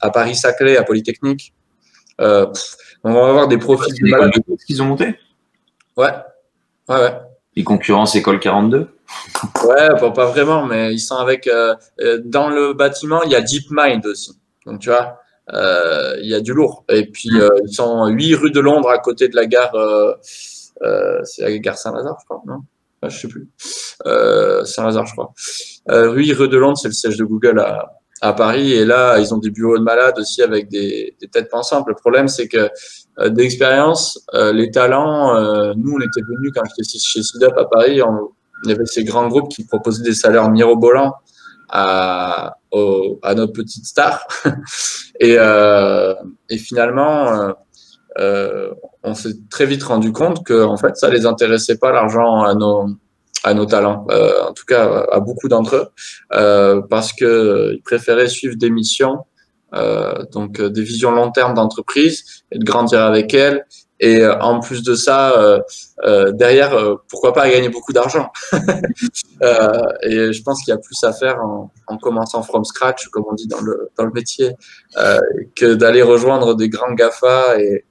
[0.00, 1.52] à Paris-Saclay, à Polytechnique.
[2.20, 2.46] Euh,
[3.04, 4.32] on va avoir des profils de malades.
[4.66, 5.18] qu'ils ont monté?
[5.96, 6.12] Ouais,
[6.88, 7.14] ouais, ouais.
[7.54, 8.88] Ils concurrencent École 42
[9.64, 11.46] Ouais, pas, pas, vraiment, mais ils sont avec.
[11.46, 11.74] Euh,
[12.24, 14.32] dans le bâtiment, il y a DeepMind aussi.
[14.66, 15.20] Donc, tu vois,
[15.52, 16.84] euh, il y a du lourd.
[16.88, 17.40] Et puis, mm.
[17.40, 20.12] euh, ils sont 8 rue de Londres à côté de la gare, euh,
[21.24, 22.60] c'est la gare Saint-Lazare, je crois, non?
[23.02, 23.48] Ah, Je sais plus.
[24.04, 25.32] Saint-Lazare, je crois.
[25.88, 28.72] 8 rue de Londres, c'est le siège de Google à, à Paris.
[28.72, 31.86] Et là, ils ont des bureaux de malades aussi avec des, des têtes pensantes.
[31.88, 32.68] Le problème, c'est que
[33.28, 35.34] d'expérience, les talents,
[35.74, 38.30] nous, on était venus quand j'étais chez SIDUP à Paris, on,
[38.64, 41.14] il y avait ces grands groupes qui proposaient des salaires mirobolants
[41.68, 42.56] à,
[43.22, 44.26] à notre petite star.
[45.20, 46.14] et, euh,
[46.48, 47.52] et finalement, euh,
[48.18, 48.70] euh,
[49.02, 52.54] on s'est très vite rendu compte que en fait, ça les intéressait pas l'argent à
[52.54, 52.88] nos
[53.46, 55.86] à nos talents, euh, en tout cas à beaucoup d'entre eux,
[56.34, 59.18] euh, parce que ils préféraient suivre des missions,
[59.74, 63.64] euh, donc des visions long terme d'entreprise et de grandir avec elles.
[63.98, 65.60] Et euh, en plus de ça, euh,
[66.04, 66.76] euh, derrière,
[67.08, 68.30] pourquoi pas gagner beaucoup d'argent?
[68.52, 73.24] Et je pense qu'il y a plus à faire en, en, commençant from scratch, comme
[73.30, 74.54] on dit dans le, dans le métier,
[75.54, 77.84] que d'aller rejoindre des grands GAFA et,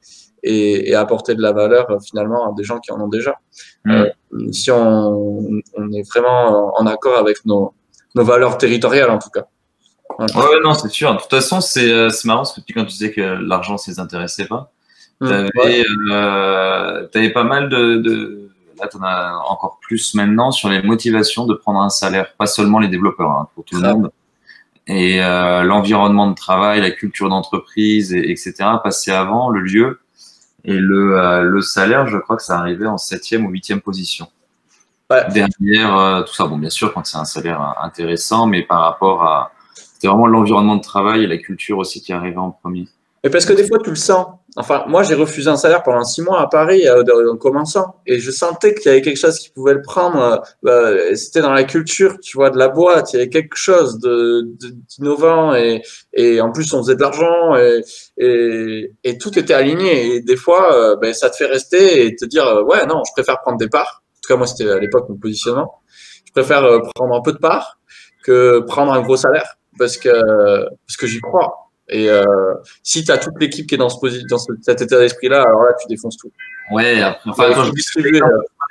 [0.45, 3.35] et, et, apporter de la valeur finalement à des gens qui en ont déjà.
[3.85, 4.03] Mmh.
[4.51, 7.73] si on, on, est vraiment en accord avec nos,
[8.15, 9.45] nos valeurs territoriales, en tout cas.
[10.19, 11.13] Ouais, non, c'est sûr.
[11.13, 13.99] De toute façon, c'est marrant ce que tu, quand tu disais que l'argent ne les
[13.99, 14.71] intéressait pas.
[15.21, 20.51] Tu avais, euh, avais, pas mal de, de là tu en as encore plus maintenant
[20.51, 23.93] sur les motivations de prendre un salaire, pas seulement les développeurs, hein, pour tout le
[23.93, 24.11] monde.
[24.87, 28.53] Et euh, l'environnement de travail, la culture d'entreprise, et, etc.
[28.83, 29.99] passer avant le lieu.
[30.65, 34.27] Et le, le salaire, je crois que ça arrivait en septième ou huitième position.
[35.09, 39.51] Derrière tout ça, bon, bien sûr, quand c'est un salaire intéressant, mais par rapport à.
[39.93, 42.87] C'était vraiment l'environnement de travail et la culture aussi qui arrivait en premier.
[43.23, 44.27] Mais parce que des fois, tu le sens.
[44.57, 48.01] Enfin, moi, j'ai refusé un salaire pendant six mois à Paris euh, en commençant.
[48.05, 50.17] Et je sentais qu'il y avait quelque chose qui pouvait le prendre.
[50.17, 53.11] Euh, bah, c'était dans la culture, tu vois, de la boîte.
[53.11, 55.51] Il y avait quelque chose d'innovant.
[55.51, 55.81] De, et,
[56.13, 57.55] et en plus, on faisait de l'argent.
[57.57, 57.81] Et,
[58.17, 60.15] et, et, tout était aligné.
[60.15, 63.11] Et des fois, euh, ben, ça te fait rester et te dire, ouais, non, je
[63.11, 64.03] préfère prendre des parts.
[64.15, 65.81] En tout cas, moi, c'était à l'époque mon positionnement.
[66.23, 66.61] Je préfère
[66.95, 67.77] prendre un peu de parts
[68.23, 71.64] que prendre un gros salaire parce que, parce que j'y crois.
[71.87, 72.23] Et euh,
[72.81, 75.73] si tu as toute l'équipe qui est dans, ce, dans cet état d'esprit-là, alors là,
[75.79, 76.31] tu défonces tout.
[76.71, 78.19] Ouais, après, enfin, quand je distribuer,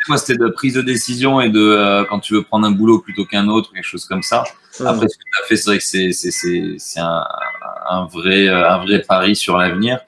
[0.09, 2.99] moi, c'était de prise de décision et de euh, quand tu veux prendre un boulot
[2.99, 4.45] plutôt qu'un autre, quelque chose comme ça.
[4.81, 4.87] Mmh.
[4.87, 7.25] Après, ce que tu as fait, c'est vrai que c'est un,
[7.89, 10.01] un, vrai, euh, un vrai pari sur l'avenir.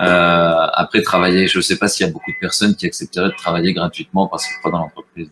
[0.00, 3.28] Euh, après, travailler, je ne sais pas s'il y a beaucoup de personnes qui accepteraient
[3.28, 5.30] de travailler gratuitement parce qu'ils croient dans l'entreprise.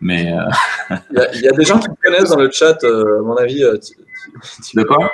[0.00, 0.32] Mais.
[0.32, 0.96] Euh...
[1.10, 3.22] Il, y a, il, y a, des gens qui me connaissent dans le chat, à
[3.22, 3.64] mon avis.
[3.82, 3.94] Tu,
[4.62, 5.10] tu, de quoi?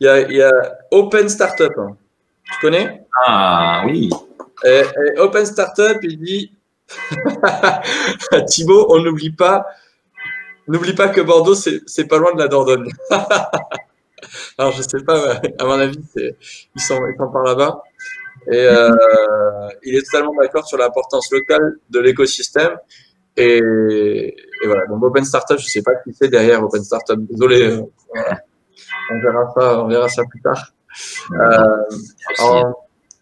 [0.00, 0.50] Il y a,
[0.90, 1.72] Open Startup.
[1.76, 1.96] Hein.
[2.44, 3.06] Tu connais?
[3.26, 4.10] Ah oui.
[4.64, 4.82] Et,
[5.18, 6.52] Open Startup, il dit
[8.46, 9.66] Thibaut, on n'oublie pas,
[10.66, 12.90] n'oublie pas que Bordeaux, c'est pas loin de la Dordogne.
[14.58, 17.82] Alors, je sais pas, à mon avis, ils sont, ils sont par là-bas.
[18.50, 18.90] Et euh,
[19.82, 22.76] il est totalement d'accord sur l'importance locale de l'écosystème.
[23.36, 27.18] Et, et, voilà, donc Open Startup, je sais pas qui c'est derrière Open Startup.
[27.18, 27.62] Désolé.
[27.62, 27.82] Euh,
[29.10, 30.72] on verra ça, on verra ça plus tard.
[31.32, 32.72] Euh,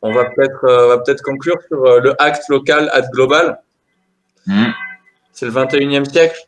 [0.02, 3.60] on, va peut-être euh, va peut-être conclure sur euh, le acte local, acte global.
[4.47, 4.70] Hmm.
[5.32, 6.39] C'est le 21e siècle.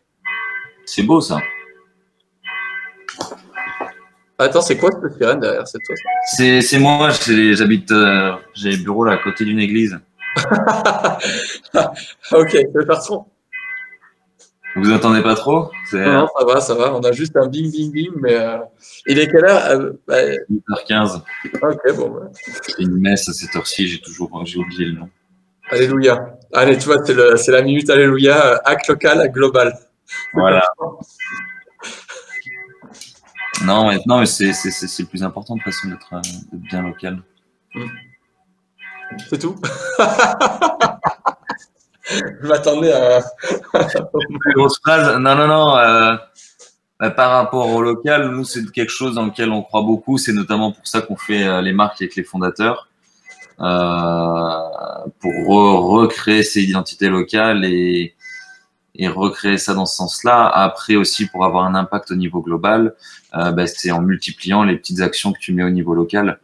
[0.86, 1.38] C'est beau ça.
[4.38, 7.92] Attends, c'est quoi ce sirène derrière C'est toi C'est moi, j'habite,
[8.54, 10.00] j'ai le bureau là à côté d'une église.
[12.32, 13.26] ok, le patron.
[14.76, 15.70] Vous attendez pas trop?
[15.92, 16.94] Non, ça va, ça va.
[16.94, 18.58] On a juste un bing, bing, bing, mais euh,
[19.06, 19.94] il est quelle heure?
[20.08, 21.22] 8h15.
[21.44, 22.10] Euh, ok, bon.
[22.10, 22.30] Bah.
[22.62, 25.08] C'est une messe à cette heure-ci, j'ai toujours j'ai oublié le nom.
[25.70, 26.38] Alléluia.
[26.52, 29.76] Allez, tu vois, c'est la minute Alléluia, acte local, global.
[30.34, 30.62] Voilà.
[33.64, 36.20] non, mais, non, mais c'est le plus important de façon d'être euh,
[36.52, 37.22] bien local.
[39.28, 39.56] C'est tout
[42.10, 43.20] je m'attendais à.
[43.74, 45.16] Une grosse phrase.
[45.18, 45.76] Non, non, non.
[45.76, 46.16] Euh,
[46.98, 50.18] bah, par rapport au local, nous, c'est quelque chose dans lequel on croit beaucoup.
[50.18, 52.88] C'est notamment pour ça qu'on fait euh, les marques avec les fondateurs.
[53.60, 58.14] Euh, pour recréer ces identités locales et,
[58.94, 60.48] et recréer ça dans ce sens-là.
[60.48, 62.94] Après aussi, pour avoir un impact au niveau global,
[63.32, 66.40] bah, c'est en multipliant les petites actions que tu mets au niveau local.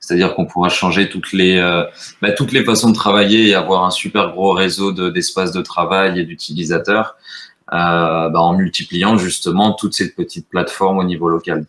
[0.00, 1.84] C'est-à-dire qu'on pourra changer toutes les, euh,
[2.22, 6.18] bah, toutes les façons de travailler et avoir un super gros réseau d'espaces de, travail
[6.18, 7.16] et d'utilisateurs
[7.72, 11.66] euh, bah, en multipliant justement toutes ces petites plateformes au niveau local.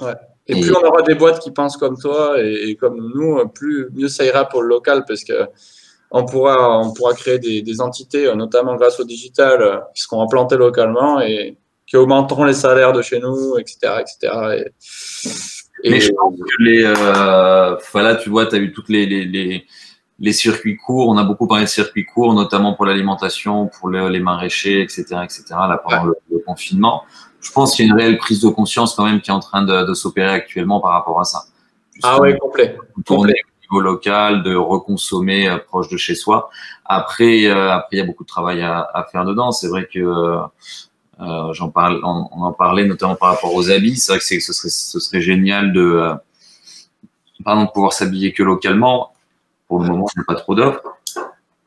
[0.00, 0.14] Ouais.
[0.46, 4.08] Et, plus on aura des boîtes qui pensent comme toi et, comme nous, plus mieux
[4.08, 5.48] ça ira pour le local parce que
[6.10, 10.56] on pourra, on pourra créer des, des entités, notamment grâce au digital, qui seront implantées
[10.56, 11.56] localement et
[11.86, 14.00] qui augmenteront les salaires de chez nous, etc.
[14.00, 14.70] etc.
[15.82, 19.66] Mais je pense que les, euh, voilà, tu vois, tu as eu toutes les, les,
[20.18, 21.08] les, circuits courts.
[21.08, 25.44] On a beaucoup parlé de circuits courts, notamment pour l'alimentation, pour les maraîchers, etc., etc.
[25.50, 26.14] Là, pendant le,
[26.46, 27.04] confinement,
[27.40, 29.40] je pense qu'il y a une réelle prise de conscience quand même qui est en
[29.40, 31.44] train de, de s'opérer actuellement par rapport à ça.
[32.02, 32.76] ah ouais, complet.
[33.04, 36.50] Tourner au niveau local, de reconsommer euh, proche de chez soi.
[36.84, 39.52] Après, euh, après, il y a beaucoup de travail à, à faire dedans.
[39.52, 40.38] C'est vrai que euh,
[41.18, 43.96] j'en parle, on, en parlait notamment par rapport aux habits.
[43.96, 46.14] C'est vrai que, ce, serait, ce serait génial de, euh,
[47.44, 49.12] pardon, de pouvoir s'habiller que localement.
[49.68, 50.82] Pour le moment, il n'y a pas trop d'offres.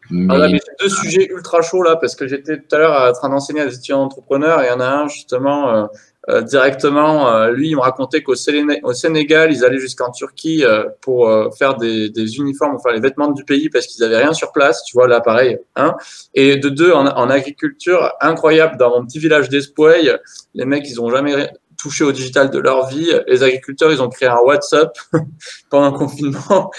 [0.09, 0.33] Mais...
[0.33, 0.47] Ah,
[0.79, 3.65] deux sujets ultra chauds là, parce que j'étais tout à l'heure à train d'enseigner à
[3.65, 5.87] des étudiants entrepreneurs et il y en a un justement euh,
[6.29, 7.31] euh, directement.
[7.31, 12.09] Euh, lui, il me racontait qu'au Sénégal, ils allaient jusqu'en Turquie euh, pour faire des,
[12.09, 14.83] des, uniformes, enfin les vêtements du pays parce qu'ils avaient rien sur place.
[14.83, 15.57] Tu vois, là, pareil.
[15.77, 15.95] Hein
[16.33, 20.19] et de deux, en, en, agriculture, incroyable, dans mon petit village d'Espouey,
[20.53, 23.13] les mecs, ils ont jamais touché au digital de leur vie.
[23.27, 24.97] Les agriculteurs, ils ont créé un WhatsApp
[25.69, 26.71] pendant le confinement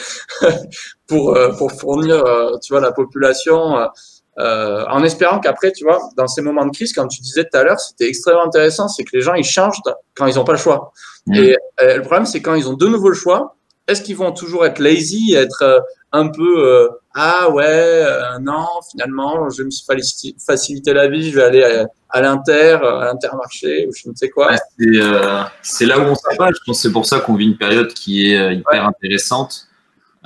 [1.07, 2.23] pour, pour fournir,
[2.63, 3.89] tu vois, la population
[4.39, 7.57] euh, en espérant qu'après, tu vois, dans ces moments de crise, comme tu disais tout
[7.57, 9.81] à l'heure, c'était extrêmement intéressant, c'est que les gens, ils changent
[10.15, 10.93] quand ils n'ont pas le choix.
[11.27, 11.35] Mm.
[11.35, 13.57] Et euh, le problème, c'est quand ils ont de nouveau le choix,
[13.89, 15.81] est-ce qu'ils vont toujours être lazy, être euh,
[16.13, 18.05] un peu ah ouais,
[18.41, 23.07] non, finalement, je vais me faciliter la vie, je vais aller à, à l'inter, à
[23.07, 24.55] l'intermarché ou je ne sais quoi.
[25.63, 26.55] c'est là où on s'appelle.
[26.55, 29.68] Je pense que c'est pour ça qu'on vit une période qui est hyper intéressante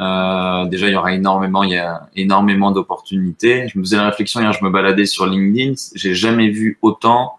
[0.01, 3.69] Euh, déjà, il y aura énormément, il y a énormément d'opportunités.
[3.69, 7.39] Je me faisais la réflexion hier, je me baladais sur LinkedIn, j'ai jamais vu autant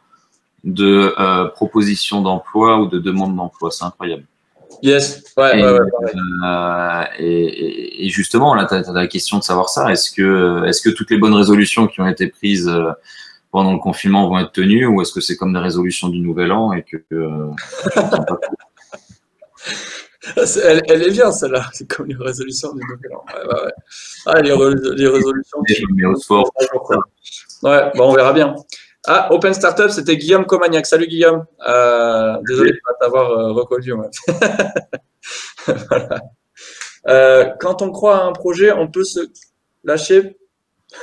[0.63, 3.71] de euh, propositions d'emploi ou de demandes d'emploi.
[3.71, 4.23] C'est incroyable.
[4.81, 5.79] Yes, ouais, et, ouais,
[6.45, 9.91] euh, et, et, justement, là, tu as, la question de savoir ça.
[9.91, 12.71] Est-ce que, est-ce que toutes les bonnes résolutions qui ont été prises
[13.51, 16.51] pendant le confinement vont être tenues ou est-ce que c'est comme des résolutions du nouvel
[16.51, 17.01] an et que.
[20.35, 23.25] Elle, elle, est bien celle-là, c'est comme les résolutions du nouvel an.
[23.27, 23.71] Ouais, ouais,
[24.25, 25.59] Ah, les, les résolutions.
[25.95, 26.49] Mais au sport.
[27.63, 28.55] Ouais, on verra bien.
[29.05, 30.85] Ah, Open Startup, c'était Guillaume Comagnac.
[30.85, 31.45] Salut Guillaume.
[31.67, 33.93] Euh, désolé de ne pas t'avoir euh, reconnu.
[35.67, 36.21] voilà.
[37.09, 39.19] euh, quand on croit à un projet, on peut se
[39.83, 40.37] lâcher.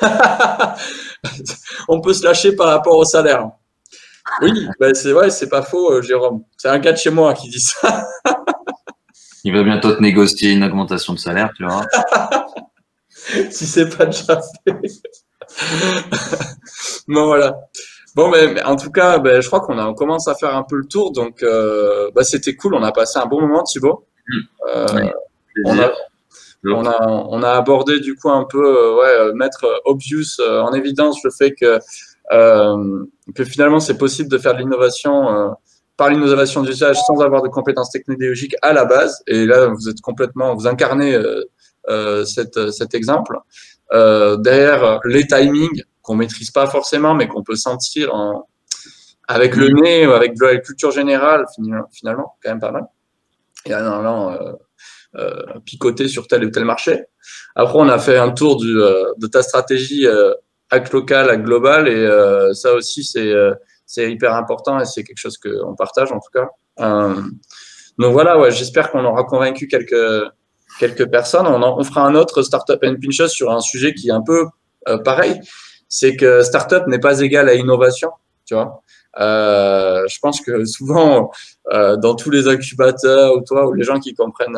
[1.88, 3.50] on peut se lâcher par rapport au salaire.
[4.42, 6.44] Oui, ben c'est vrai, c'est pas faux, euh, Jérôme.
[6.56, 8.06] C'est un gars de chez moi qui dit ça.
[9.44, 11.86] Il va bientôt te négocier une augmentation de salaire, tu vois.
[13.50, 14.76] si c'est pas déjà fait.
[17.08, 17.58] bon, voilà.
[18.14, 20.76] Bon, mais, en tout cas, ben, je crois qu'on on commence à faire un peu
[20.76, 21.12] le tour.
[21.12, 22.74] Donc, euh, ben, c'était cool.
[22.74, 24.06] On a passé un bon moment, Thibaut.
[24.74, 24.86] Euh,
[25.64, 25.92] on, a,
[26.64, 31.22] on, a, on, a, abordé du coup un peu, euh, ouais, mettre obvious en évidence
[31.24, 31.78] le fait que,
[32.30, 35.56] que finalement, c'est possible de faire de l'innovation
[36.00, 39.22] par l'innovation d'usage sans avoir de compétences technologiques à la base.
[39.26, 41.12] Et là, vous êtes complètement, vous incarnez
[42.24, 43.36] cette, cet exemple.
[43.92, 48.48] derrière les timings, qu'on maîtrise pas forcément, mais qu'on peut sentir en,
[49.28, 51.44] avec le nez ou avec de la culture générale,
[51.92, 52.86] finalement, quand même pas mal.
[53.66, 54.52] Et en allant euh,
[55.16, 57.04] euh, picoter sur tel ou tel marché.
[57.54, 60.32] Après, on a fait un tour du, euh, de ta stratégie euh,
[60.70, 63.32] hack local, hack global, et euh, ça aussi, c'est
[63.90, 66.48] c'est hyper important et c'est quelque chose qu'on partage en tout cas.
[67.98, 70.30] donc voilà, ouais, j'espère qu'on aura convaincu quelques,
[70.78, 71.46] quelques personnes.
[71.46, 74.46] On, en, fera un autre Startup and Pinches sur un sujet qui est un peu
[75.04, 75.40] pareil
[75.90, 78.10] c'est que startup n'est pas égal à innovation,
[78.46, 78.80] tu vois.
[79.18, 81.32] Euh, je pense que souvent,
[81.72, 84.56] euh, dans tous les incubateurs ou toi, ou les gens qui comprennent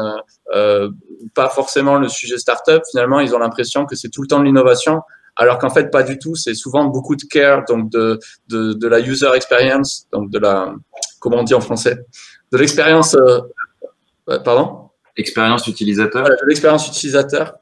[0.54, 0.90] euh,
[1.34, 4.44] pas forcément le sujet startup, finalement, ils ont l'impression que c'est tout le temps de
[4.44, 5.00] l'innovation,
[5.36, 6.34] alors qu'en fait, pas du tout.
[6.34, 8.18] C'est souvent beaucoup de care, donc de,
[8.48, 10.74] de, de, la user experience, donc de la,
[11.20, 11.96] comment on dit en français,
[12.50, 14.90] de l'expérience, euh, pardon?
[15.16, 16.24] Expérience utilisateur.
[16.24, 17.54] de l'expérience utilisateur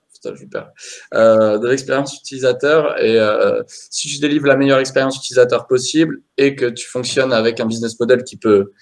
[1.14, 3.02] euh, de l'expérience utilisateur.
[3.02, 7.58] Et euh, si tu délivres la meilleure expérience utilisateur possible et que tu fonctionnes avec
[7.58, 8.72] un business model qui peut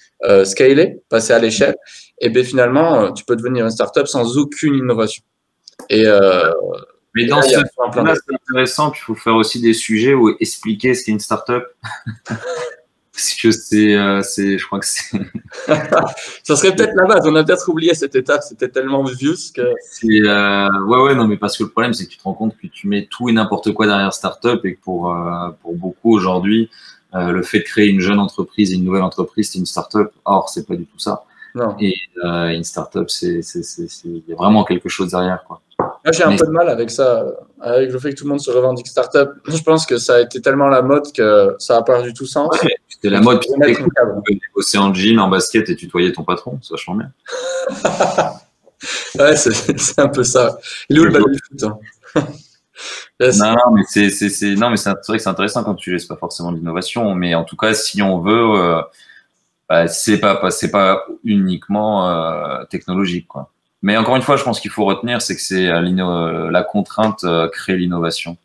[0.44, 1.76] scaler, passer à l'échelle,
[2.20, 5.22] et eh bien finalement, tu peux devenir une startup sans aucune innovation.
[5.88, 6.50] Et euh,
[7.18, 8.92] mais dans ce là c'est intéressant.
[8.94, 11.64] il faut faire aussi des sujets où expliquer ce qu'est une startup.
[13.12, 15.18] Parce que c'est, euh, je crois que c'est.
[16.44, 17.22] ça serait peut-être la base.
[17.24, 18.42] On a peut-être oublié cette étape.
[18.44, 19.60] C'était tellement vieux que.
[19.60, 22.56] Euh, ouais, ouais, non, mais parce que le problème, c'est que tu te rends compte
[22.56, 26.14] que tu mets tout et n'importe quoi derrière startup et que pour, euh, pour beaucoup
[26.14, 26.70] aujourd'hui,
[27.14, 30.12] euh, le fait de créer une jeune entreprise et une nouvelle entreprise, c'est une startup.
[30.24, 31.24] Or, c'est pas du tout ça.
[31.56, 31.74] Non.
[31.80, 33.40] Et euh, une startup, c'est,
[34.04, 35.60] il y a vraiment quelque chose derrière, quoi.
[36.08, 37.26] Moi, j'ai un peu de mal avec ça,
[37.60, 39.30] avec le fait que tout le monde se revendique startup.
[39.46, 42.24] Je pense que ça a été tellement la mode que ça n'a pas du tout
[42.24, 42.48] sens.
[42.62, 43.40] Ouais, c'était la mode.
[43.40, 47.12] Tu bosser en jean, en basket et tutoyer ton patron, c'est vachement bien.
[49.18, 50.58] ouais, c'est un peu ça.
[50.88, 51.78] Il est où le bal du foot hein?
[53.20, 56.16] Non, mais c'est c'est non, mais c'est vrai que c'est intéressant quand tu laisses pas
[56.16, 58.80] forcément l'innovation, mais en tout cas, si on veut, euh,
[59.68, 63.50] bah, c'est pas c'est pas uniquement euh, technologique, quoi.
[63.82, 66.62] Mais encore une fois, je pense qu'il faut retenir, c'est que c'est euh, euh, la
[66.62, 68.36] contrainte euh, crée l'innovation.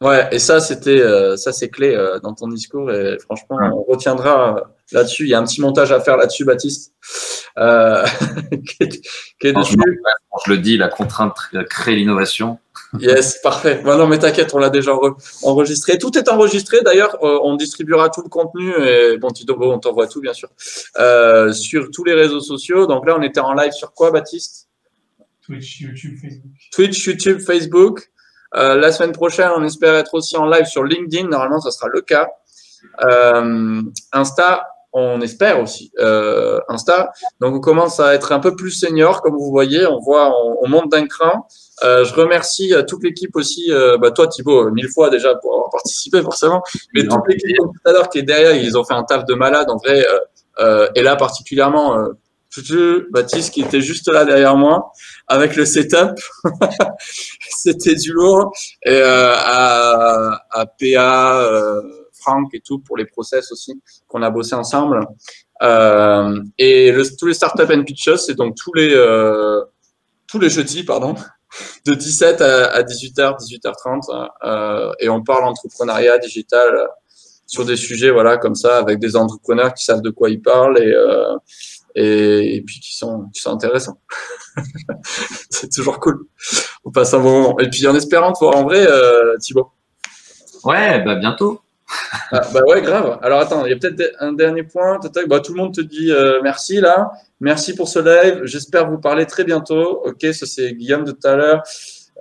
[0.00, 1.00] Ouais, et ça, c'était,
[1.36, 4.60] ça, c'est clé dans ton discours et franchement, on retiendra
[4.90, 5.26] là-dessus.
[5.26, 6.92] Il y a un petit montage à faire là-dessus, Baptiste.
[7.58, 8.04] Euh,
[8.50, 9.00] qui est,
[9.40, 9.76] qui est dessus.
[10.44, 11.36] je le dis, la contrainte
[11.68, 12.58] crée l'innovation.
[12.98, 13.80] Yes, parfait.
[13.84, 14.92] Bon, non, mais t'inquiète, on l'a déjà
[15.42, 15.98] enregistré.
[15.98, 16.80] Tout est enregistré.
[16.82, 20.48] D'ailleurs, on distribuera tout le contenu et bon, Tito, on t'envoie tout, bien sûr,
[20.98, 22.86] euh, sur tous les réseaux sociaux.
[22.86, 24.68] Donc là, on était en live sur quoi, Baptiste?
[25.52, 26.52] Twitch, YouTube, Facebook.
[26.72, 28.10] Twitch, YouTube, Facebook.
[28.54, 31.28] Euh, la semaine prochaine, on espère être aussi en live sur LinkedIn.
[31.28, 32.30] Normalement, ça sera le cas.
[33.04, 35.92] Euh, Insta, on espère aussi.
[35.98, 37.12] Euh, Insta.
[37.40, 39.86] Donc, on commence à être un peu plus senior, comme vous voyez.
[39.86, 41.46] On voit, on, monte d'un cran.
[41.84, 43.70] Euh, je remercie toute l'équipe aussi.
[43.70, 46.62] Euh, bah, toi, Thibaut, mille fois déjà pour avoir participé, forcément.
[46.94, 49.34] Mais toute l'équipe tout à l'heure qui est derrière, ils ont fait un taf de
[49.34, 50.02] malade, en vrai.
[50.94, 52.08] et là, particulièrement,
[53.10, 54.92] Baptiste qui était juste là derrière moi
[55.28, 56.18] avec le setup.
[57.40, 58.52] C'était du lourd.
[58.84, 64.30] Et euh, à, à PA, euh, Franck et tout pour les process aussi qu'on a
[64.30, 65.00] bossé ensemble.
[65.62, 69.62] Euh, et le, tous les startup and pitches, c'est donc tous les euh,
[70.26, 71.14] tous les jeudis, pardon.
[71.86, 76.88] de 17 à, 18h, 18h30, et on parle entrepreneuriat digital
[77.46, 80.78] sur des sujets voilà comme ça avec des entrepreneurs qui savent de quoi ils parlent
[80.78, 80.94] et
[81.94, 83.98] et, puis qui sont, qui sont intéressants.
[85.50, 86.26] c'est toujours cool.
[86.84, 87.58] On passe un bon moment.
[87.58, 89.70] Et puis en espérant te voir en vrai, euh, Thibaut.
[90.64, 91.60] Ouais, bah bientôt.
[92.30, 93.18] Ah, bah ouais, grave.
[93.22, 94.98] Alors attends, il y a peut-être un dernier point.
[95.28, 97.10] Bah, tout le monde te dit euh, merci là.
[97.40, 98.42] Merci pour ce live.
[98.44, 100.02] J'espère vous parler très bientôt.
[100.04, 101.62] Ok, ça c'est Guillaume de tout à l'heure.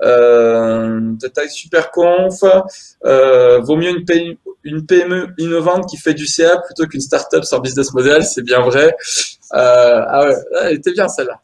[0.04, 1.16] Euh,
[1.50, 2.44] super conf.
[3.06, 7.60] Euh, vaut mieux une, une PME innovante qui fait du CA plutôt qu'une startup sans
[7.60, 8.96] business model, c'est bien vrai.
[9.54, 11.40] Euh, ah ouais, elle était bien celle-là.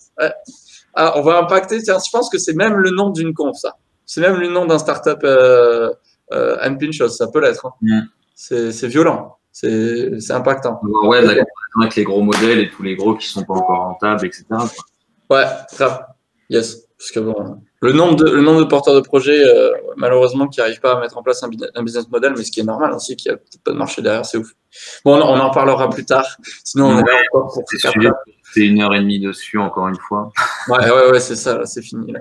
[0.93, 1.81] Ah, on va impacter.
[1.81, 3.75] Tiens, je pense que c'est même le nom d'une conf, ça.
[4.05, 5.91] C'est même le nom d'un startup euh,
[6.31, 7.65] euh, Pinchos, ça peut l'être.
[7.65, 7.73] Hein.
[7.81, 8.01] Mm.
[8.35, 10.79] C'est violent, c'est impactant.
[11.03, 14.45] Ouais, avec les gros modèles et tous les gros qui sont pas encore rentables, etc.
[15.29, 16.05] Ouais, grave.
[16.49, 16.87] Yes.
[16.97, 20.59] Parce que bon, le nombre de, le nombre de porteurs de projets, euh, malheureusement, qui
[20.59, 22.93] n'arrivent pas à mettre en place un, un, business model, mais ce qui est normal
[22.93, 24.51] aussi, qu'il n'y a peut-être pas de marché derrière, c'est ouf.
[25.05, 26.25] Bon, on, en parlera plus tard.
[26.63, 27.63] Sinon, on est là encore pour
[28.53, 30.31] C'est une heure et demie dessus, encore une fois.
[30.69, 32.11] Ouais, ouais, ouais, c'est ça, c'est fini.
[32.11, 32.19] Là.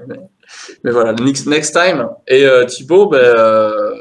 [0.84, 2.08] Mais, voilà, next, next time.
[2.28, 3.94] Et euh, Thibaut, ben, euh,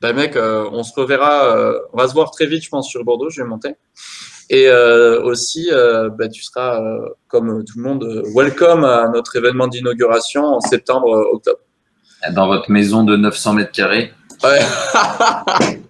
[0.00, 2.88] ben mec, euh, on se reverra, euh, on va se voir très vite, je pense,
[2.88, 3.76] sur Bordeaux, je vais monter.
[4.48, 9.36] Et euh, aussi, euh, bah, tu seras, euh, comme tout le monde, welcome à notre
[9.36, 11.58] événement d'inauguration en septembre-octobre.
[12.32, 14.12] Dans votre maison de 900 mètres carrés
[14.44, 14.60] Ouais.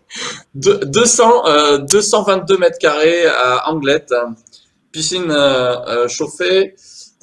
[0.54, 4.14] 200, 222 mètres carrés à Anglette,
[4.92, 5.34] piscine
[6.08, 6.74] chauffée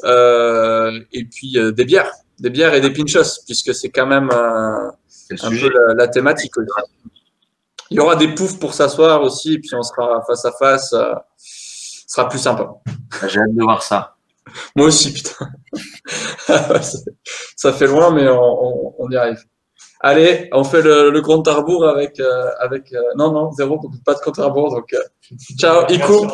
[0.04, 4.92] et puis des bières, des bières et des pinchos, puisque c'est quand même un
[5.50, 6.54] peu la, la thématique.
[7.94, 10.94] Il y aura des poufs pour s'asseoir aussi, et puis on sera face à face.
[10.94, 12.74] Euh, ce sera plus sympa.
[13.28, 14.16] J'ai hâte de voir ça.
[14.76, 15.48] Moi aussi, putain.
[17.56, 19.44] ça fait loin, mais on, y arrive.
[20.00, 22.20] Allez, on fait le, compte à rebours avec.
[22.20, 24.72] Euh, avec euh, non, non, zéro, pas de compte à rebours.
[24.72, 24.92] Donc,
[25.60, 26.28] ciao, Ico.